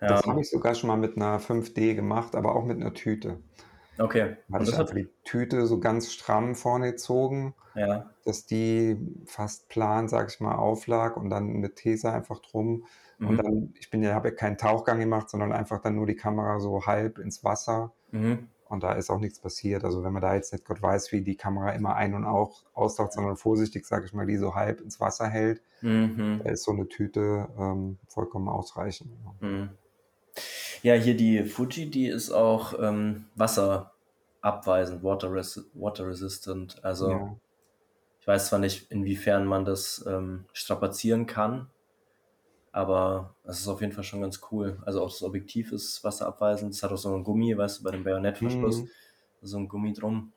Das 0.00 0.26
habe 0.26 0.40
ich 0.40 0.48
sogar 0.48 0.74
schon 0.74 0.88
mal 0.88 0.96
mit 0.96 1.16
einer 1.16 1.40
5D 1.40 1.94
gemacht, 1.94 2.36
aber 2.36 2.54
auch 2.54 2.64
mit 2.64 2.80
einer 2.80 2.94
Tüte. 2.94 3.40
Okay. 3.98 4.36
Hatte 4.52 4.64
ich 4.64 4.78
einfach 4.78 4.94
die 4.94 5.08
Tüte 5.24 5.66
so 5.66 5.80
ganz 5.80 6.12
stramm 6.12 6.54
vorne 6.54 6.92
gezogen, 6.92 7.54
ja. 7.74 8.10
dass 8.24 8.46
die 8.46 8.96
fast 9.26 9.68
plan, 9.68 10.08
sag 10.08 10.30
ich 10.30 10.40
mal, 10.40 10.54
auflag 10.54 11.16
und 11.16 11.30
dann 11.30 11.54
mit 11.54 11.76
Tesa 11.76 12.12
einfach 12.12 12.40
drum. 12.40 12.84
Mhm. 13.18 13.28
Und 13.28 13.36
dann, 13.38 13.74
ich 13.78 13.90
bin 13.90 14.02
ja, 14.02 14.14
habe 14.14 14.28
ja 14.28 14.34
keinen 14.34 14.56
Tauchgang 14.56 15.00
gemacht, 15.00 15.28
sondern 15.30 15.52
einfach 15.52 15.80
dann 15.80 15.96
nur 15.96 16.06
die 16.06 16.16
Kamera 16.16 16.60
so 16.60 16.86
halb 16.86 17.18
ins 17.18 17.44
Wasser. 17.44 17.92
Mhm. 18.12 18.48
Und 18.68 18.82
da 18.82 18.92
ist 18.92 19.10
auch 19.10 19.18
nichts 19.18 19.40
passiert. 19.40 19.84
Also 19.84 20.04
wenn 20.04 20.12
man 20.12 20.22
da 20.22 20.34
jetzt 20.34 20.52
nicht 20.52 20.64
Gott 20.64 20.82
weiß, 20.82 21.10
wie 21.12 21.22
die 21.22 21.36
Kamera 21.36 21.70
immer 21.70 21.96
ein- 21.96 22.14
und 22.14 22.26
auch 22.26 22.64
austaucht, 22.74 23.12
sondern 23.12 23.36
vorsichtig, 23.36 23.86
sage 23.86 24.04
ich 24.04 24.12
mal, 24.12 24.26
die 24.26 24.36
so 24.36 24.54
halb 24.54 24.80
ins 24.80 25.00
Wasser 25.00 25.26
hält, 25.26 25.62
mhm. 25.80 26.42
da 26.44 26.50
ist 26.50 26.64
so 26.64 26.72
eine 26.72 26.86
Tüte 26.86 27.48
ähm, 27.58 27.98
vollkommen 28.08 28.48
ausreichend. 28.48 29.10
Mhm. 29.40 29.70
Ja, 30.82 30.94
hier 30.94 31.16
die 31.16 31.44
Fuji, 31.44 31.90
die 31.90 32.06
ist 32.06 32.30
auch 32.30 32.74
ähm, 32.80 33.26
wasserabweisend, 33.34 35.02
water, 35.02 35.32
res 35.32 35.68
water 35.74 36.06
resistant. 36.06 36.82
Also 36.84 37.10
ja. 37.10 37.36
ich 38.20 38.26
weiß 38.26 38.48
zwar 38.48 38.58
nicht, 38.58 38.90
inwiefern 38.90 39.46
man 39.46 39.64
das 39.64 40.04
ähm, 40.08 40.44
strapazieren 40.52 41.26
kann, 41.26 41.68
aber 42.72 43.34
es 43.44 43.60
ist 43.60 43.68
auf 43.68 43.80
jeden 43.80 43.92
Fall 43.92 44.04
schon 44.04 44.20
ganz 44.20 44.40
cool. 44.50 44.78
Also 44.84 45.02
auch 45.02 45.10
das 45.10 45.22
Objektiv 45.22 45.72
ist 45.72 46.04
wasserabweisend. 46.04 46.74
Es 46.74 46.82
hat 46.82 46.92
auch 46.92 46.96
so 46.96 47.14
ein 47.14 47.24
Gummi, 47.24 47.56
weißt 47.56 47.80
du, 47.80 47.84
bei 47.84 47.90
dem 47.90 48.04
Bajonettverschluss. 48.04 48.82
Mhm. 48.82 48.90
So 49.42 49.58
ein 49.58 49.68
Gummi 49.68 49.92
drum. 49.92 50.32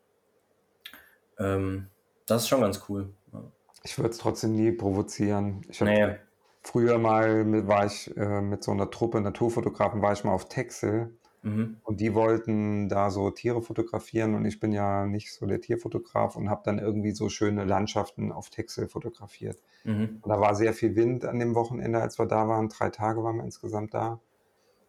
Ähm, 1.37 1.87
das 2.25 2.43
ist 2.43 2.47
schon 2.47 2.61
ganz 2.61 2.83
cool. 2.87 3.13
Ja. 3.33 3.43
Ich 3.83 3.97
würde 3.97 4.09
es 4.09 4.17
trotzdem 4.17 4.55
nie 4.55 4.71
provozieren. 4.71 5.61
Ich 5.69 5.81
habe 5.81 5.91
nee. 5.91 6.17
Früher 6.61 6.97
mal 6.97 7.43
mit, 7.43 7.67
war 7.67 7.85
ich 7.85 8.15
äh, 8.17 8.41
mit 8.41 8.63
so 8.63 8.71
einer 8.71 8.89
Truppe 8.89 9.21
Naturfotografen, 9.21 10.01
war 10.01 10.13
ich 10.13 10.23
mal 10.23 10.33
auf 10.33 10.47
Texel 10.49 11.13
Mhm. 11.43 11.77
und 11.83 11.99
die 11.99 12.13
wollten 12.13 12.87
da 12.87 13.09
so 13.09 13.31
Tiere 13.31 13.63
fotografieren 13.63 14.35
und 14.35 14.45
ich 14.45 14.59
bin 14.59 14.71
ja 14.71 15.07
nicht 15.07 15.33
so 15.33 15.47
der 15.47 15.59
Tierfotograf 15.59 16.35
und 16.35 16.51
habe 16.51 16.61
dann 16.63 16.77
irgendwie 16.77 17.13
so 17.13 17.29
schöne 17.29 17.63
Landschaften 17.65 18.31
auf 18.31 18.51
Texel 18.51 18.87
fotografiert. 18.87 19.57
Mhm. 19.83 20.19
Und 20.21 20.29
da 20.29 20.39
war 20.39 20.53
sehr 20.53 20.73
viel 20.73 20.95
Wind 20.95 21.25
an 21.25 21.39
dem 21.39 21.55
Wochenende, 21.55 21.99
als 21.99 22.19
wir 22.19 22.27
da 22.27 22.47
waren. 22.47 22.69
Drei 22.69 22.91
Tage 22.91 23.23
waren 23.23 23.37
wir 23.37 23.43
insgesamt 23.43 23.95
da. 23.95 24.19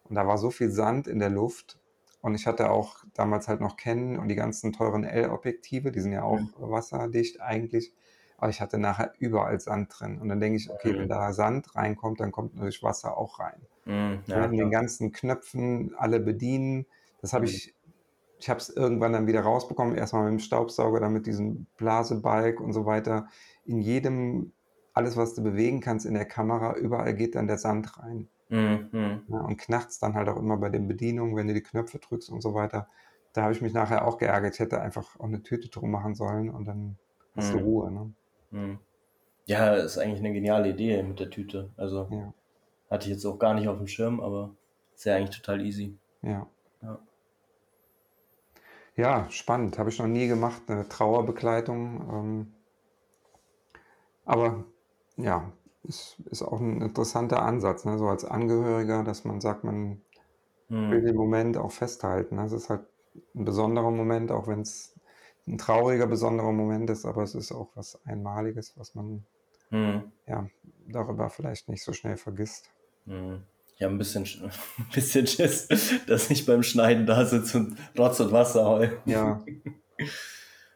Und 0.05 0.15
da 0.17 0.27
war 0.27 0.37
so 0.37 0.51
viel 0.51 0.71
Sand 0.71 1.07
in 1.07 1.21
der 1.21 1.31
Luft. 1.31 1.79
Und 2.21 2.35
ich 2.35 2.47
hatte 2.47 2.71
auch 2.71 2.97
damals 3.15 3.49
halt 3.49 3.63
noch 3.63 3.79
Canon 3.79 4.19
und 4.19 4.29
die 4.29 4.35
ganzen 4.35 4.75
teuren 4.75 5.05
L-Objektive, 5.05 5.91
die 5.91 6.01
sind 6.01 6.13
ja 6.13 6.23
auch 6.23 6.39
Mhm. 6.39 6.53
wasserdicht 6.59 7.41
eigentlich. 7.41 7.95
Aber 8.43 8.51
ich 8.51 8.61
hatte 8.61 8.79
nachher 8.79 9.15
überall 9.21 9.61
Sand 9.61 9.95
drin. 9.99 10.21
Und 10.21 10.29
dann 10.29 10.41
denke 10.41 10.57
ich, 10.57 10.69
okay, 10.71 10.97
wenn 10.99 11.07
Mhm. 11.07 11.09
da 11.09 11.33
Sand 11.33 11.77
reinkommt, 11.77 12.21
dann 12.21 12.33
kommt 12.33 12.55
natürlich 12.57 12.83
Wasser 12.83 13.17
auch 13.17 13.39
rein. 13.39 13.69
Mhm. 13.87 14.23
Ja, 14.27 14.45
in 14.47 14.57
den 14.59 14.71
ganzen 14.71 15.13
Knöpfen 15.13 15.95
alle 15.97 16.21
bedienen. 16.21 16.87
Das 17.19 17.33
habe 17.35 17.45
Mhm. 17.45 17.51
ich, 17.51 17.77
ich 18.39 18.51
habe 18.51 18.61
es 18.61 18.71
irgendwann 18.71 19.13
dann 19.13 19.27
wieder 19.29 19.43
rausbekommen. 19.43 19.97
Erstmal 19.97 20.25
mit 20.25 20.33
dem 20.33 20.45
Staubsauger, 20.45 21.01
dann 21.01 21.13
mit 21.13 21.27
diesem 21.27 21.67
Blasebalg 21.77 22.61
und 22.61 22.73
so 22.73 22.87
weiter. 22.87 23.29
In 23.65 23.81
jedem, 23.81 24.55
alles, 24.95 25.17
was 25.17 25.35
du 25.35 25.43
bewegen 25.45 25.81
kannst 25.81 26.07
in 26.07 26.15
der 26.15 26.27
Kamera, 26.27 26.77
überall 26.77 27.15
geht 27.15 27.37
dann 27.37 27.49
der 27.49 27.59
Sand 27.59 27.99
rein. 27.99 28.31
Mhm. 28.51 28.89
Mhm. 28.93 29.23
Ja, 29.27 29.41
und 29.41 29.57
knackst 29.59 30.03
dann 30.03 30.15
halt 30.15 30.29
auch 30.29 30.37
immer 30.37 30.57
bei 30.59 30.69
den 30.69 30.87
Bedienungen, 30.89 31.37
wenn 31.37 31.49
du 31.49 31.55
die 31.55 31.63
Knöpfe 31.63 31.99
drückst 31.99 32.31
und 32.31 32.41
so 32.43 32.55
weiter. 32.55 32.89
Da 33.33 33.43
habe 33.43 33.53
ich 33.53 33.63
mich 33.63 33.73
nachher 33.73 34.07
auch 34.07 34.19
geärgert. 34.19 34.55
Ich 34.55 34.61
hätte 34.61 34.81
einfach 34.81 35.19
auch 35.19 35.25
eine 35.25 35.43
Tüte 35.43 35.69
drum 35.71 35.91
machen 35.91 36.15
sollen 36.15 36.51
und 36.51 36.67
dann 36.67 36.99
hast 37.35 37.53
du 37.55 37.59
Mhm. 37.59 37.65
Ruhe. 37.65 37.91
Ne? 37.93 38.15
Mhm. 38.53 38.79
Ja, 39.47 39.75
ist 39.75 39.99
eigentlich 39.99 40.21
eine 40.21 40.33
geniale 40.33 40.71
Idee 40.71 41.03
mit 41.05 41.21
der 41.21 41.31
Tüte. 41.31 41.71
Also 41.77 42.11
Ja, 42.11 42.33
hatte 42.91 43.07
ich 43.09 43.13
jetzt 43.15 43.27
auch 43.27 43.39
gar 43.39 43.55
nicht 43.55 43.69
auf 43.69 43.79
dem 43.79 43.89
Schirm, 43.89 44.21
aber 44.21 44.57
ist 44.95 45.05
ja 45.07 45.17
eigentlich 45.17 45.37
total 45.39 45.63
easy. 45.63 45.99
ja. 46.23 46.47
Ja. 46.83 47.01
Ja, 48.97 49.29
spannend. 49.31 49.79
Habe 49.79 49.91
ich 49.91 49.99
noch 49.99 50.07
nie 50.07 50.29
gemacht, 50.29 50.63
eine 50.69 50.89
Trauerbegleitung. 50.89 52.09
Ähm, 52.11 52.55
aber 54.25 54.65
ja, 55.17 55.53
ist, 55.83 56.17
ist 56.31 56.43
auch 56.43 56.61
ein 56.61 56.81
interessanter 56.81 57.43
Ansatz, 57.43 57.85
ne? 57.85 57.99
so 57.99 58.09
als 58.09 58.25
Angehöriger, 58.25 59.05
dass 59.05 59.25
man 59.25 59.41
sagt, 59.41 59.65
man 59.65 60.03
will 60.89 61.03
Mhm. 61.03 61.03
den 61.03 61.17
Moment 61.17 61.59
auch 61.59 61.73
festhalten. 61.73 62.37
ne? 62.37 62.47
Es 62.47 62.53
ist 62.53 62.71
halt 62.71 62.87
ein 63.35 63.45
besonderer 63.47 63.91
Moment, 63.93 64.33
auch 64.33 64.49
wenn 64.49 64.63
es 64.63 64.92
ein 65.47 65.59
trauriger, 65.59 66.07
besonderer 66.07 66.53
Moment 66.53 66.89
ist, 66.91 67.05
aber 67.05 67.23
es 67.23 67.35
ist 67.35 67.53
auch 67.53 67.71
was 67.75 67.99
Einmaliges, 68.07 68.75
was 68.77 68.95
man 68.95 69.25
Mhm. 69.71 70.13
ja 70.27 70.47
darüber 70.89 71.31
vielleicht 71.31 71.69
nicht 71.69 71.83
so 71.83 71.93
schnell 71.95 72.17
vergisst. 72.19 72.71
Mhm. 73.07 73.43
Ich 73.77 73.83
habe 73.83 73.95
ein 73.95 73.99
bisschen, 73.99 74.25
Sch- 74.25 74.43
ein 74.79 74.87
bisschen 74.95 75.27
Schiss, 75.27 75.69
dass 76.07 76.31
ich 76.31 76.45
beim 76.47 76.63
Schneiden 76.63 77.07
da 77.07 77.25
sitze 77.25 77.59
und 77.59 77.77
Rotz 77.99 78.21
und 78.21 78.33
Wasser 78.33 78.67
heul. 78.67 78.99
Ja, 79.07 79.43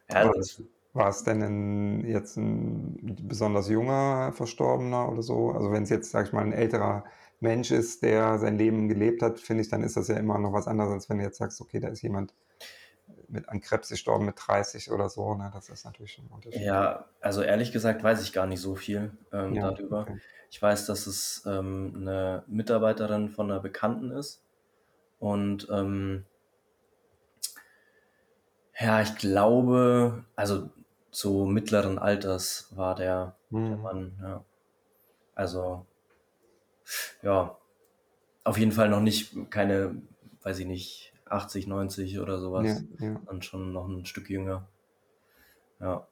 Ja, 0.09 0.25
war 0.25 0.35
das, 0.35 0.47
es, 0.59 0.63
war 0.93 1.09
es 1.09 1.25
denn 1.25 1.43
ein, 1.43 2.07
jetzt 2.07 2.37
ein 2.37 2.97
besonders 3.29 3.69
junger 3.69 4.33
Verstorbener 4.33 5.11
oder 5.11 5.23
so? 5.23 5.51
Also 5.51 5.71
wenn 5.73 5.83
es 5.83 5.91
jetzt, 5.91 6.11
sag 6.11 6.27
ich 6.27 6.33
mal, 6.33 6.45
ein 6.45 6.53
älterer 6.53 7.05
Mensch 7.41 7.71
ist, 7.71 8.03
der 8.03 8.39
sein 8.39 8.57
Leben 8.57 8.89
gelebt 8.89 9.23
hat, 9.23 9.39
finde 9.41 9.63
ich, 9.63 9.69
dann 9.69 9.83
ist 9.83 9.97
das 9.97 10.09
ja 10.09 10.17
immer 10.17 10.39
noch 10.39 10.53
was 10.53 10.67
anderes, 10.69 10.93
als 10.93 11.09
wenn 11.11 11.19
du 11.19 11.25
jetzt 11.25 11.39
sagst, 11.39 11.61
okay, 11.61 11.81
da 11.81 11.89
ist 11.89 12.03
jemand 12.03 12.35
mit 13.29 13.49
an 13.49 13.61
Krebs 13.61 13.89
gestorben 13.89 14.27
mit 14.27 14.37
30 14.39 14.91
oder 14.91 15.09
so. 15.09 15.35
Ne? 15.35 15.51
Das 15.53 15.69
ist 15.69 15.85
natürlich 15.85 16.19
ein 16.19 16.29
Unterschied. 16.29 16.61
ja, 16.61 17.07
also 17.21 17.43
ehrlich 17.43 17.73
gesagt 17.73 18.03
weiß 18.03 18.23
ich 18.23 18.33
gar 18.33 18.47
nicht 18.47 18.61
so 18.61 18.75
viel 18.77 19.17
ähm, 19.33 19.55
Ja, 19.55 19.61
darüber. 19.61 20.01
okay. 20.03 20.21
Ich 20.51 20.61
weiß, 20.63 20.87
dass 20.87 21.07
es 21.07 21.43
ähm, 21.47 21.93
eine 21.97 22.45
Mitarbeiterin 22.47 23.29
von 23.31 23.51
einer 23.51 23.61
Bekannten 23.61 24.11
ist. 24.13 24.45
Und 25.19 25.69
ähm, 25.71 26.27
ja, 28.79 29.01
ich 29.03 29.17
glaube, 29.17 30.25
also 30.37 30.71
so 31.11 31.47
mittleren 31.47 31.99
Alters 31.99 32.69
war 32.77 32.95
der, 32.95 33.37
der 33.69 33.77
Hm. 33.77 33.83
Mann, 33.83 34.19
ja. 34.23 34.45
Also, 35.35 35.87
ja, 37.23 37.57
auf 38.45 38.59
jeden 38.59 38.73
Fall 38.73 38.91
noch 38.91 39.01
nicht 39.01 39.51
keine, 39.51 40.03
weiß 40.43 40.61
ich 40.61 40.67
nicht, 40.67 41.15
80, 41.29 41.67
90 41.67 42.19
oder 42.21 42.35
Ja, 42.35 42.39
sowas. 42.39 42.85
ja. 42.99 43.21
Dann 43.27 43.43
schon 43.43 43.73
noch 43.73 43.87
ein 43.89 44.07
Stück 44.07 44.31
jünger. 44.31 44.67
Ja, 45.81 46.07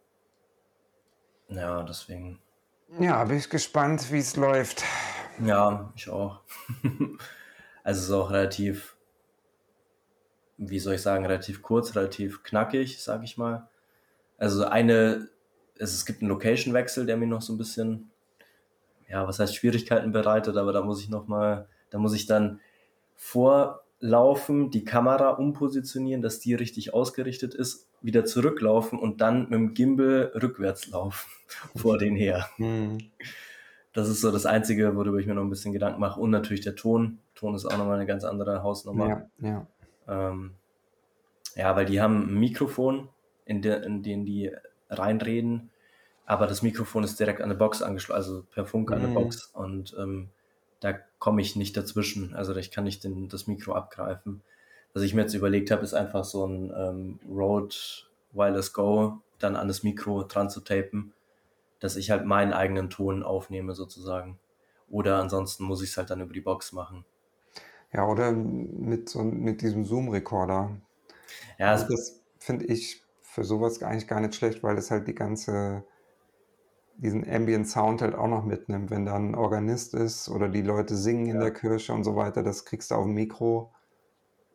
ja, 1.48 1.82
deswegen. 1.82 2.40
Ja, 2.98 3.24
bin 3.24 3.38
ich 3.38 3.48
gespannt, 3.50 4.10
wie 4.12 4.18
es 4.18 4.36
läuft. 4.36 4.82
Ja, 5.44 5.92
ich 5.96 6.08
auch. 6.08 6.40
Also 7.86 7.98
es 8.00 8.06
ist 8.06 8.12
auch 8.14 8.30
relativ, 8.30 8.96
wie 10.56 10.78
soll 10.78 10.94
ich 10.94 11.02
sagen, 11.02 11.26
relativ 11.26 11.60
kurz, 11.60 11.94
relativ 11.94 12.42
knackig, 12.42 13.02
sag 13.02 13.22
ich 13.24 13.36
mal. 13.36 13.68
Also 14.38 14.64
eine, 14.64 15.28
es, 15.78 15.92
es 15.92 16.06
gibt 16.06 16.22
einen 16.22 16.30
Location-Wechsel, 16.30 17.04
der 17.04 17.18
mir 17.18 17.26
noch 17.26 17.42
so 17.42 17.52
ein 17.52 17.58
bisschen, 17.58 18.10
ja, 19.06 19.28
was 19.28 19.38
heißt 19.38 19.54
Schwierigkeiten 19.54 20.12
bereitet, 20.12 20.56
aber 20.56 20.72
da 20.72 20.80
muss 20.80 21.02
ich 21.02 21.10
noch 21.10 21.26
mal, 21.26 21.68
da 21.90 21.98
muss 21.98 22.14
ich 22.14 22.24
dann 22.24 22.60
vorlaufen, 24.00 24.70
die 24.70 24.84
Kamera 24.84 25.30
umpositionieren, 25.30 26.22
dass 26.22 26.40
die 26.40 26.54
richtig 26.54 26.94
ausgerichtet 26.94 27.54
ist, 27.54 27.88
wieder 28.02 28.24
zurücklaufen 28.24 28.98
und 28.98 29.20
dann 29.20 29.44
mit 29.44 29.52
dem 29.52 29.74
Gimbal 29.74 30.32
rückwärts 30.34 30.88
laufen 30.88 31.30
vor 31.76 31.98
den 31.98 32.16
her. 32.16 32.48
Hm. 32.56 32.98
Das 33.92 34.08
ist 34.08 34.20
so 34.20 34.32
das 34.32 34.44
Einzige, 34.44 34.96
worüber 34.96 35.18
ich 35.18 35.26
mir 35.26 35.34
noch 35.34 35.42
ein 35.42 35.50
bisschen 35.50 35.72
Gedanken 35.72 36.00
mache. 36.00 36.20
Und 36.20 36.30
natürlich 36.30 36.62
der 36.62 36.74
Ton. 36.74 37.20
Ton 37.34 37.54
ist 37.54 37.64
auch 37.64 37.78
nochmal 37.78 37.94
eine 37.94 38.06
ganz 38.06 38.24
andere 38.24 38.62
Hausnummer. 38.62 39.28
Ja, 39.40 39.48
ja. 39.48 39.66
Ähm, 40.08 40.54
ja, 41.54 41.76
weil 41.76 41.86
die 41.86 42.00
haben 42.00 42.28
ein 42.28 42.34
Mikrofon, 42.34 43.08
in, 43.44 43.62
der, 43.62 43.84
in 43.84 44.02
den 44.02 44.24
die 44.24 44.50
reinreden, 44.90 45.70
aber 46.26 46.46
das 46.46 46.62
Mikrofon 46.62 47.04
ist 47.04 47.20
direkt 47.20 47.40
an 47.40 47.50
eine 47.50 47.54
Box 47.54 47.82
angeschlossen, 47.82 48.16
also 48.16 48.42
per 48.50 48.64
Funk 48.64 48.90
an 48.90 48.98
eine 48.98 49.08
Mhm. 49.08 49.14
Box. 49.14 49.46
Und 49.54 49.94
ähm, 49.98 50.30
da 50.84 50.92
komme 51.18 51.40
ich 51.40 51.56
nicht 51.56 51.78
dazwischen. 51.78 52.34
Also 52.34 52.54
ich 52.56 52.70
kann 52.70 52.84
nicht 52.84 53.04
den, 53.04 53.30
das 53.30 53.46
Mikro 53.46 53.72
abgreifen. 53.72 54.42
Was 54.92 55.02
ich 55.02 55.14
mir 55.14 55.22
jetzt 55.22 55.32
überlegt 55.32 55.70
habe, 55.70 55.82
ist 55.82 55.94
einfach 55.94 56.24
so 56.24 56.46
ein 56.46 56.70
ähm, 56.76 57.18
Rode 57.26 57.74
Wireless 58.32 58.74
Go 58.74 59.18
dann 59.38 59.56
an 59.56 59.66
das 59.66 59.82
Mikro 59.82 60.24
dran 60.24 60.50
zu 60.50 60.60
tapen, 60.60 61.14
dass 61.80 61.96
ich 61.96 62.10
halt 62.10 62.26
meinen 62.26 62.52
eigenen 62.52 62.90
Ton 62.90 63.22
aufnehme 63.22 63.74
sozusagen. 63.74 64.38
Oder 64.90 65.18
ansonsten 65.20 65.64
muss 65.64 65.82
ich 65.82 65.88
es 65.88 65.96
halt 65.96 66.10
dann 66.10 66.20
über 66.20 66.34
die 66.34 66.42
Box 66.42 66.72
machen. 66.72 67.06
Ja, 67.90 68.06
oder 68.06 68.32
mit, 68.32 69.08
so, 69.08 69.22
mit 69.22 69.62
diesem 69.62 69.86
Zoom-Recorder. 69.86 70.76
Ja, 71.58 71.70
Also 71.70 71.86
das 71.88 72.20
finde 72.38 72.66
ich 72.66 73.02
für 73.22 73.42
sowas 73.42 73.82
eigentlich 73.82 74.06
gar 74.06 74.20
nicht 74.20 74.34
schlecht, 74.34 74.62
weil 74.62 74.76
es 74.76 74.90
halt 74.90 75.08
die 75.08 75.14
ganze, 75.14 75.82
diesen 76.96 77.28
Ambient 77.28 77.68
Sound 77.68 78.02
halt 78.02 78.14
auch 78.14 78.28
noch 78.28 78.44
mitnimmt. 78.44 78.90
Wenn 78.90 79.06
da 79.06 79.16
ein 79.16 79.34
Organist 79.34 79.94
ist 79.94 80.28
oder 80.28 80.48
die 80.48 80.62
Leute 80.62 80.96
singen 80.96 81.26
in 81.26 81.38
ja, 81.38 81.40
der 81.40 81.52
Kirche 81.52 81.92
und 81.92 82.04
so 82.04 82.16
weiter, 82.16 82.42
das 82.42 82.64
kriegst 82.64 82.90
du 82.90 82.94
auf 82.96 83.04
dem 83.04 83.14
Mikro. 83.14 83.72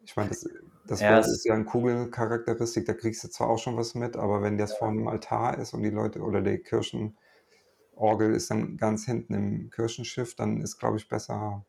Ich 0.03 0.15
meine, 0.17 0.31
das, 0.85 1.05
das 1.05 1.05
ja, 1.05 1.19
ist 1.27 1.45
ja 1.45 1.53
eine 1.55 1.65
Kugelcharakteristik, 1.65 2.85
da 2.87 2.93
kriegst 2.93 3.23
du 3.23 3.29
zwar 3.29 3.49
auch 3.49 3.59
schon 3.59 3.77
was 3.77 3.95
mit, 3.95 4.17
aber 4.17 4.41
wenn 4.43 4.57
das 4.57 4.73
vor 4.77 4.89
einem 4.89 5.07
Altar 5.07 5.57
ist 5.59 5.73
und 5.73 5.83
die 5.83 5.89
Leute 5.91 6.21
oder 6.21 6.41
die 6.41 6.59
Kirchenorgel 6.59 7.15
ist 8.35 8.49
dann 8.51 8.77
ganz 8.77 9.05
hinten 9.05 9.33
im 9.33 9.69
Kirchenschiff, 9.69 10.35
dann 10.35 10.61
ist, 10.61 10.77
glaube 10.79 10.97
ich, 10.97 11.07
besser, 11.07 11.65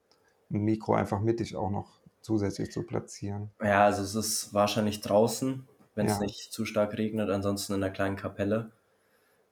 ein 0.50 0.60
Mikro 0.62 0.94
einfach 0.94 1.20
mittig 1.20 1.56
auch 1.56 1.70
noch 1.70 2.00
zusätzlich 2.22 2.70
zu 2.72 2.84
platzieren. 2.84 3.52
ja, 3.62 3.84
also 3.84 4.02
es 4.02 4.14
ist 4.14 4.54
wahrscheinlich 4.54 5.00
draußen, 5.00 5.68
wenn 5.94 6.06
es 6.06 6.18
Ja, 6.18 6.20
nicht 6.20 6.52
zu 6.52 6.64
stark 6.64 6.96
regnet, 6.96 7.30
ansonsten 7.30 7.74
in 7.74 7.82
einer 7.82 7.92
kleinen 7.92 8.16
Kapelle. 8.16 8.72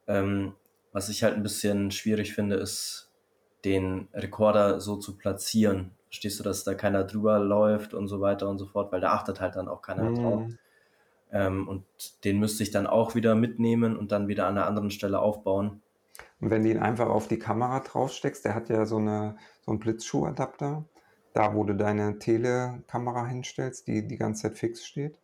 Ähm, 0.07 0.55
was 0.91 1.09
ich 1.09 1.23
halt 1.23 1.35
ein 1.35 1.43
bisschen 1.43 1.91
schwierig 1.91 2.33
finde, 2.33 2.55
ist, 2.55 3.11
den 3.65 4.07
Rekorder 4.13 4.79
so 4.79 4.95
zu 4.95 5.17
platzieren. 5.17 5.91
Verstehst 6.05 6.39
du, 6.39 6.43
dass 6.43 6.63
da 6.63 6.73
keiner 6.73 7.03
drüber 7.03 7.39
läuft 7.39 7.93
und 7.93 8.07
so 8.07 8.21
weiter 8.21 8.49
und 8.49 8.57
so 8.57 8.65
fort, 8.65 8.91
weil 8.91 9.01
da 9.01 9.11
achtet 9.11 9.41
halt 9.41 9.55
dann 9.55 9.67
auch 9.67 9.81
keiner 9.81 10.11
drauf. 10.13 10.41
Mhm. 10.41 10.57
Ähm, 11.31 11.67
und 11.67 11.85
den 12.23 12.39
müsste 12.39 12.63
ich 12.63 12.71
dann 12.71 12.87
auch 12.87 13.13
wieder 13.15 13.35
mitnehmen 13.35 13.95
und 13.95 14.11
dann 14.11 14.27
wieder 14.27 14.47
an 14.47 14.57
einer 14.57 14.65
anderen 14.65 14.89
Stelle 14.89 15.19
aufbauen. 15.19 15.81
Und 16.41 16.49
wenn 16.49 16.63
du 16.63 16.69
ihn 16.71 16.79
einfach 16.79 17.07
auf 17.07 17.27
die 17.27 17.37
Kamera 17.37 17.81
draufsteckst, 17.81 18.43
der 18.45 18.55
hat 18.55 18.69
ja 18.69 18.85
so, 18.85 18.97
eine, 18.97 19.37
so 19.61 19.71
einen 19.71 19.79
Blitzschuhadapter, 19.79 20.85
da 21.33 21.53
wo 21.53 21.63
du 21.63 21.75
deine 21.75 22.17
Telekamera 22.17 23.27
hinstellst, 23.27 23.87
die 23.87 24.07
die 24.07 24.17
ganze 24.17 24.43
Zeit 24.43 24.57
fix 24.57 24.85
steht. 24.85 25.19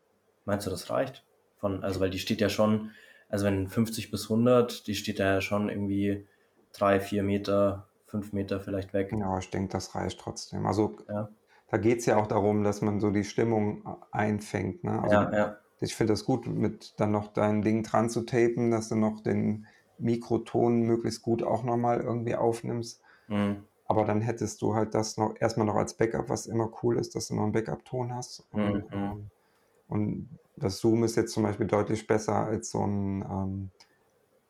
Meinst 0.46 0.68
du, 0.68 0.72
das 0.72 0.90
reicht? 0.90 1.24
Von, 1.58 1.84
also, 1.84 2.00
weil 2.00 2.12
die 2.12 2.20
steht 2.20 2.42
ja 2.42 2.50
schon, 2.50 2.92
also 3.30 3.46
wenn 3.46 3.68
50 3.68 4.12
bis 4.12 4.24
100, 4.30 4.88
die 4.88 4.96
steht 4.96 5.20
da 5.20 5.36
ja 5.36 5.42
schon 5.42 5.70
irgendwie 5.70 6.28
drei, 6.74 7.00
vier 7.00 7.24
Meter, 7.24 7.88
fünf 8.06 8.34
Meter 8.34 8.60
vielleicht 8.60 8.94
weg. 8.94 9.12
Ja, 9.18 9.38
ich 9.40 9.50
denke, 9.50 9.72
das 9.72 9.96
reicht 9.96 10.20
trotzdem. 10.20 10.66
Also 10.66 10.98
Ja, 11.10 11.30
da 11.70 11.78
geht 11.78 12.00
es 12.00 12.06
ja 12.06 12.18
auch 12.18 12.28
darum, 12.28 12.64
dass 12.64 12.82
man 12.82 13.00
so 13.00 13.12
die 13.12 13.24
Stimmung 13.24 13.84
einfängt. 14.12 14.84
Ne? 14.84 15.02
Also 15.02 15.16
ja, 15.16 15.34
ja. 15.36 15.58
ich 15.80 15.96
finde 15.96 16.14
das 16.14 16.26
gut, 16.26 16.48
mit 16.48 16.94
dann 17.00 17.12
noch 17.12 17.34
dein 17.34 17.62
Ding 17.62 17.84
dran 17.84 18.10
zu 18.10 18.22
tapen, 18.22 18.72
dass 18.72 18.90
du 18.90 18.96
noch 18.96 19.22
den 19.22 19.66
Mikroton 19.98 20.82
möglichst 20.82 21.22
gut 21.22 21.42
auch 21.44 21.64
nochmal 21.64 22.02
irgendwie 22.02 22.36
aufnimmst. 22.36 23.02
Mhm. 23.28 23.64
aber 23.88 24.06
dann 24.06 24.22
hättest 24.22 24.62
du 24.62 24.76
halt 24.76 24.94
das 24.94 25.18
noch 25.18 25.36
erstmal 25.40 25.66
noch 25.66 25.76
als 25.76 25.96
Backup, 25.96 26.30
was 26.30 26.46
immer 26.48 26.72
cool 26.84 26.98
ist, 26.98 27.16
dass 27.16 27.28
du 27.28 27.36
noch 27.36 27.44
einen 27.44 27.52
Backup-Ton 27.54 28.14
hast. 28.14 28.44
Und, 28.52 28.62
Mhm. 28.74 28.84
ähm, 28.92 29.30
und 29.88 30.30
das 30.58 30.80
Zoom 30.80 31.04
ist 31.04 31.16
jetzt 31.16 31.34
zum 31.34 31.44
Beispiel 31.44 31.68
deutlich 31.68 32.08
besser 32.08 32.36
als 32.36 32.72
so 32.72 32.86
ein, 32.86 33.22
ähm, 33.24 33.72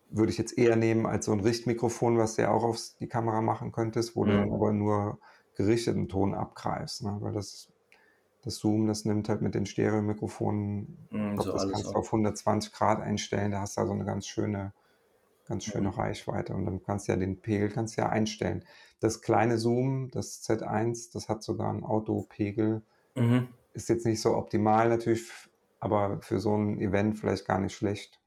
würde 0.09 0.31
ich 0.31 0.37
jetzt 0.37 0.57
eher 0.57 0.75
nehmen, 0.75 1.05
als 1.05 1.25
so 1.25 1.31
ein 1.33 1.39
Richtmikrofon, 1.41 2.17
was 2.17 2.35
du 2.35 2.43
ja 2.43 2.51
auch 2.51 2.63
auf 2.63 2.79
die 2.99 3.09
Kamera 3.09 3.41
machen 3.41 3.71
könntest, 3.71 4.15
wo 4.15 4.25
du 4.25 4.33
dann 4.33 4.51
Mhm. 4.51 4.53
aber 4.53 4.71
nur 4.73 5.19
gerichteten 5.55 6.07
Ton 6.09 6.33
abgreifst. 6.35 7.03
Ne? 7.03 7.17
Weil 7.21 7.33
das, 7.33 7.71
das 8.43 8.57
Zoom, 8.57 8.87
das 8.87 9.05
nimmt 9.05 9.29
halt 9.29 9.41
mit 9.41 9.55
den 9.55 9.65
Stereomikrofonen, 9.65 11.09
Mhm, 11.11 11.39
so 11.39 11.51
das 11.51 11.67
kannst 11.67 11.93
du 11.93 11.97
auf. 11.97 11.99
auf 11.99 12.11
120 12.11 12.73
Grad 12.73 13.01
einstellen, 13.01 13.51
da 13.51 13.61
hast 13.61 13.77
du 13.77 13.81
also 13.81 13.93
eine 13.93 14.05
ganz 14.05 14.27
schöne, 14.27 14.73
ganz 15.45 15.65
schöne 15.65 15.89
Mhm. 15.89 15.97
Reichweite 15.97 16.55
und 16.55 16.65
dann 16.65 16.81
kannst 16.83 17.07
du 17.07 17.13
ja 17.13 17.17
den 17.17 17.41
Pegel 17.41 17.69
kannst 17.69 17.97
ja 17.97 18.09
einstellen. 18.09 18.65
Das 18.99 19.21
kleine 19.21 19.57
Zoom, 19.57 20.09
das 20.11 20.41
Z1, 20.43 21.11
das 21.11 21.29
hat 21.29 21.43
sogar 21.43 21.69
einen 21.69 21.83
Autopegel, 21.83 22.83
Mhm. 23.15 23.55
ist 23.73 23.89
jetzt 23.89 24.05
nicht 24.05 24.21
so 24.21 24.35
optimal 24.35 24.89
natürlich, 24.89 25.31
aber 25.85 26.21
für 26.21 26.39
so 26.41 26.55
ein 26.57 26.79
Event 26.81 27.19
vielleicht 27.19 27.45
gar 27.47 27.59
nicht 27.61 27.75
schlecht, 27.75 28.21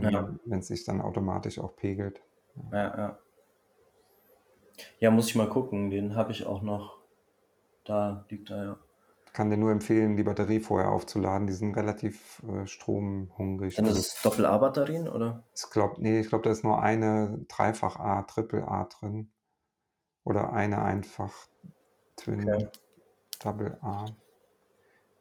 Ja, 0.00 0.28
wenn 0.30 0.40
wenn 0.46 0.60
es 0.60 0.68
sich 0.68 0.84
dann 0.84 1.02
automatisch 1.02 1.58
auch 1.58 1.76
pegelt. 1.76 2.22
ja, 2.72 2.78
ja. 2.96 3.18
Ja, 5.00 5.10
muss 5.10 5.28
ich 5.28 5.34
mal 5.34 5.48
gucken. 5.48 5.90
Den 5.90 6.14
habe 6.14 6.30
ich 6.32 6.46
auch 6.46 6.62
noch. 6.62 6.98
Da 7.84 8.26
liegt 8.30 8.50
er, 8.50 8.64
ja. 8.64 8.78
Kann 9.32 9.48
dir 9.48 9.56
nur 9.56 9.72
empfehlen, 9.72 10.16
die 10.18 10.22
Batterie 10.22 10.60
vorher 10.60 10.90
aufzuladen. 10.90 11.46
Die 11.46 11.54
sind 11.54 11.74
relativ 11.74 12.42
äh, 12.46 12.66
stromhungrig. 12.66 13.76
Sind 13.76 13.86
Also 13.86 13.94
das 13.94 14.20
Doppel-A-Batterien, 14.20 15.08
oder? 15.08 15.42
ich 15.54 15.70
glaube, 15.70 16.00
nee, 16.00 16.20
ich 16.20 16.28
glaube, 16.28 16.44
da 16.44 16.50
ist 16.50 16.64
nur 16.64 16.80
eine 16.82 17.44
Dreifach-A, 17.48 18.22
Triple-A 18.22 18.84
drin. 18.84 19.32
Oder 20.24 20.52
eine 20.52 20.82
einfach 20.82 21.34
Twin 22.16 22.54
Okay. 22.54 22.68
Double 23.40 23.78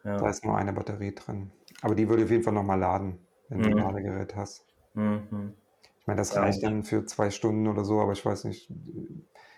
A. 0.08 0.17
Da 0.17 0.30
Ja. 0.30 0.30
ist 0.30 0.46
nur 0.46 0.58
eine 0.58 0.74
Batterie 0.74 1.13
drin. 1.15 1.52
Aber 1.82 1.96
die 1.96 2.10
würde 2.10 2.24
auf 2.26 2.32
jeden 2.32 2.43
Fall 2.43 2.54
nochmal 2.54 2.80
laden, 2.80 3.28
wenn 3.50 3.62
du 3.62 3.67
ein 3.70 3.74
Mhm. 3.74 3.78
Ladegerät 3.78 4.36
hast. 4.36 4.65
Mhm. 4.96 5.56
Ich 6.00 6.08
meine, 6.08 6.17
das 6.17 6.36
Ja, 6.36 6.41
reicht 6.41 6.63
dann 6.63 6.84
für 6.84 7.06
zwei 7.06 7.30
Stunden 7.30 7.67
oder 7.67 7.84
so, 7.86 8.00
aber 8.02 8.13
ich 8.13 8.26
weiß 8.26 8.46
nicht. 8.46 8.72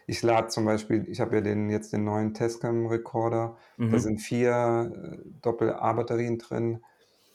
Ich 0.07 0.21
lade 0.23 0.47
zum 0.47 0.65
Beispiel, 0.65 1.07
ich 1.07 1.19
habe 1.21 1.35
ja 1.35 1.41
den, 1.41 1.69
jetzt 1.69 1.93
den 1.93 2.03
neuen 2.03 2.33
Tascam-Recorder. 2.33 3.57
Da 3.88 3.97
mhm. 3.97 3.99
sind 3.99 4.19
vier 4.19 4.91
äh, 4.95 5.29
Doppel-A-Batterien 5.41 6.38
drin. 6.39 6.83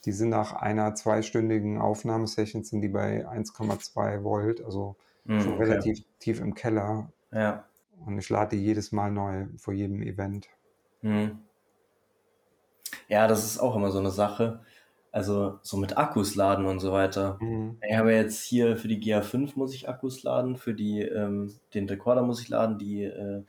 Die 0.04 0.12
sind 0.12 0.30
nach 0.30 0.52
einer 0.54 0.94
zweistündigen 0.94 1.80
Aufnahmesession 1.80 2.64
sind 2.64 2.82
die 2.82 2.88
bei 2.88 3.26
1,2 3.28 4.22
Volt, 4.24 4.62
also 4.64 4.96
Mhm, 5.24 5.36
schon 5.36 5.54
okay. 5.54 5.62
relativ 5.62 5.98
tief 6.18 6.40
im 6.40 6.54
Keller. 6.54 7.12
Ja. 7.32 7.68
Und 8.06 8.18
ich 8.18 8.28
lade 8.30 8.56
die 8.56 8.64
jedes 8.64 8.92
Mal 8.92 9.10
neu 9.10 9.48
vor 9.58 9.74
jedem 9.74 10.02
Event. 10.02 10.48
Mhm. 11.02 11.44
Ja, 13.08 13.26
das 13.28 13.44
ist 13.44 13.58
auch 13.58 13.76
immer 13.76 13.90
so 13.90 13.98
eine 13.98 14.10
Sache. 14.10 14.60
Also 15.12 15.60
so 15.62 15.76
mit 15.76 15.96
Akkus 15.96 16.34
laden 16.34 16.66
und 16.66 16.80
so 16.80 16.90
weiter. 16.90 17.38
Mhm. 17.40 17.78
Ich 17.88 17.96
habe 17.96 18.12
jetzt 18.12 18.42
hier 18.42 18.76
für 18.76 18.88
die 18.88 19.00
GA5 19.00 19.52
muss 19.54 19.72
ich 19.72 19.88
Akkus 19.88 20.24
laden, 20.24 20.56
für 20.56 20.74
die, 20.74 21.02
ähm, 21.02 21.54
den 21.72 21.88
Recorder 21.88 22.22
muss 22.22 22.40
ich 22.42 22.48
laden, 22.48 22.78
die 22.78 23.04
äh, 23.04 23.44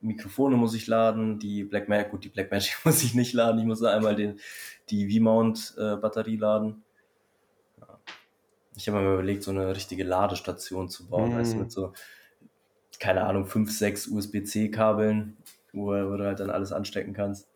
Mikrofone 0.00 0.56
muss 0.56 0.74
ich 0.74 0.86
laden, 0.86 1.40
die 1.40 1.64
Blackmagic, 1.64 2.10
gut, 2.10 2.24
die 2.24 2.28
Blackmagic 2.28 2.78
muss 2.84 3.02
ich 3.02 3.14
nicht 3.14 3.32
laden, 3.32 3.58
ich 3.58 3.66
muss 3.66 3.82
einmal 3.82 4.14
den, 4.14 4.38
die 4.88 5.10
V-Mount-Batterie 5.10 6.36
laden. 6.36 6.84
Ja. 7.80 7.98
Ich 8.76 8.88
habe 8.88 9.00
mir 9.00 9.14
überlegt, 9.14 9.42
so 9.42 9.50
eine 9.50 9.74
richtige 9.74 10.04
Ladestation 10.04 10.88
zu 10.88 11.08
bauen, 11.08 11.34
weißt 11.34 11.54
du, 11.54 11.58
mit 11.58 11.66
Mhm. 11.66 11.70
so, 11.70 11.92
keine 13.00 13.24
Ahnung, 13.24 13.46
5, 13.46 13.70
6 13.76 14.06
USB-C-Kabeln, 14.08 15.36
wo, 15.72 15.86
wo 15.88 16.16
du 16.16 16.24
halt 16.24 16.38
dann 16.38 16.50
alles 16.50 16.70
anstecken 16.72 17.14
kannst. 17.14 17.49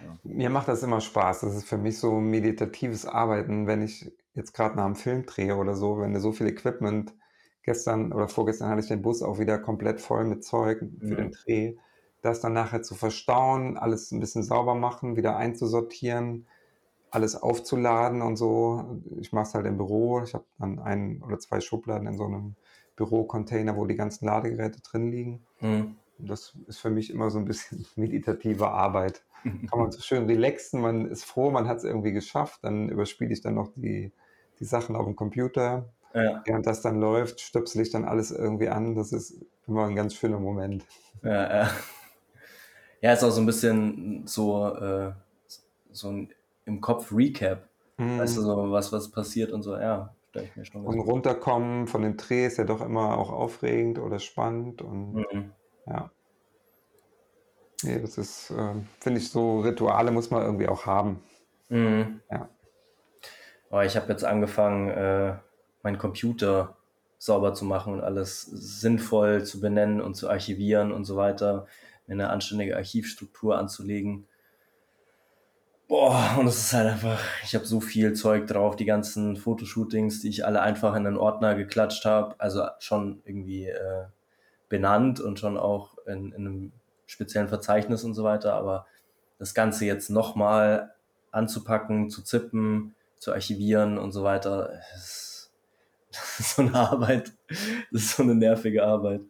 Ja. 0.00 0.16
Mir 0.24 0.50
macht 0.50 0.68
das 0.68 0.82
immer 0.82 1.00
Spaß. 1.00 1.40
Das 1.40 1.54
ist 1.54 1.68
für 1.68 1.78
mich 1.78 1.98
so 1.98 2.20
meditatives 2.20 3.06
Arbeiten, 3.06 3.66
wenn 3.66 3.82
ich 3.82 4.10
jetzt 4.34 4.52
gerade 4.52 4.76
nach 4.76 4.84
einem 4.84 4.96
Film 4.96 5.26
drehe 5.26 5.56
oder 5.56 5.74
so, 5.74 5.98
wenn 5.98 6.14
du 6.14 6.20
so 6.20 6.32
viel 6.32 6.46
Equipment, 6.46 7.14
gestern 7.62 8.12
oder 8.12 8.28
vorgestern 8.28 8.70
hatte 8.70 8.80
ich 8.80 8.88
den 8.88 9.02
Bus 9.02 9.22
auch 9.22 9.38
wieder 9.38 9.58
komplett 9.58 10.00
voll 10.00 10.24
mit 10.24 10.44
Zeug 10.44 10.78
für 11.00 11.16
den 11.16 11.26
Mhm. 11.26 11.32
Dreh, 11.32 11.76
das 12.22 12.40
dann 12.40 12.52
nachher 12.54 12.82
zu 12.82 12.94
verstauen, 12.94 13.76
alles 13.76 14.12
ein 14.12 14.20
bisschen 14.20 14.42
sauber 14.42 14.74
machen, 14.74 15.16
wieder 15.16 15.36
einzusortieren, 15.36 16.46
alles 17.10 17.36
aufzuladen 17.36 18.22
und 18.22 18.36
so. 18.36 19.00
Ich 19.20 19.32
mache 19.32 19.44
es 19.48 19.54
halt 19.54 19.66
im 19.66 19.76
Büro. 19.76 20.22
Ich 20.22 20.34
habe 20.34 20.44
dann 20.58 20.78
ein 20.78 21.22
oder 21.22 21.38
zwei 21.38 21.60
Schubladen 21.60 22.06
in 22.08 22.16
so 22.16 22.24
einem 22.24 22.56
Bürocontainer, 22.96 23.76
wo 23.76 23.86
die 23.86 23.96
ganzen 23.96 24.26
Ladegeräte 24.26 24.80
drin 24.82 25.10
liegen. 25.10 25.46
Mhm. 25.60 25.96
Das 26.18 26.56
ist 26.66 26.78
für 26.78 26.90
mich 26.90 27.10
immer 27.10 27.30
so 27.30 27.38
ein 27.38 27.44
bisschen 27.44 27.86
meditative 27.96 28.68
Arbeit. 28.70 29.22
Kann 29.70 29.80
man 29.80 29.92
so 29.92 30.00
schön 30.00 30.26
relaxen, 30.26 30.80
man 30.80 31.06
ist 31.10 31.24
froh, 31.24 31.50
man 31.50 31.68
hat 31.68 31.78
es 31.78 31.84
irgendwie 31.84 32.12
geschafft. 32.12 32.60
Dann 32.64 32.88
überspiele 32.88 33.32
ich 33.32 33.40
dann 33.42 33.54
noch 33.54 33.70
die, 33.76 34.12
die 34.60 34.64
Sachen 34.64 34.96
auf 34.96 35.04
dem 35.06 35.16
Computer. 35.16 35.92
Ja, 36.14 36.44
Während 36.44 36.66
das 36.66 36.82
dann 36.82 37.00
läuft, 37.00 37.40
stöpsel 37.40 37.82
ich 37.82 37.90
dann 37.90 38.04
alles 38.04 38.30
irgendwie 38.32 38.68
an. 38.68 38.94
Das 38.94 39.12
ist 39.12 39.44
immer 39.66 39.86
ein 39.86 39.96
ganz 39.96 40.14
schöner 40.14 40.40
Moment. 40.40 40.86
ja, 41.22 41.62
ja. 41.64 41.70
Ja, 43.00 43.12
ist 43.12 43.22
auch 43.22 43.30
so 43.30 43.40
ein 43.40 43.46
bisschen 43.46 44.26
so, 44.26 44.74
äh, 44.74 45.12
so 45.92 46.08
ein 46.10 46.34
im 46.64 46.80
Kopf 46.80 47.12
Recap. 47.12 47.68
Weißt 48.16 48.36
du, 48.36 48.40
Mhm. 48.40 48.44
so 48.44 48.70
was, 48.72 48.92
was 48.92 49.10
passiert 49.10 49.52
und 49.52 49.62
so, 49.62 49.76
ja, 49.76 50.14
ich 50.34 50.54
mir 50.56 50.64
schon 50.64 50.84
Und 50.84 51.00
runterkommen 51.00 51.86
von 51.86 52.02
dem 52.02 52.16
Dreh 52.16 52.46
ist 52.46 52.58
ja 52.58 52.64
doch 52.64 52.80
immer 52.80 53.16
auch 53.18 53.30
aufregend 53.30 53.98
oder 53.98 54.18
spannend. 54.18 54.82
Und 54.82 55.26
Mhm. 55.32 55.52
Ja, 55.88 56.10
nee, 57.82 58.00
das 58.00 58.18
ist, 58.18 58.50
ähm, 58.50 58.86
finde 59.00 59.20
ich, 59.20 59.30
so 59.30 59.60
Rituale 59.60 60.10
muss 60.10 60.30
man 60.30 60.42
irgendwie 60.42 60.68
auch 60.68 60.86
haben. 60.86 61.22
Mhm. 61.68 62.20
Ja. 62.30 62.48
Aber 63.70 63.84
ich 63.84 63.96
habe 63.96 64.10
jetzt 64.10 64.24
angefangen, 64.24 64.88
äh, 64.88 65.34
meinen 65.82 65.98
Computer 65.98 66.76
sauber 67.18 67.54
zu 67.54 67.64
machen 67.64 67.92
und 67.94 68.00
alles 68.00 68.42
sinnvoll 68.42 69.44
zu 69.44 69.60
benennen 69.60 70.00
und 70.00 70.14
zu 70.14 70.30
archivieren 70.30 70.92
und 70.92 71.04
so 71.04 71.16
weiter, 71.16 71.66
mir 72.06 72.14
eine 72.14 72.30
anständige 72.30 72.76
Archivstruktur 72.76 73.58
anzulegen. 73.58 74.26
Boah, 75.88 76.36
und 76.38 76.46
es 76.46 76.58
ist 76.58 76.72
halt 76.74 76.86
einfach, 76.86 77.20
ich 77.44 77.54
habe 77.54 77.64
so 77.64 77.80
viel 77.80 78.12
Zeug 78.12 78.46
drauf, 78.46 78.76
die 78.76 78.84
ganzen 78.84 79.36
Fotoshootings, 79.36 80.20
die 80.20 80.28
ich 80.28 80.44
alle 80.44 80.60
einfach 80.60 80.94
in 80.94 81.06
einen 81.06 81.16
Ordner 81.16 81.54
geklatscht 81.54 82.04
habe, 82.04 82.34
also 82.38 82.66
schon 82.78 83.22
irgendwie 83.24 83.68
äh, 83.68 84.04
benannt 84.68 85.20
und 85.20 85.38
schon 85.38 85.56
auch 85.56 85.96
in, 86.06 86.32
in 86.32 86.46
einem 86.46 86.72
speziellen 87.06 87.48
Verzeichnis 87.48 88.04
und 88.04 88.14
so 88.14 88.24
weiter, 88.24 88.54
aber 88.54 88.86
das 89.38 89.54
Ganze 89.54 89.86
jetzt 89.86 90.10
nochmal 90.10 90.94
anzupacken, 91.30 92.10
zu 92.10 92.22
zippen, 92.22 92.94
zu 93.18 93.32
archivieren 93.32 93.98
und 93.98 94.12
so 94.12 94.24
weiter, 94.24 94.80
ist, 94.94 95.52
das 96.12 96.40
ist 96.40 96.56
so 96.56 96.62
eine 96.62 96.74
Arbeit, 96.74 97.32
das 97.92 98.02
ist 98.02 98.16
so 98.16 98.22
eine 98.22 98.34
nervige 98.34 98.84
Arbeit. 98.84 99.22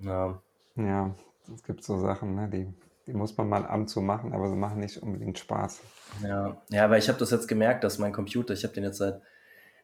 Ja, 0.00 0.40
Ja, 0.76 1.14
es 1.52 1.62
gibt 1.62 1.82
so 1.82 1.98
Sachen, 1.98 2.34
ne, 2.34 2.48
die, 2.48 2.72
die 3.06 3.14
muss 3.14 3.36
man 3.36 3.48
mal 3.48 3.66
ab 3.66 3.76
und 3.76 3.88
zu 3.88 4.00
machen, 4.00 4.32
aber 4.32 4.48
sie 4.48 4.56
machen 4.56 4.80
nicht 4.80 5.02
unbedingt 5.02 5.38
Spaß. 5.38 5.80
ja, 6.22 6.60
ja, 6.68 6.84
aber 6.84 6.98
ich 6.98 7.08
habe 7.08 7.18
das 7.18 7.30
jetzt 7.30 7.48
gemerkt, 7.48 7.84
dass 7.84 7.98
mein 7.98 8.12
Computer, 8.12 8.54
ich 8.54 8.64
habe 8.64 8.74
den 8.74 8.84
jetzt 8.84 8.98
seit 8.98 9.20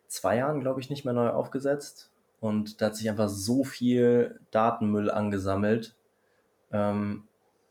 zwei 0.06 0.36
Jahren, 0.36 0.60
glaube 0.60 0.80
ich, 0.80 0.90
nicht 0.90 1.04
mehr 1.04 1.14
neu 1.14 1.30
aufgesetzt 1.30 2.13
und 2.44 2.82
da 2.82 2.86
hat 2.86 2.96
sich 2.96 3.08
einfach 3.08 3.30
so 3.30 3.64
viel 3.64 4.38
Datenmüll 4.50 5.10
angesammelt 5.10 5.94
ähm, 6.72 7.26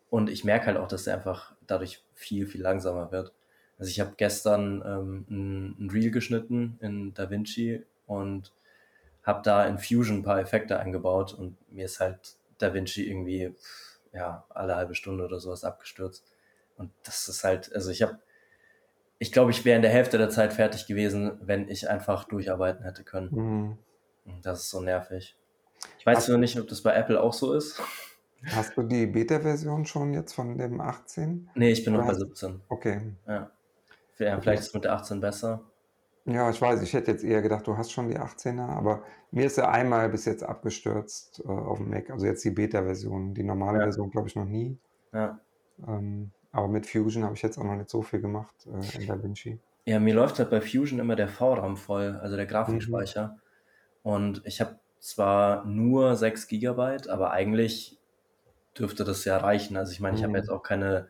und 0.10 0.32
ich 0.32 0.44
merke 0.44 0.66
halt 0.66 0.78
auch, 0.78 0.88
dass 0.88 1.04
der 1.04 1.14
einfach 1.14 1.54
dadurch 1.68 2.04
viel, 2.16 2.48
viel 2.48 2.64
langsamer 2.64 3.12
wird. 3.12 3.34
Also 3.78 3.92
ich 3.92 4.00
habe 4.00 4.14
gestern 4.18 4.82
ähm, 4.84 5.26
ein, 5.30 5.76
ein 5.80 5.90
Reel 5.92 6.10
geschnitten 6.10 6.80
in 6.82 7.14
DaVinci 7.14 7.86
und 8.08 8.52
habe 9.22 9.44
da 9.44 9.64
in 9.68 9.78
Fusion 9.78 10.18
ein 10.18 10.24
paar 10.24 10.40
Effekte 10.40 10.80
eingebaut 10.80 11.36
und 11.36 11.56
mir 11.72 11.86
ist 11.86 12.00
halt 12.00 12.36
DaVinci 12.58 13.08
irgendwie 13.08 13.54
ja 14.12 14.44
alle 14.50 14.76
halbe 14.76 14.96
Stunde 14.96 15.24
oder 15.24 15.40
sowas 15.40 15.64
abgestürzt. 15.64 16.26
Und 16.78 16.90
das 17.04 17.28
ist 17.28 17.44
halt, 17.44 17.72
also 17.76 17.92
ich 17.92 18.02
habe, 18.02 18.18
ich 19.20 19.32
glaube, 19.32 19.52
ich 19.52 19.66
wäre 19.66 19.76
in 19.76 19.84
der 19.84 19.92
Hälfte 19.92 20.18
der 20.18 20.30
Zeit 20.30 20.52
fertig 20.52 20.88
gewesen, 20.88 21.38
wenn 21.42 21.70
ich 21.70 21.92
einfach 21.92 22.24
durcharbeiten 22.24 22.84
hätte 22.84 23.04
können. 23.04 23.30
Mhm. 23.32 23.78
Das 24.42 24.62
ist 24.62 24.70
so 24.70 24.82
nervig. 24.82 25.36
Ich 26.00 26.06
weiß 26.06 26.18
Hast, 26.18 26.30
nur 26.30 26.38
nicht, 26.38 26.60
ob 26.60 26.68
das 26.68 26.82
bei 26.82 26.94
Apple 26.94 27.22
auch 27.22 27.34
so 27.34 27.54
ist. 27.54 27.82
hast 28.48 28.78
du 28.78 28.84
die 28.84 29.06
Beta-Version 29.06 29.86
schon 29.86 30.14
jetzt 30.14 30.34
von 30.34 30.58
dem 30.58 30.80
18? 30.82 31.50
Nee, 31.56 31.72
ich 31.72 31.84
bin 31.84 31.94
Oder 31.94 32.04
noch 32.04 32.08
bei 32.10 32.14
hast 32.14 32.22
17. 32.22 32.62
okay. 32.70 33.02
Ja. 33.28 33.52
Vielleicht 34.16 34.62
ist 34.62 34.68
es 34.70 34.74
mit 34.74 34.84
der 34.86 34.94
18 34.94 35.20
besser. 35.20 35.62
Ja, 36.26 36.50
ich 36.50 36.62
weiß, 36.62 36.82
ich 36.82 36.94
hätte 36.94 37.12
jetzt 37.12 37.24
eher 37.26 37.42
gedacht, 37.42 37.68
du 37.68 37.76
hast 37.76 37.92
schon 37.92 38.08
die 38.08 38.18
18er, 38.18 38.68
aber 38.70 39.04
mir 39.32 39.46
ist 39.46 39.58
er 39.58 39.70
einmal 39.72 40.08
bis 40.10 40.24
jetzt 40.24 40.44
abgestürzt 40.44 41.42
äh, 41.44 41.50
auf 41.50 41.80
dem 41.80 41.90
Mac. 41.90 42.10
Also 42.10 42.26
jetzt 42.26 42.46
die 42.46 42.52
Beta-Version. 42.52 43.34
Die 43.34 43.44
normale 43.44 43.80
Ja, 43.80 43.84
Version 43.86 44.10
glaube 44.12 44.30
ich 44.30 44.36
noch 44.36 44.46
nie. 44.46 44.78
ja. 45.12 45.40
Ähm, 45.88 46.32
aber 46.52 46.68
mit 46.68 46.86
Fusion 46.86 47.24
habe 47.24 47.34
ich 47.34 47.42
jetzt 47.42 47.58
auch 47.58 47.64
noch 47.64 47.76
nicht 47.76 47.90
so 47.90 48.04
viel 48.04 48.22
gemacht 48.22 48.56
äh, 48.68 49.02
in 49.02 49.08
DaVinci. 49.08 49.60
Ja, 49.86 50.00
mir 50.00 50.14
läuft 50.14 50.38
halt 50.38 50.52
bei 50.52 50.62
Fusion 50.62 51.00
immer 51.00 51.16
der 51.16 51.28
VRAM 51.28 51.76
voll, 51.78 52.16
also 52.22 52.38
der 52.38 52.46
Mhm. 52.46 52.80
Und 54.04 54.42
ich 54.46 54.62
habe 54.62 54.80
zwar 55.00 55.66
nur 55.66 56.16
6 56.16 56.48
Gigabyte, 56.48 57.10
aber 57.10 57.32
eigentlich 57.32 58.00
dürfte 58.78 59.04
das 59.06 59.26
ja 59.26 59.38
reichen. 59.38 59.78
Also 59.78 59.92
ich 59.94 60.00
meine, 60.02 60.16
ich 60.18 60.24
habe 60.24 60.32
Mhm. 60.32 60.38
jetzt 60.38 60.50
auch 60.50 60.64
keine 60.64 61.10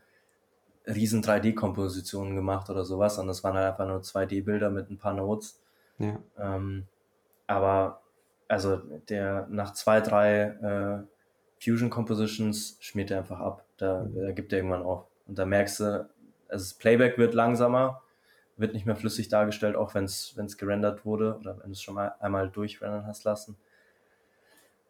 riesen 0.87 1.21
3D-Kompositionen 1.21 2.35
gemacht 2.35 2.69
oder 2.69 2.83
sowas, 2.85 3.15
sondern 3.15 3.29
das 3.29 3.43
waren 3.43 3.55
halt 3.55 3.67
einfach 3.67 3.87
nur 3.87 4.01
2D-Bilder 4.03 4.69
mit 4.69 4.89
ein 4.89 4.97
paar 4.97 5.13
Notes. 5.13 5.61
Ja. 5.97 6.23
Ähm, 6.37 6.87
aber 7.47 8.03
also 8.47 8.77
der 9.09 9.47
nach 9.49 9.73
zwei, 9.73 10.01
drei 10.01 10.41
äh, 10.43 11.63
Fusion 11.63 11.89
Compositions 11.89 12.77
schmiert 12.81 13.11
er 13.11 13.19
einfach 13.19 13.39
ab. 13.39 13.65
Da, 13.77 14.03
Mhm. 14.03 14.15
da 14.15 14.31
gibt 14.33 14.53
er 14.53 14.59
irgendwann 14.59 14.83
auf. 14.83 15.07
Und 15.27 15.39
da 15.39 15.45
merkst 15.45 15.79
du, 15.81 15.85
also 15.85 16.09
das 16.65 16.73
Playback 16.75 17.17
wird 17.17 17.33
langsamer, 17.33 18.01
wird 18.57 18.73
nicht 18.73 18.85
mehr 18.85 18.95
flüssig 18.95 19.29
dargestellt, 19.29 19.75
auch 19.75 19.93
wenn 19.95 20.05
es 20.05 20.57
gerendert 20.57 21.05
wurde 21.05 21.37
oder 21.39 21.57
wenn 21.57 21.67
du 21.67 21.71
es 21.71 21.81
schon 21.81 21.95
mal 21.95 22.15
einmal 22.19 22.49
durchrendern 22.49 23.07
hast 23.07 23.23
lassen. 23.23 23.57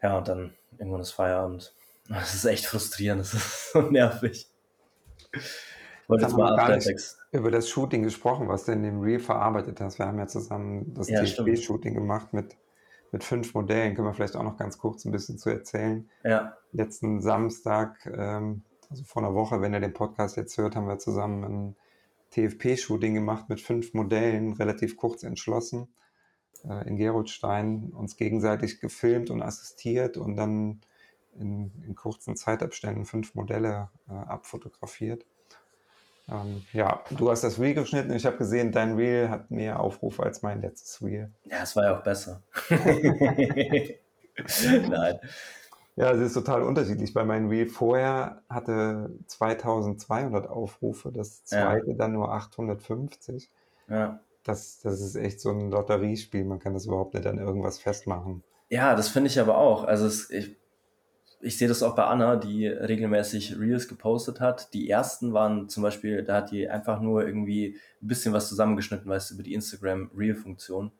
Ja, 0.01 0.17
und 0.17 0.27
dann 0.27 0.53
irgendwann 0.77 1.01
ist 1.01 1.11
Feierabend. 1.11 1.73
Das 2.09 2.33
ist 2.33 2.43
echt 2.43 2.65
frustrierend, 2.65 3.21
das 3.21 3.33
ist 3.33 3.71
so 3.71 3.81
nervig. 3.81 4.49
Ich 5.31 6.09
wollte 6.09 6.23
Jetzt 6.23 6.31
jetzt 6.33 6.37
mal 6.37 6.57
gar 6.57 6.75
nicht 6.75 7.17
über 7.31 7.49
das 7.49 7.69
Shooting 7.69 8.03
gesprochen, 8.03 8.49
was 8.49 8.65
du 8.65 8.73
in 8.73 8.83
dem 8.83 8.99
Reel 8.99 9.19
verarbeitet 9.19 9.79
hast. 9.79 9.99
Wir 9.99 10.05
haben 10.07 10.19
ja 10.19 10.27
zusammen 10.27 10.93
das 10.93 11.07
Ja, 11.07 11.25
stimmt. 11.25 11.47
TFP-Shooting 11.47 11.93
gemacht 11.93 12.33
mit, 12.33 12.57
mit 13.13 13.23
fünf 13.23 13.53
Modellen. 13.53 13.95
Können 13.95 14.09
wir 14.09 14.13
vielleicht 14.13 14.35
auch 14.35 14.43
noch 14.43 14.57
ganz 14.57 14.77
kurz 14.77 15.05
ein 15.05 15.13
bisschen 15.13 15.37
zu 15.37 15.49
erzählen. 15.49 16.09
Ja, 16.25 16.57
Letzten 16.73 17.21
Samstag, 17.21 18.05
ähm, 18.05 18.63
also 18.89 19.05
vor 19.05 19.23
einer 19.23 19.33
Woche, 19.33 19.61
wenn 19.61 19.73
ihr 19.73 19.79
den 19.79 19.93
Podcast 19.93 20.35
jetzt 20.35 20.57
hört, 20.57 20.75
haben 20.75 20.89
wir 20.89 20.99
zusammen 20.99 21.43
ein 21.45 21.75
TFP-Shooting 22.33 23.13
gemacht 23.13 23.49
mit 23.49 23.61
fünf 23.61 23.93
Modellen, 23.93 24.53
relativ 24.53 24.97
kurz 24.97 25.23
entschlossen, 25.23 25.87
äh, 26.67 26.87
in 26.87 26.97
Gerolstein, 26.97 27.91
uns 27.93 28.17
gegenseitig 28.17 28.79
gefilmt 28.79 29.29
und 29.29 29.41
assistiert 29.41 30.17
und 30.17 30.35
dann 30.35 30.81
in, 31.39 31.71
in 31.85 31.95
kurzen 31.95 32.35
Zeitabständen 32.35 33.05
fünf 33.05 33.35
Modelle 33.35 33.89
äh, 34.07 34.13
abfotografiert. 34.13 35.25
Ähm, 36.29 36.63
ja, 36.71 37.03
du 37.11 37.29
hast 37.29 37.43
das 37.43 37.59
Reel 37.59 37.73
geschnitten. 37.73 38.13
Ich 38.13 38.25
habe 38.25 38.37
gesehen, 38.37 38.71
dein 38.71 38.95
Reel 38.95 39.29
hat 39.29 39.51
mehr 39.51 39.79
Aufrufe 39.79 40.23
als 40.23 40.41
mein 40.41 40.61
letztes 40.61 41.01
Reel. 41.01 41.31
ja, 41.45 41.63
es 41.63 41.75
war 41.75 41.83
ja 41.83 41.97
auch 41.97 42.03
besser. 42.03 42.41
Nein. 42.69 45.19
Ja, 45.95 46.11
es 46.11 46.19
ist 46.19 46.33
total 46.33 46.63
unterschiedlich. 46.63 47.13
Bei 47.13 47.23
meinem 47.23 47.49
Reel 47.49 47.67
vorher 47.67 48.41
hatte 48.49 49.11
2200 49.27 50.47
Aufrufe, 50.47 51.11
das 51.11 51.43
Ja. 51.51 51.69
zweite 51.69 51.93
dann 51.95 52.13
nur 52.13 52.31
850. 52.33 53.49
Ja. 53.87 54.19
Das, 54.43 54.79
das 54.81 54.99
ist 55.01 55.15
echt 55.15 55.39
so 55.39 55.51
ein 55.51 55.69
Lotteriespiel. 55.69 56.43
Man 56.45 56.59
kann 56.59 56.73
das 56.73 56.85
überhaupt 56.85 57.13
nicht 57.13 57.25
an 57.27 57.37
irgendwas 57.37 57.79
festmachen. 57.79 58.43
Ja, 58.69 58.95
das 58.95 59.09
finde 59.09 59.27
ich 59.29 59.39
aber 59.39 59.57
auch. 59.57 59.83
Also 59.83 60.05
es, 60.07 60.29
ich, 60.31 60.57
ich 61.41 61.57
sehe 61.57 61.67
das 61.67 61.83
auch 61.83 61.95
bei 61.95 62.03
Anna, 62.05 62.37
die 62.37 62.67
regelmäßig 62.67 63.59
Reels 63.59 63.87
gepostet 63.87 64.39
hat. 64.41 64.73
Die 64.73 64.89
ersten 64.89 65.31
waren 65.33 65.69
zum 65.69 65.83
Beispiel, 65.83 66.23
da 66.23 66.37
hat 66.37 66.51
die 66.51 66.67
einfach 66.67 66.99
nur 67.01 67.25
irgendwie 67.25 67.77
ein 68.01 68.07
bisschen 68.07 68.33
was 68.33 68.49
zusammengeschnitten, 68.49 69.09
weißt 69.09 69.29
du, 69.29 69.35
über 69.35 69.43
die 69.43 69.53
Instagram 69.53 70.09
Reel-Funktion. 70.17 70.91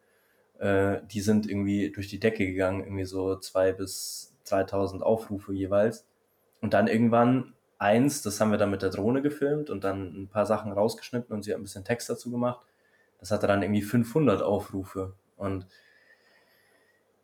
Äh, 0.59 0.97
die 1.11 1.21
sind 1.21 1.49
irgendwie 1.49 1.91
durch 1.91 2.07
die 2.09 2.19
Decke 2.19 2.45
gegangen, 2.45 2.81
irgendwie 2.83 3.05
so 3.05 3.37
zwei 3.37 3.73
bis 3.73 4.32
3000 4.45 5.03
Aufrufe 5.03 5.53
jeweils. 5.53 6.05
Und 6.61 6.73
dann 6.73 6.87
irgendwann 6.87 7.53
eins, 7.77 8.21
das 8.21 8.39
haben 8.39 8.51
wir 8.51 8.57
dann 8.57 8.71
mit 8.71 8.81
der 8.81 8.89
Drohne 8.89 9.21
gefilmt 9.21 9.69
und 9.69 9.83
dann 9.83 10.23
ein 10.23 10.27
paar 10.29 10.45
Sachen 10.45 10.71
rausgeschnitten 10.71 11.35
und 11.35 11.43
sie 11.43 11.51
hat 11.51 11.59
ein 11.59 11.63
bisschen 11.63 11.83
Text 11.83 12.09
dazu 12.09 12.31
gemacht. 12.31 12.65
Das 13.19 13.31
hatte 13.31 13.47
dann 13.47 13.61
irgendwie 13.61 13.81
500 13.81 14.41
Aufrufe. 14.41 15.13
Und 15.37 15.67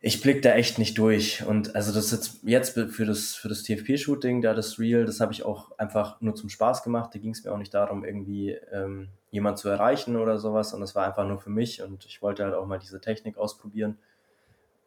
ich 0.02 0.22
blick 0.22 0.42
da 0.42 0.54
echt 0.54 0.80
nicht 0.80 0.98
durch. 0.98 1.46
Und 1.46 1.76
also 1.76 1.94
das 1.94 2.12
jetzt, 2.12 2.40
jetzt 2.44 2.80
für 2.80 3.06
das, 3.06 3.36
für 3.36 3.50
das 3.50 3.64
TFP-Shooting, 3.64 4.42
da 4.42 4.54
das 4.54 4.80
Reel, 4.80 5.06
das 5.06 5.20
habe 5.20 5.34
ich 5.34 5.44
auch 5.44 5.78
einfach 5.78 6.22
nur 6.22 6.36
zum 6.36 6.50
Spaß 6.50 6.84
gemacht. 6.84 7.14
Da 7.14 7.20
ging 7.20 7.32
es 7.32 7.44
mir 7.44 7.52
auch 7.52 7.58
nicht 7.58 7.74
darum, 7.74 8.06
irgendwie 8.06 8.52
ähm, 8.72 9.10
jemand 9.32 9.58
zu 9.58 9.68
erreichen 9.68 10.16
oder 10.16 10.38
sowas. 10.38 10.74
Und 10.74 10.82
das 10.82 10.96
war 10.96 11.06
einfach 11.06 11.28
nur 11.28 11.40
für 11.40 11.50
mich 11.50 11.82
und 11.82 12.06
ich 12.06 12.22
wollte 12.22 12.46
halt 12.46 12.54
auch 12.54 12.66
mal 12.66 12.80
diese 12.80 13.02
Technik 13.02 13.38
ausprobieren. 13.38 13.98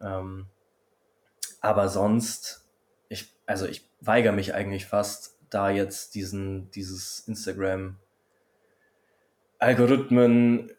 Ähm, 0.00 0.46
aber 1.62 1.88
sonst, 1.88 2.68
ich, 3.08 3.34
also 3.46 3.66
ich 3.66 3.88
weigere 4.00 4.32
mich 4.32 4.52
eigentlich 4.52 4.84
fast, 4.84 5.38
da 5.48 5.70
jetzt 5.70 6.14
diesen, 6.14 6.70
dieses 6.72 7.20
Instagram 7.26 7.96
Algorithmen 9.58 10.72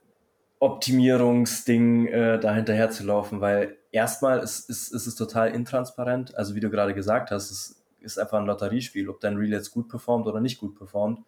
Optimierungsding 0.60 2.08
äh, 2.08 2.40
da 2.40 2.54
hinterher 2.54 2.90
zu 2.90 3.06
laufen, 3.06 3.42
weil 3.42 3.78
erstmal 3.92 4.40
ist, 4.40 4.70
ist, 4.70 4.94
ist 4.94 5.08
es 5.08 5.16
total 5.16 5.52
intransparent. 5.52 6.36
Also 6.36 6.56
wie 6.56 6.60
du 6.60 6.70
gerade 6.70 6.94
gesagt 6.94 7.32
hast, 7.32 7.52
es 7.52 7.84
ist 8.02 8.18
einfach 8.18 8.40
ein 8.40 8.46
Lotteriespiel, 8.46 9.10
ob 9.10 9.20
dein 9.20 9.38
Reel 9.38 9.52
jetzt 9.52 9.72
gut 9.72 9.88
performt 9.88 10.28
oder 10.28 10.42
nicht 10.42 10.60
gut 10.60 10.76
performt. 10.76 11.20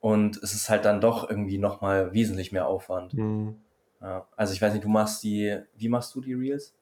Und 0.00 0.36
es 0.42 0.54
ist 0.54 0.68
halt 0.68 0.84
dann 0.84 1.00
doch 1.00 1.28
irgendwie 1.28 1.58
nochmal 1.58 2.12
wesentlich 2.12 2.52
mehr 2.52 2.66
Aufwand. 2.66 3.12
Hm. 3.12 3.56
Ja, 4.00 4.26
also 4.36 4.52
ich 4.52 4.60
weiß 4.60 4.72
nicht, 4.72 4.84
du 4.84 4.88
machst 4.88 5.22
die, 5.22 5.58
wie 5.76 5.88
machst 5.88 6.14
du 6.14 6.20
die 6.20 6.34
Reels? 6.34 6.74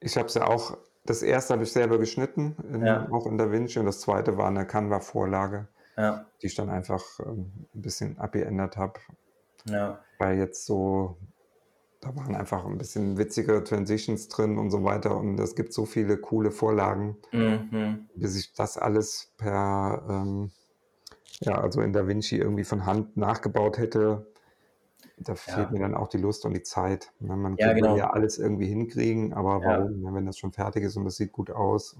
Ich 0.00 0.16
habe 0.16 0.26
es 0.28 0.34
ja 0.34 0.46
auch, 0.46 0.76
das 1.04 1.22
erste 1.22 1.54
habe 1.54 1.62
ich 1.64 1.72
selber 1.72 1.98
geschnitten, 1.98 2.56
in, 2.72 2.84
Ja. 2.84 3.08
auch 3.10 3.26
in 3.26 3.38
DaVinci, 3.38 3.78
und 3.78 3.86
das 3.86 4.00
zweite 4.00 4.36
war 4.36 4.48
eine 4.48 4.66
Canva-Vorlage, 4.66 5.68
Ja, 5.96 6.26
die 6.42 6.46
ich 6.46 6.54
dann 6.54 6.68
einfach 6.68 7.02
ähm, 7.20 7.52
ein 7.74 7.82
bisschen 7.82 8.18
abgeändert 8.18 8.76
habe. 8.76 9.00
ja, 9.64 9.98
weil 10.18 10.38
jetzt 10.38 10.64
so, 10.66 11.16
da 12.00 12.14
waren 12.14 12.34
einfach 12.36 12.64
ein 12.66 12.78
bisschen 12.78 13.18
witzige 13.18 13.64
Transitions 13.64 14.28
drin 14.28 14.58
und 14.58 14.70
so 14.70 14.84
weiter 14.84 15.16
und 15.16 15.38
es 15.40 15.54
gibt 15.56 15.72
so 15.72 15.86
viele 15.86 16.18
coole 16.18 16.50
Vorlagen, 16.50 17.16
mhm. 17.32 18.08
bis 18.14 18.36
ich 18.36 18.52
das 18.54 18.78
alles 18.78 19.32
per, 19.38 20.04
ähm, 20.08 20.50
ja, 21.40 21.58
also 21.60 21.80
in 21.80 21.92
DaVinci 21.92 22.36
irgendwie 22.36 22.64
von 22.64 22.86
Hand 22.86 23.16
nachgebaut 23.16 23.78
hätte. 23.78 24.26
Da 25.18 25.34
fehlt 25.34 25.70
Ja. 25.70 25.72
mir 25.72 25.80
dann 25.80 25.94
auch 25.94 26.08
die 26.08 26.18
Lust 26.18 26.44
und 26.44 26.54
die 26.54 26.62
Zeit. 26.62 27.12
Ne? 27.20 27.36
Man 27.36 27.58
Ja, 27.58 27.72
will 27.74 27.74
genau. 27.74 27.96
ja 27.96 28.10
alles 28.10 28.38
irgendwie 28.38 28.66
hinkriegen, 28.66 29.32
aber 29.34 29.64
Ja. 29.64 29.66
warum, 29.66 30.00
ne? 30.02 30.12
wenn 30.14 30.26
das 30.26 30.38
schon 30.38 30.52
fertig 30.52 30.84
ist 30.84 30.96
und 30.96 31.04
das 31.04 31.16
sieht 31.16 31.32
gut 31.32 31.50
aus. 31.50 31.96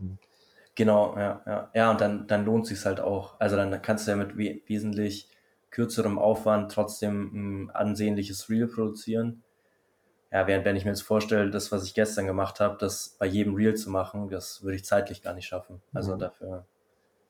Genau, 0.74 1.16
ja, 1.16 1.42
ja. 1.46 1.70
Ja, 1.74 1.90
und 1.90 2.00
dann, 2.00 2.26
dann 2.26 2.44
lohnt 2.44 2.66
sich's 2.66 2.84
halt 2.84 3.00
auch. 3.00 3.40
Also 3.40 3.56
dann 3.56 3.80
kannst 3.82 4.06
du 4.06 4.10
ja 4.10 4.16
mit 4.16 4.36
we 4.36 4.60
wesentlich 4.66 5.30
kürzerem 5.70 6.18
Aufwand 6.18 6.70
trotzdem 6.72 7.66
ein 7.66 7.70
ansehnliches 7.70 8.48
Reel 8.50 8.66
produzieren. 8.68 9.42
Ja, 10.32 10.46
während 10.46 10.64
wenn 10.66 10.76
ich 10.76 10.84
mir 10.84 10.92
jetzt 10.92 11.02
vorstelle, 11.02 11.50
das, 11.50 11.72
was 11.72 11.84
ich 11.84 11.94
gestern 11.94 12.26
gemacht 12.26 12.60
habe, 12.60 12.76
das 12.78 13.16
bei 13.18 13.26
jedem 13.26 13.54
Reel 13.54 13.74
zu 13.76 13.90
machen, 13.90 14.28
das 14.30 14.62
würde 14.62 14.76
ich 14.76 14.84
zeitlich 14.84 15.22
gar 15.22 15.34
nicht 15.34 15.46
schaffen. 15.46 15.82
Also 15.94 16.14
Ja. 16.14 16.18
dafür 16.18 16.66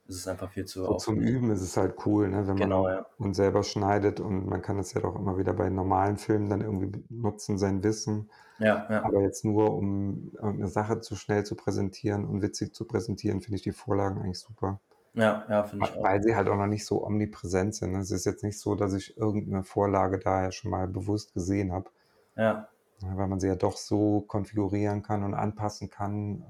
ist 0.08 0.16
es 0.16 0.28
einfach 0.28 0.50
viel 0.50 0.64
zu 0.66 0.84
so 0.84 0.94
zum 0.94 1.18
aufwendig. 1.18 1.30
Üben 1.30 1.50
ist 1.50 1.62
es 1.62 1.76
halt 1.76 1.96
cool, 2.06 2.28
ne? 2.28 2.46
wenn 2.46 2.58
man 2.58 2.70
Genau, 2.70 2.88
ja. 2.88 3.06
man 3.18 3.34
selber 3.34 3.62
schneidet 3.62 4.20
und 4.20 4.46
man 4.46 4.62
kann 4.62 4.78
es 4.78 4.92
ja 4.94 5.00
doch 5.00 5.16
immer 5.16 5.38
wieder 5.38 5.52
bei 5.52 5.68
normalen 5.70 6.16
Filmen 6.18 6.48
dann 6.50 6.60
irgendwie 6.60 7.04
nutzen, 7.08 7.58
sein 7.58 7.82
Wissen. 7.82 8.30
Ja, 8.58 8.86
ja, 8.90 9.04
Aber 9.04 9.20
jetzt 9.22 9.44
nur, 9.44 9.74
um 9.74 10.32
irgendeine 10.34 10.68
Sache 10.68 11.00
zu 11.00 11.14
schnell 11.16 11.44
zu 11.44 11.56
präsentieren 11.56 12.24
und 12.24 12.42
witzig 12.42 12.74
zu 12.74 12.86
präsentieren, 12.86 13.40
finde 13.42 13.56
ich 13.56 13.62
die 13.62 13.72
Vorlagen 13.72 14.20
eigentlich 14.22 14.40
super. 14.40 14.80
ja, 15.14 15.44
ja, 15.48 15.64
finde 15.64 15.86
ich 15.86 15.96
auch. 15.96 16.02
Weil 16.04 16.22
sie 16.22 16.36
halt 16.36 16.48
auch 16.48 16.56
noch 16.56 16.66
nicht 16.66 16.86
so 16.86 17.04
omnipräsent 17.04 17.74
sind. 17.74 17.92
ne? 17.92 17.98
Es 18.00 18.10
ist 18.10 18.24
jetzt 18.26 18.42
nicht 18.44 18.58
so, 18.60 18.74
dass 18.74 18.92
ich 18.94 19.16
irgendeine 19.16 19.62
Vorlage 19.64 20.18
daher 20.18 20.52
schon 20.52 20.70
mal 20.70 20.88
bewusst 20.88 21.34
gesehen 21.34 21.72
habe, 21.72 21.90
Ja, 22.36 22.68
weil 23.00 23.28
man 23.28 23.40
sie 23.40 23.48
ja 23.48 23.56
doch 23.56 23.76
so 23.76 24.22
konfigurieren 24.22 25.02
kann 25.02 25.22
und 25.24 25.34
anpassen 25.34 25.90
kann. 25.90 26.44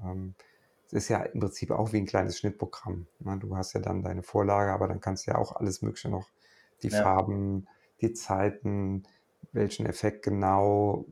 Es 0.87 0.93
ist 0.93 1.09
ja 1.09 1.21
im 1.23 1.39
Prinzip 1.39 1.71
auch 1.71 1.91
wie 1.93 1.97
ein 1.97 2.05
kleines 2.05 2.39
Schnittprogramm. 2.39 3.07
ne? 3.19 3.37
Du 3.39 3.55
hast 3.55 3.73
ja 3.73 3.81
dann 3.81 4.03
deine 4.03 4.23
Vorlage, 4.23 4.71
aber 4.71 4.87
dann 4.87 5.01
kannst 5.01 5.27
du 5.27 5.31
ja 5.31 5.37
auch 5.37 5.55
alles 5.55 5.81
Mögliche 5.81 6.09
noch, 6.09 6.27
die 6.81 6.89
Ja. 6.89 7.03
Farben, 7.03 7.67
die 8.01 8.13
Zeiten, 8.13 9.03
welchen 9.51 9.85
Effekt 9.85 10.23
genau. 10.23 11.05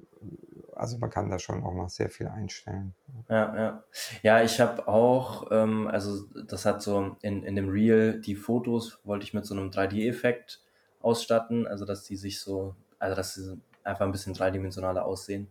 Also 0.76 0.98
man 0.98 1.10
kann 1.10 1.30
da 1.30 1.40
schon 1.40 1.64
auch 1.64 1.74
noch 1.74 1.90
sehr 1.90 2.10
viel 2.10 2.28
einstellen. 2.28 2.94
Ja, 3.30 3.56
ja. 3.56 3.84
Ja, 4.24 4.44
ich 4.44 4.60
habe 4.60 4.88
auch, 4.88 5.48
ähm, 5.52 5.88
also 5.88 6.26
das 6.48 6.66
hat 6.66 6.82
so 6.82 7.16
in, 7.22 7.44
in 7.44 7.56
dem 7.56 7.70
Reel, 7.70 8.20
die 8.22 8.36
Fotos 8.36 9.00
wollte 9.04 9.24
ich 9.26 9.34
mit 9.34 9.46
so 9.46 9.56
einem 9.56 9.72
3D-Effekt 9.72 10.62
ausstatten, 11.02 11.68
also 11.68 11.86
dass 11.86 12.04
die 12.04 12.18
sich 12.18 12.40
so, 12.40 12.76
also 13.00 13.16
dass 13.16 13.36
sie 13.36 13.60
einfach 13.84 14.06
ein 14.06 14.12
bisschen 14.12 14.34
dreidimensionaler 14.34 15.06
aussehen. 15.06 15.48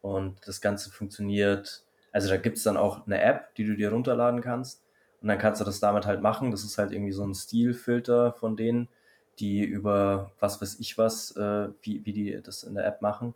Und 0.00 0.46
das 0.46 0.60
Ganze 0.60 0.90
funktioniert, 0.90 1.84
also 2.12 2.28
da 2.28 2.36
gibt's 2.36 2.62
dann 2.62 2.76
auch 2.76 3.06
eine 3.06 3.20
App, 3.20 3.54
die 3.56 3.64
du 3.64 3.74
dir 3.74 3.90
runterladen 3.90 4.40
kannst. 4.40 4.84
Und 5.20 5.28
dann 5.28 5.38
kannst 5.38 5.60
du 5.60 5.64
das 5.64 5.80
damit 5.80 6.06
halt 6.06 6.20
machen. 6.20 6.50
Das 6.50 6.64
ist 6.64 6.78
halt 6.78 6.92
irgendwie 6.92 7.12
so 7.12 7.24
ein 7.24 7.34
Stilfilter 7.34 8.32
von 8.32 8.56
denen, 8.56 8.88
die 9.38 9.64
über 9.64 10.32
was 10.40 10.60
weiß 10.60 10.78
ich 10.80 10.98
was, 10.98 11.34
äh, 11.36 11.68
wie, 11.80 12.04
wie 12.04 12.12
die 12.12 12.40
das 12.42 12.64
in 12.64 12.74
der 12.74 12.86
App 12.86 13.02
machen. 13.02 13.34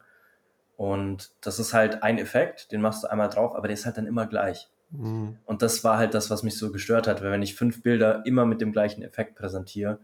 Und 0.76 1.30
das 1.40 1.58
ist 1.58 1.72
halt 1.72 2.02
ein 2.02 2.18
Effekt, 2.18 2.70
den 2.70 2.82
machst 2.82 3.02
du 3.02 3.08
einmal 3.08 3.30
drauf, 3.30 3.54
aber 3.54 3.68
der 3.68 3.74
ist 3.74 3.86
halt 3.86 3.96
dann 3.96 4.06
immer 4.06 4.26
gleich. 4.26 4.68
Mhm. 4.90 5.38
Und 5.46 5.62
das 5.62 5.84
war 5.84 5.96
halt 5.96 6.12
das, 6.12 6.28
was 6.28 6.42
mich 6.42 6.58
so 6.58 6.70
gestört 6.70 7.06
hat, 7.06 7.22
weil 7.22 7.30
wenn 7.30 7.42
ich 7.42 7.54
fünf 7.54 7.82
Bilder 7.82 8.24
immer 8.26 8.44
mit 8.44 8.60
dem 8.60 8.72
gleichen 8.72 9.02
Effekt 9.02 9.36
präsentiere, 9.36 9.98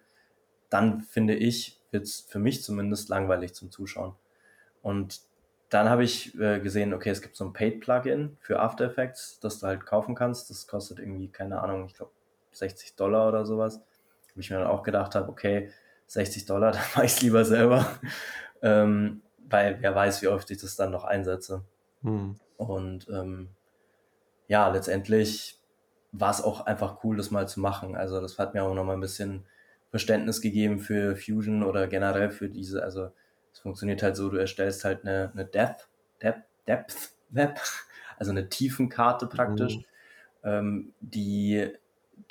dann 0.70 1.02
finde 1.02 1.34
ich, 1.34 1.78
wird's 1.90 2.26
für 2.26 2.38
mich 2.38 2.62
zumindest 2.62 3.10
langweilig 3.10 3.52
zum 3.52 3.70
Zuschauen. 3.70 4.14
Und 4.80 5.20
dann 5.72 5.88
habe 5.88 6.04
ich 6.04 6.38
äh, 6.38 6.60
gesehen, 6.60 6.92
okay, 6.92 7.08
es 7.08 7.22
gibt 7.22 7.34
so 7.34 7.46
ein 7.46 7.54
Paid-Plugin 7.54 8.36
für 8.40 8.60
After 8.60 8.84
Effects, 8.84 9.40
das 9.40 9.58
du 9.58 9.68
halt 9.68 9.86
kaufen 9.86 10.14
kannst. 10.14 10.50
Das 10.50 10.66
kostet 10.66 10.98
irgendwie, 10.98 11.28
keine 11.28 11.62
Ahnung, 11.62 11.86
ich 11.86 11.94
glaube 11.94 12.12
60 12.52 12.94
Dollar 12.94 13.28
oder 13.28 13.46
sowas. 13.46 13.80
Wo 14.34 14.40
ich 14.40 14.50
mir 14.50 14.58
dann 14.58 14.66
auch 14.66 14.82
gedacht 14.82 15.14
habe, 15.14 15.30
okay, 15.30 15.70
60 16.08 16.44
Dollar, 16.44 16.72
dann 16.72 16.82
mache 16.94 17.06
ich 17.06 17.12
es 17.12 17.22
lieber 17.22 17.46
selber. 17.46 17.86
ähm, 18.60 19.22
weil 19.48 19.78
wer 19.80 19.94
weiß, 19.94 20.20
wie 20.20 20.28
oft 20.28 20.50
ich 20.50 20.58
das 20.58 20.76
dann 20.76 20.90
noch 20.90 21.04
einsetze. 21.04 21.64
Hm. 22.02 22.36
Und 22.58 23.08
ähm, 23.08 23.48
ja, 24.48 24.68
letztendlich 24.68 25.58
war 26.12 26.30
es 26.30 26.42
auch 26.42 26.66
einfach 26.66 27.02
cool, 27.02 27.16
das 27.16 27.30
mal 27.30 27.48
zu 27.48 27.60
machen. 27.60 27.96
Also 27.96 28.20
das 28.20 28.38
hat 28.38 28.52
mir 28.52 28.62
auch 28.62 28.74
nochmal 28.74 28.96
ein 28.96 29.00
bisschen 29.00 29.46
Verständnis 29.90 30.42
gegeben 30.42 30.80
für 30.80 31.16
Fusion 31.16 31.62
oder 31.62 31.86
generell 31.86 32.30
für 32.30 32.50
diese, 32.50 32.82
also 32.82 33.10
es 33.52 33.60
funktioniert 33.60 34.02
halt 34.02 34.16
so, 34.16 34.28
du 34.28 34.36
erstellst 34.36 34.84
halt 34.84 35.04
eine, 35.04 35.30
eine 35.32 35.44
Depth, 35.44 35.88
Depth, 36.22 36.44
Depth 36.66 37.12
Web, 37.30 37.60
also 38.18 38.30
eine 38.30 38.48
Tiefenkarte 38.48 39.26
praktisch, 39.26 39.76
mhm. 39.76 39.84
ähm, 40.44 40.92
die, 41.00 41.68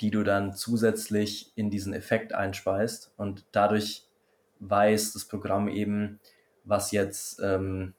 die 0.00 0.10
du 0.10 0.22
dann 0.22 0.54
zusätzlich 0.54 1.52
in 1.54 1.70
diesen 1.70 1.92
Effekt 1.92 2.34
einspeist 2.34 3.12
und 3.16 3.44
dadurch 3.52 4.06
weiß 4.60 5.12
das 5.12 5.24
Programm 5.24 5.68
eben, 5.68 6.20
was 6.64 6.92
jetzt 6.92 7.40
ähm, 7.42 7.94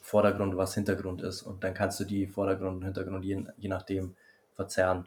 Vordergrund, 0.00 0.56
was 0.56 0.74
Hintergrund 0.74 1.22
ist 1.22 1.42
und 1.42 1.62
dann 1.64 1.74
kannst 1.74 2.00
du 2.00 2.04
die 2.04 2.26
Vordergrund 2.26 2.76
und 2.76 2.84
Hintergrund 2.84 3.24
je, 3.24 3.44
je 3.58 3.68
nachdem 3.68 4.16
verzerren. 4.54 5.06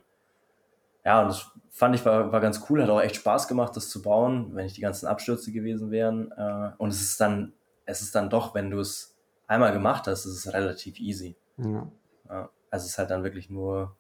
Ja, 1.03 1.21
und 1.21 1.29
das 1.29 1.51
fand 1.69 1.95
ich 1.95 2.05
war, 2.05 2.31
war 2.31 2.41
ganz 2.41 2.65
cool, 2.69 2.83
hat 2.83 2.89
auch 2.89 3.01
echt 3.01 3.15
Spaß 3.15 3.47
gemacht, 3.47 3.75
das 3.75 3.89
zu 3.89 4.01
bauen, 4.01 4.51
wenn 4.53 4.65
nicht 4.65 4.77
die 4.77 4.81
ganzen 4.81 5.07
Abstürze 5.07 5.51
gewesen 5.51 5.89
wären. 5.89 6.31
Äh, 6.31 6.71
und 6.77 6.89
es 6.89 7.01
ist 7.01 7.19
dann, 7.19 7.53
es 7.85 8.01
ist 8.01 8.13
dann 8.13 8.29
doch, 8.29 8.53
wenn 8.53 8.69
du 8.69 8.79
es 8.79 9.17
einmal 9.47 9.73
gemacht 9.73 10.07
hast, 10.07 10.25
ist 10.25 10.45
es 10.45 10.53
relativ 10.53 10.99
easy. 10.99 11.35
Ja. 11.57 11.91
ja. 12.29 12.49
Also 12.69 12.85
es 12.85 12.91
ist 12.91 12.97
halt 12.97 13.09
dann 13.09 13.23
wirklich 13.23 13.49
nur, 13.49 13.95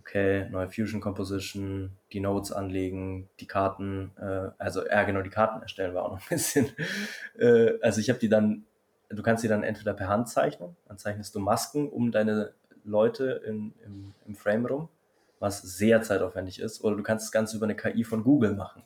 okay, 0.00 0.48
neue 0.50 0.68
Fusion 0.68 1.00
Composition, 1.00 1.96
die 2.12 2.20
Notes 2.20 2.52
anlegen, 2.52 3.28
die 3.40 3.46
Karten, 3.46 4.12
äh, 4.18 4.50
also 4.58 4.84
ja 4.86 5.04
genau, 5.04 5.22
die 5.22 5.30
Karten 5.30 5.62
erstellen 5.62 5.94
war 5.94 6.04
auch 6.04 6.12
noch 6.12 6.20
ein 6.20 6.26
bisschen. 6.28 6.68
äh, 7.38 7.78
also 7.80 8.00
ich 8.00 8.10
habe 8.10 8.18
die 8.18 8.28
dann, 8.28 8.66
du 9.08 9.22
kannst 9.22 9.42
die 9.42 9.48
dann 9.48 9.62
entweder 9.62 9.94
per 9.94 10.08
Hand 10.08 10.28
zeichnen, 10.28 10.76
dann 10.86 10.98
zeichnest 10.98 11.34
du 11.34 11.40
Masken 11.40 11.88
um 11.88 12.12
deine 12.12 12.52
Leute 12.84 13.42
in, 13.46 13.72
im, 13.84 14.14
im 14.26 14.34
Frame 14.34 14.66
rum 14.66 14.88
was 15.44 15.60
sehr 15.60 16.00
zeitaufwendig 16.00 16.58
ist. 16.58 16.82
Oder 16.82 16.96
du 16.96 17.02
kannst 17.02 17.26
das 17.26 17.32
Ganze 17.32 17.58
über 17.58 17.66
eine 17.66 17.76
KI 17.76 18.02
von 18.02 18.24
Google 18.24 18.54
machen. 18.54 18.82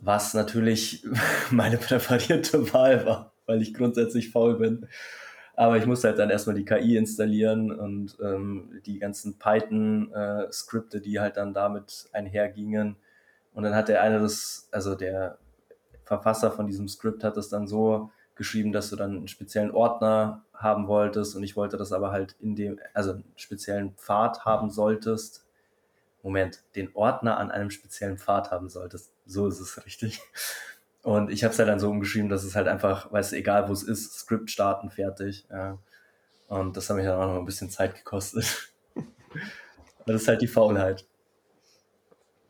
Was 0.00 0.32
natürlich 0.32 1.06
meine 1.50 1.76
präferierte 1.76 2.72
Wahl 2.72 3.04
war, 3.04 3.34
weil 3.44 3.60
ich 3.60 3.74
grundsätzlich 3.74 4.30
faul 4.30 4.56
bin. 4.56 4.88
Aber 5.56 5.76
ich 5.76 5.84
musste 5.84 6.08
halt 6.08 6.18
dann 6.18 6.30
erstmal 6.30 6.56
die 6.56 6.64
KI 6.64 6.96
installieren 6.96 7.70
und 7.70 8.16
ähm, 8.22 8.80
die 8.86 8.98
ganzen 8.98 9.38
Python-Skripte, 9.38 10.96
äh, 10.96 11.00
die 11.02 11.20
halt 11.20 11.36
dann 11.36 11.52
damit 11.52 12.08
einhergingen. 12.14 12.96
Und 13.52 13.64
dann 13.64 13.74
hat 13.74 13.88
der 13.88 14.02
eine 14.02 14.20
das, 14.20 14.68
also 14.70 14.94
der 14.94 15.36
Verfasser 16.04 16.50
von 16.50 16.66
diesem 16.66 16.88
Skript 16.88 17.24
hat 17.24 17.36
es 17.36 17.50
dann 17.50 17.68
so 17.68 18.10
geschrieben, 18.38 18.72
dass 18.72 18.88
du 18.88 18.96
dann 18.96 19.16
einen 19.16 19.28
speziellen 19.28 19.72
Ordner 19.72 20.44
haben 20.54 20.88
wolltest 20.88 21.36
und 21.36 21.42
ich 21.42 21.56
wollte 21.56 21.76
das 21.76 21.92
aber 21.92 22.10
halt 22.10 22.36
in 22.40 22.56
dem, 22.56 22.80
also 22.94 23.10
einen 23.10 23.24
speziellen 23.36 23.94
Pfad 23.94 24.46
haben 24.46 24.70
solltest. 24.70 25.44
Moment, 26.22 26.62
den 26.74 26.94
Ordner 26.94 27.38
an 27.38 27.50
einem 27.50 27.70
speziellen 27.70 28.16
Pfad 28.16 28.50
haben 28.50 28.68
solltest. 28.68 29.12
So 29.26 29.46
ist 29.46 29.60
es 29.60 29.84
richtig. 29.84 30.20
Und 31.02 31.30
ich 31.30 31.44
habe 31.44 31.52
es 31.52 31.58
halt 31.58 31.68
dann 31.68 31.78
so 31.78 31.90
umgeschrieben, 31.90 32.28
dass 32.28 32.44
es 32.44 32.56
halt 32.56 32.68
einfach, 32.68 33.12
weißt 33.12 33.32
du, 33.32 33.36
egal 33.36 33.68
wo 33.68 33.72
es 33.72 33.82
ist, 33.82 34.18
Skript 34.18 34.50
starten, 34.50 34.90
fertig. 34.90 35.46
Ja. 35.50 35.78
Und 36.48 36.76
das 36.76 36.88
hat 36.88 36.96
mich 36.96 37.06
dann 37.06 37.20
auch 37.20 37.32
noch 37.34 37.38
ein 37.38 37.44
bisschen 37.44 37.70
Zeit 37.70 37.94
gekostet. 37.94 38.72
Aber 38.94 40.12
das 40.12 40.22
ist 40.22 40.28
halt 40.28 40.42
die 40.42 40.48
Faulheit. 40.48 41.04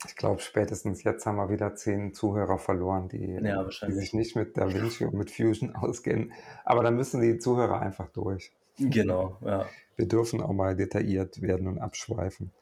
Ich 0.07 0.14
glaube, 0.14 0.40
spätestens 0.40 1.03
jetzt 1.03 1.26
haben 1.26 1.36
wir 1.36 1.51
wieder 1.51 1.74
zehn 1.74 2.14
Zuhörer 2.14 2.59
verloren, 2.59 3.09
die, 3.09 3.32
ja, 3.42 3.64
die 3.64 3.92
sich 3.92 4.14
nicht 4.14 4.36
mit 4.36 4.57
DaVinci 4.57 5.05
und 5.05 5.14
mit 5.14 5.30
Fusion 5.30 5.74
auskennen. 5.74 6.32
Aber 6.64 6.84
dann 6.84 6.94
müssen 6.94 7.20
die 7.20 7.38
Zuhörer 7.38 7.80
einfach 7.80 8.09
durch. 8.11 8.53
Genau, 8.78 9.36
ja. 9.44 9.66
Wir 9.96 10.07
dürfen 10.07 10.40
auch 10.40 10.53
mal 10.53 10.76
detailliert 10.76 11.42
werden 11.42 11.66
und 11.66 11.78
abschweifen. 11.78 12.53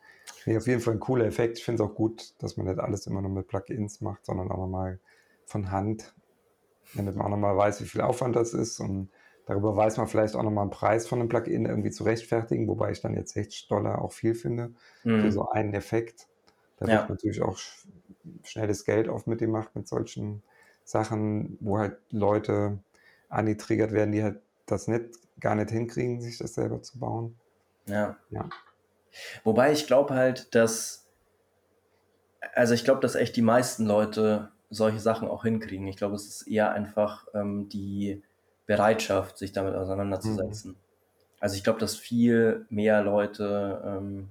Nee, 0.46 0.56
auf 0.56 0.66
jeden 0.66 0.80
Fall 0.80 0.94
ein 0.94 1.00
cooler 1.00 1.26
Effekt. 1.26 1.58
Ich 1.58 1.64
finde 1.64 1.82
es 1.82 1.88
auch 1.88 1.94
gut, 1.94 2.34
dass 2.38 2.56
man 2.56 2.66
nicht 2.66 2.78
alles 2.78 3.06
immer 3.06 3.20
nur 3.20 3.30
mit 3.30 3.48
Plugins 3.48 4.00
macht, 4.00 4.24
sondern 4.24 4.50
auch 4.50 4.56
nochmal 4.56 4.98
von 5.44 5.70
Hand, 5.70 6.14
damit 6.94 7.16
man 7.16 7.26
auch 7.26 7.30
nochmal 7.30 7.56
weiß, 7.56 7.82
wie 7.82 7.86
viel 7.86 8.00
Aufwand 8.00 8.34
das 8.34 8.54
ist. 8.54 8.80
Und 8.80 9.10
darüber 9.44 9.76
weiß 9.76 9.98
man 9.98 10.08
vielleicht 10.08 10.34
auch 10.36 10.42
nochmal 10.42 10.62
einen 10.62 10.70
Preis 10.70 11.06
von 11.06 11.20
einem 11.20 11.28
Plugin 11.28 11.66
irgendwie 11.66 11.90
zu 11.90 12.04
rechtfertigen, 12.04 12.66
wobei 12.66 12.92
ich 12.92 13.00
dann 13.00 13.14
jetzt 13.14 13.34
60 13.34 13.68
Dollar 13.68 14.00
auch 14.00 14.12
viel 14.12 14.34
finde 14.34 14.72
mhm. 15.04 15.22
für 15.22 15.32
so 15.32 15.50
einen 15.50 15.74
Effekt. 15.74 16.28
Da 16.78 16.86
ja. 16.86 16.98
wird 17.00 17.10
natürlich 17.10 17.42
auch 17.42 17.58
schnelles 18.42 18.84
Geld 18.84 19.08
oft 19.08 19.26
mit 19.26 19.38
gemacht 19.38 19.70
mit 19.74 19.88
solchen 19.88 20.42
Sachen, 20.84 21.56
wo 21.60 21.78
halt 21.78 21.96
Leute 22.10 22.78
angetriggert 23.28 23.92
werden, 23.92 24.12
die 24.12 24.22
halt 24.22 24.40
das 24.66 24.88
nicht 24.88 25.16
gar 25.40 25.54
nicht 25.54 25.70
hinkriegen, 25.70 26.20
sich 26.20 26.38
das 26.38 26.54
selber 26.54 26.82
zu 26.82 26.98
bauen. 26.98 27.38
Ja. 27.86 28.16
ja. 28.30 28.48
Wobei 29.44 29.72
ich 29.72 29.86
glaube 29.86 30.14
halt, 30.14 30.54
dass, 30.54 31.06
also 32.54 32.74
ich 32.74 32.84
glaube, 32.84 33.00
dass 33.00 33.14
echt 33.14 33.36
die 33.36 33.42
meisten 33.42 33.86
Leute 33.86 34.50
solche 34.70 34.98
Sachen 34.98 35.28
auch 35.28 35.44
hinkriegen. 35.44 35.86
Ich 35.86 35.96
glaube, 35.96 36.16
es 36.16 36.26
ist 36.26 36.48
eher 36.48 36.72
einfach 36.72 37.26
ähm, 37.34 37.68
die 37.68 38.22
Bereitschaft, 38.66 39.38
sich 39.38 39.52
damit 39.52 39.74
auseinanderzusetzen. 39.74 40.72
Mhm. 40.72 40.76
Also 41.38 41.56
ich 41.56 41.64
glaube, 41.64 41.78
dass 41.78 41.96
viel 41.96 42.66
mehr 42.68 43.02
Leute 43.02 43.82
ähm, 43.84 44.28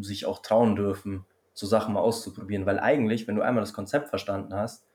sich 0.00 0.26
auch 0.26 0.40
trauen 0.40 0.76
dürfen, 0.76 1.24
so 1.60 1.66
Sachen 1.66 1.92
mal 1.92 2.00
auszuprobieren, 2.00 2.64
weil 2.64 2.80
eigentlich, 2.80 3.28
wenn 3.28 3.36
du 3.36 3.42
einmal 3.42 3.60
das 3.62 3.74
Konzept 3.74 4.08
verstanden 4.08 4.54
hast, 4.54 4.86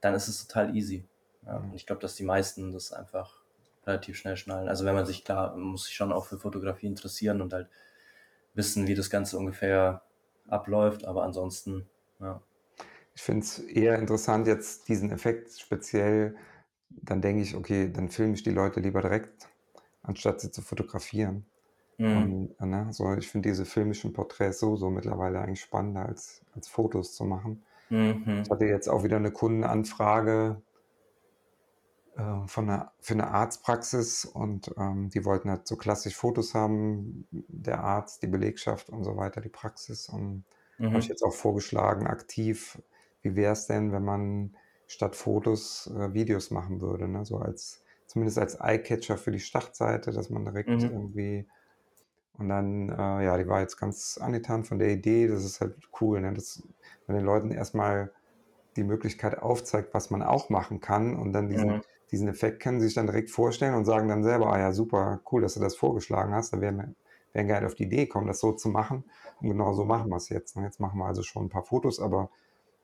dann 0.00 0.12
ist 0.14 0.26
es 0.26 0.46
total 0.46 0.76
easy. 0.76 1.06
Ja, 1.46 1.58
und 1.58 1.72
ich 1.72 1.86
glaube, 1.86 2.02
dass 2.02 2.16
die 2.16 2.24
meisten 2.24 2.72
das 2.72 2.92
einfach 2.92 3.42
relativ 3.86 4.16
schnell 4.16 4.36
schnallen. 4.36 4.68
Also 4.68 4.84
wenn 4.84 4.94
man 4.94 5.06
sich 5.06 5.24
klar, 5.24 5.56
muss 5.56 5.84
sich 5.84 5.94
schon 5.94 6.12
auch 6.12 6.26
für 6.26 6.38
Fotografie 6.38 6.88
interessieren 6.88 7.40
und 7.40 7.52
halt 7.52 7.68
wissen, 8.54 8.88
wie 8.88 8.96
das 8.96 9.08
Ganze 9.08 9.38
ungefähr 9.38 10.02
abläuft, 10.48 11.04
aber 11.04 11.22
ansonsten, 11.22 11.88
ja. 12.18 12.42
Ich 13.14 13.22
finde 13.22 13.44
es 13.44 13.60
eher 13.60 13.98
interessant, 13.98 14.48
jetzt 14.48 14.88
diesen 14.88 15.12
Effekt 15.12 15.58
speziell, 15.60 16.36
dann 16.88 17.22
denke 17.22 17.42
ich, 17.42 17.54
okay, 17.54 17.90
dann 17.92 18.08
filme 18.08 18.34
ich 18.34 18.42
die 18.42 18.50
Leute 18.50 18.80
lieber 18.80 19.00
direkt, 19.00 19.48
anstatt 20.02 20.40
sie 20.40 20.50
zu 20.50 20.60
fotografieren. 20.60 21.46
Mhm. 22.00 22.54
Und, 22.58 22.70
ne, 22.70 22.86
so, 22.92 23.12
ich 23.12 23.28
finde 23.28 23.50
diese 23.50 23.66
filmischen 23.66 24.14
Porträts 24.14 24.58
so, 24.58 24.74
so 24.76 24.88
mittlerweile 24.88 25.38
eigentlich 25.38 25.60
spannender 25.60 26.06
als, 26.06 26.40
als 26.54 26.66
Fotos 26.66 27.14
zu 27.14 27.24
machen. 27.24 27.62
Mhm. 27.90 28.40
Ich 28.42 28.50
hatte 28.50 28.64
jetzt 28.64 28.88
auch 28.88 29.04
wieder 29.04 29.16
eine 29.16 29.30
Kundenanfrage 29.30 30.62
äh, 32.16 32.46
von 32.46 32.70
einer, 32.70 32.92
für 33.00 33.12
eine 33.12 33.28
Arztpraxis 33.28 34.24
und 34.24 34.72
ähm, 34.78 35.10
die 35.10 35.26
wollten 35.26 35.50
halt 35.50 35.68
so 35.68 35.76
klassisch 35.76 36.16
Fotos 36.16 36.54
haben, 36.54 37.26
der 37.30 37.84
Arzt, 37.84 38.22
die 38.22 38.28
Belegschaft 38.28 38.88
und 38.88 39.04
so 39.04 39.18
weiter, 39.18 39.42
die 39.42 39.50
Praxis. 39.50 40.08
Und 40.08 40.44
mhm. 40.78 40.86
habe 40.86 41.00
ich 41.00 41.08
jetzt 41.08 41.22
auch 41.22 41.34
vorgeschlagen, 41.34 42.06
aktiv, 42.06 42.80
wie 43.20 43.36
wäre 43.36 43.52
es 43.52 43.66
denn, 43.66 43.92
wenn 43.92 44.04
man 44.04 44.56
statt 44.86 45.16
Fotos 45.16 45.92
äh, 45.94 46.14
Videos 46.14 46.50
machen 46.50 46.80
würde, 46.80 47.08
ne? 47.08 47.26
so 47.26 47.36
als 47.36 47.82
zumindest 48.06 48.38
als 48.38 48.58
Eyecatcher 48.58 49.18
für 49.18 49.32
die 49.32 49.38
Startseite, 49.38 50.12
dass 50.12 50.30
man 50.30 50.46
direkt 50.46 50.70
mhm. 50.70 50.80
irgendwie 50.80 51.46
und 52.38 52.48
dann, 52.48 52.88
äh, 52.88 53.24
ja, 53.24 53.36
die 53.36 53.46
war 53.48 53.60
jetzt 53.60 53.76
ganz 53.76 54.18
angetan 54.20 54.64
von 54.64 54.78
der 54.78 54.90
Idee. 54.90 55.28
Das 55.28 55.44
ist 55.44 55.60
halt 55.60 55.76
cool, 56.00 56.20
ne? 56.20 56.32
dass 56.32 56.62
man 57.06 57.16
den 57.16 57.26
Leuten 57.26 57.50
erstmal 57.50 58.12
die 58.76 58.84
Möglichkeit 58.84 59.38
aufzeigt, 59.38 59.92
was 59.92 60.10
man 60.10 60.22
auch 60.22 60.48
machen 60.48 60.80
kann 60.80 61.16
und 61.16 61.32
dann 61.32 61.48
diesen, 61.48 61.68
mhm. 61.68 61.82
diesen 62.10 62.28
Effekt 62.28 62.62
können 62.62 62.80
sie 62.80 62.86
sich 62.86 62.94
dann 62.94 63.06
direkt 63.06 63.30
vorstellen 63.30 63.74
und 63.74 63.84
sagen 63.84 64.08
dann 64.08 64.22
selber, 64.22 64.52
ah 64.52 64.58
ja, 64.58 64.72
super, 64.72 65.20
cool, 65.30 65.42
dass 65.42 65.54
du 65.54 65.60
das 65.60 65.76
vorgeschlagen 65.76 66.34
hast. 66.34 66.52
Da 66.52 66.60
wären 66.60 66.76
wir 66.76 66.94
wären 67.32 67.46
gerne 67.46 67.66
auf 67.66 67.74
die 67.74 67.84
Idee 67.84 68.06
gekommen, 68.06 68.26
das 68.26 68.40
so 68.40 68.52
zu 68.52 68.68
machen. 68.68 69.04
Und 69.40 69.48
genau 69.48 69.72
so 69.72 69.84
machen 69.84 70.10
wir 70.10 70.16
es 70.16 70.28
jetzt. 70.28 70.56
Ne? 70.56 70.64
Jetzt 70.64 70.80
machen 70.80 70.98
wir 70.98 71.06
also 71.06 71.22
schon 71.22 71.46
ein 71.46 71.48
paar 71.48 71.62
Fotos, 71.62 72.00
aber 72.00 72.30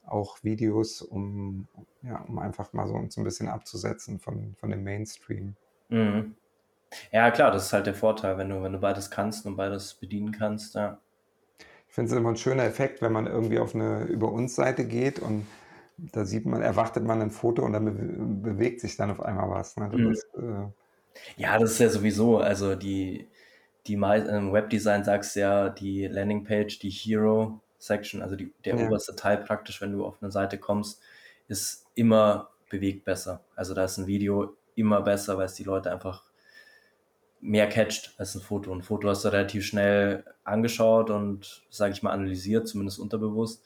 auch 0.04 0.42
Videos, 0.44 1.02
um, 1.02 1.66
ja, 2.02 2.20
um 2.28 2.38
einfach 2.38 2.72
mal 2.72 2.86
so 2.86 2.94
uns 2.94 3.16
ein 3.16 3.24
bisschen 3.24 3.48
abzusetzen 3.48 4.18
von, 4.18 4.54
von 4.56 4.70
dem 4.70 4.84
Mainstream. 4.84 5.56
Mhm. 5.88 6.36
Ja, 7.12 7.30
klar, 7.30 7.50
das 7.50 7.66
ist 7.66 7.72
halt 7.72 7.86
der 7.86 7.94
Vorteil, 7.94 8.38
wenn 8.38 8.48
du, 8.48 8.62
wenn 8.62 8.72
du 8.72 8.78
beides 8.78 9.10
kannst 9.10 9.46
und 9.46 9.56
beides 9.56 9.94
bedienen 9.94 10.32
kannst, 10.32 10.74
ja. 10.74 10.98
Ich 11.88 11.94
finde 11.94 12.12
es 12.12 12.16
immer 12.16 12.30
ein 12.30 12.36
schöner 12.36 12.64
Effekt, 12.64 13.00
wenn 13.00 13.12
man 13.12 13.26
irgendwie 13.26 13.58
auf 13.58 13.74
eine 13.74 14.04
Über 14.04 14.30
uns 14.30 14.54
Seite 14.54 14.84
geht 14.84 15.18
und 15.18 15.46
da 15.96 16.24
sieht 16.24 16.44
man, 16.44 16.60
erwartet 16.60 17.04
man 17.04 17.22
ein 17.22 17.30
Foto 17.30 17.64
und 17.64 17.72
dann 17.72 17.84
be 17.86 18.50
bewegt 18.50 18.80
sich 18.80 18.96
dann 18.96 19.10
auf 19.10 19.22
einmal 19.22 19.48
was. 19.48 19.76
Ne? 19.76 19.88
Mhm. 19.88 20.12
Ist, 20.12 20.26
äh 20.34 20.66
ja, 21.36 21.58
das 21.58 21.72
ist 21.72 21.78
ja 21.78 21.88
sowieso, 21.88 22.38
also 22.38 22.74
die, 22.74 23.26
die 23.86 23.94
im 23.94 24.52
Webdesign 24.52 25.04
sagst 25.04 25.36
ja, 25.36 25.70
die 25.70 26.06
Landingpage, 26.06 26.78
die 26.78 26.90
Hero 26.90 27.60
Section, 27.78 28.22
also 28.22 28.36
die, 28.36 28.52
der 28.64 28.76
ja. 28.76 28.86
oberste 28.86 29.16
Teil 29.16 29.38
praktisch, 29.38 29.80
wenn 29.80 29.92
du 29.92 30.04
auf 30.04 30.16
eine 30.20 30.30
Seite 30.30 30.58
kommst, 30.58 31.00
ist 31.48 31.86
immer 31.94 32.50
bewegt 32.68 33.04
besser. 33.04 33.40
Also 33.54 33.74
da 33.74 33.84
ist 33.84 33.98
ein 33.98 34.06
Video 34.06 34.54
immer 34.74 35.00
besser, 35.02 35.38
weil 35.38 35.46
es 35.46 35.54
die 35.54 35.64
Leute 35.64 35.90
einfach 35.90 36.24
mehr 37.40 37.68
catcht 37.68 38.14
als 38.18 38.34
ein 38.34 38.40
Foto. 38.40 38.72
Ein 38.72 38.82
Foto 38.82 39.08
hast 39.08 39.24
du 39.24 39.28
relativ 39.28 39.64
schnell 39.64 40.24
angeschaut 40.44 41.10
und, 41.10 41.64
sage 41.70 41.92
ich 41.92 42.02
mal, 42.02 42.12
analysiert, 42.12 42.68
zumindest 42.68 42.98
unterbewusst. 42.98 43.62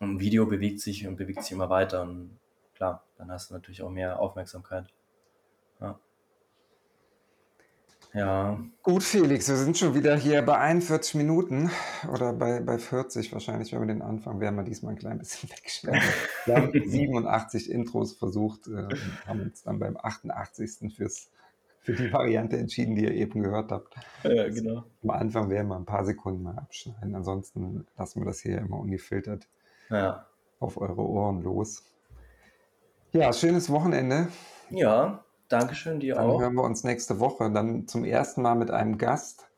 Und 0.00 0.16
ein 0.16 0.20
Video 0.20 0.46
bewegt 0.46 0.80
sich 0.80 1.06
und 1.06 1.16
bewegt 1.16 1.42
sich 1.42 1.52
immer 1.52 1.70
weiter. 1.70 2.02
Und 2.02 2.38
klar, 2.74 3.04
dann 3.16 3.30
hast 3.30 3.50
du 3.50 3.54
natürlich 3.54 3.82
auch 3.82 3.90
mehr 3.90 4.20
Aufmerksamkeit. 4.20 4.86
Ja. 5.80 5.98
Ja. 8.12 8.58
Gut, 8.82 9.02
Felix, 9.02 9.48
wir 9.48 9.56
sind 9.56 9.76
schon 9.76 9.94
wieder 9.94 10.16
hier 10.16 10.40
bei 10.40 10.58
41 10.58 11.16
Minuten 11.16 11.70
oder 12.10 12.32
bei, 12.32 12.60
bei 12.60 12.78
40 12.78 13.32
wahrscheinlich, 13.32 13.72
wenn 13.72 13.80
wir 13.80 13.86
den 13.86 14.00
Anfang 14.00 14.40
werden 14.40 14.56
wir 14.56 14.62
diesmal 14.62 14.94
ein 14.94 14.98
klein 14.98 15.18
bisschen 15.18 15.50
wegstellen. 15.50 16.00
Wir 16.46 16.56
haben 16.56 16.72
87 16.72 17.70
Intros 17.70 18.14
versucht, 18.14 18.68
äh, 18.68 18.88
haben 19.26 19.42
uns 19.42 19.62
dann 19.62 19.78
beim 19.78 19.98
88. 19.98 20.94
Fürs, 20.96 21.28
für 21.86 21.92
die 21.94 22.12
Variante 22.12 22.56
entschieden, 22.56 22.96
die 22.96 23.04
ihr 23.04 23.12
eben 23.12 23.40
gehört 23.42 23.70
habt. 23.70 23.94
Ja, 24.24 24.48
genau. 24.48 24.82
Am 25.04 25.10
Anfang 25.10 25.48
werden 25.50 25.68
wir 25.68 25.76
ein 25.76 25.84
paar 25.86 26.04
Sekunden 26.04 26.42
mal 26.42 26.58
abschneiden, 26.58 27.14
ansonsten 27.14 27.86
lassen 27.96 28.20
wir 28.22 28.26
das 28.26 28.40
hier 28.40 28.58
immer 28.58 28.80
ungefiltert 28.80 29.48
Ja. 29.88 30.26
auf 30.58 30.78
eure 30.78 31.00
Ohren 31.00 31.42
los. 31.42 31.84
Ja, 33.12 33.32
schönes 33.32 33.70
Wochenende. 33.70 34.28
Ja, 34.70 35.22
Dankeschön, 35.48 36.00
dir 36.00 36.16
Dann 36.16 36.26
auch. 36.28 36.40
hören 36.40 36.54
wir 36.54 36.64
uns 36.64 36.82
nächste 36.82 37.20
Woche. 37.20 37.52
Dann 37.52 37.86
zum 37.86 38.04
ersten 38.04 38.42
Mal 38.42 38.56
mit 38.56 38.72
einem 38.72 38.98
Gast. 38.98 39.48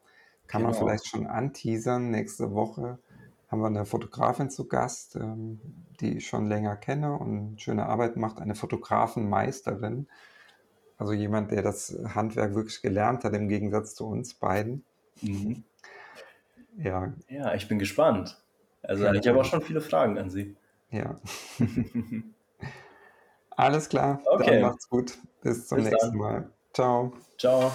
Kann 0.46 0.60
man 0.62 0.72
Genau. 0.72 0.84
vielleicht 0.84 1.06
schon 1.06 1.26
anteasern. 1.26 2.10
Nächste 2.10 2.52
Woche 2.52 2.98
haben 3.50 3.60
wir 3.62 3.68
eine 3.68 3.86
Fotografin 3.86 4.50
zu 4.50 4.68
Gast, 4.68 5.16
ähm, 5.16 5.60
die 6.00 6.18
ich 6.18 6.26
schon 6.28 6.44
länger 6.46 6.76
kenne 6.76 7.18
und 7.18 7.58
schöne 7.62 7.86
Arbeit 7.86 8.16
macht. 8.18 8.38
Eine 8.38 8.54
Fotografenmeisterin. 8.54 10.08
Also 10.98 11.12
jemand, 11.12 11.52
der 11.52 11.62
das 11.62 11.96
Handwerk 12.14 12.54
wirklich 12.54 12.82
gelernt 12.82 13.24
hat, 13.24 13.32
im 13.34 13.48
Gegensatz 13.48 13.94
zu 13.94 14.06
uns 14.06 14.34
beiden. 14.34 14.84
Mhm. 15.22 15.62
Ja, 16.76 17.12
Ja, 17.28 17.54
ich 17.54 17.68
bin 17.68 17.78
gespannt. 17.78 18.36
Also 18.82 19.04
Ja, 19.04 19.12
ich 19.14 19.26
habe 19.26 19.40
auch 19.40 19.44
schon 19.44 19.62
viele 19.62 19.80
Fragen 19.80 20.18
an 20.18 20.30
Sie. 20.30 20.56
ja. 20.90 21.16
Alles 23.50 23.88
klar. 23.88 24.20
Okay. 24.24 24.60
Dann 24.60 24.60
macht's 24.60 24.88
gut. 24.88 25.18
Bis 25.42 25.66
zum 25.66 25.78
Bis 25.78 25.90
nächsten 25.90 26.10
dann. 26.10 26.18
Mal. 26.18 26.50
Ciao. 26.72 27.12
Ciao. 27.38 27.72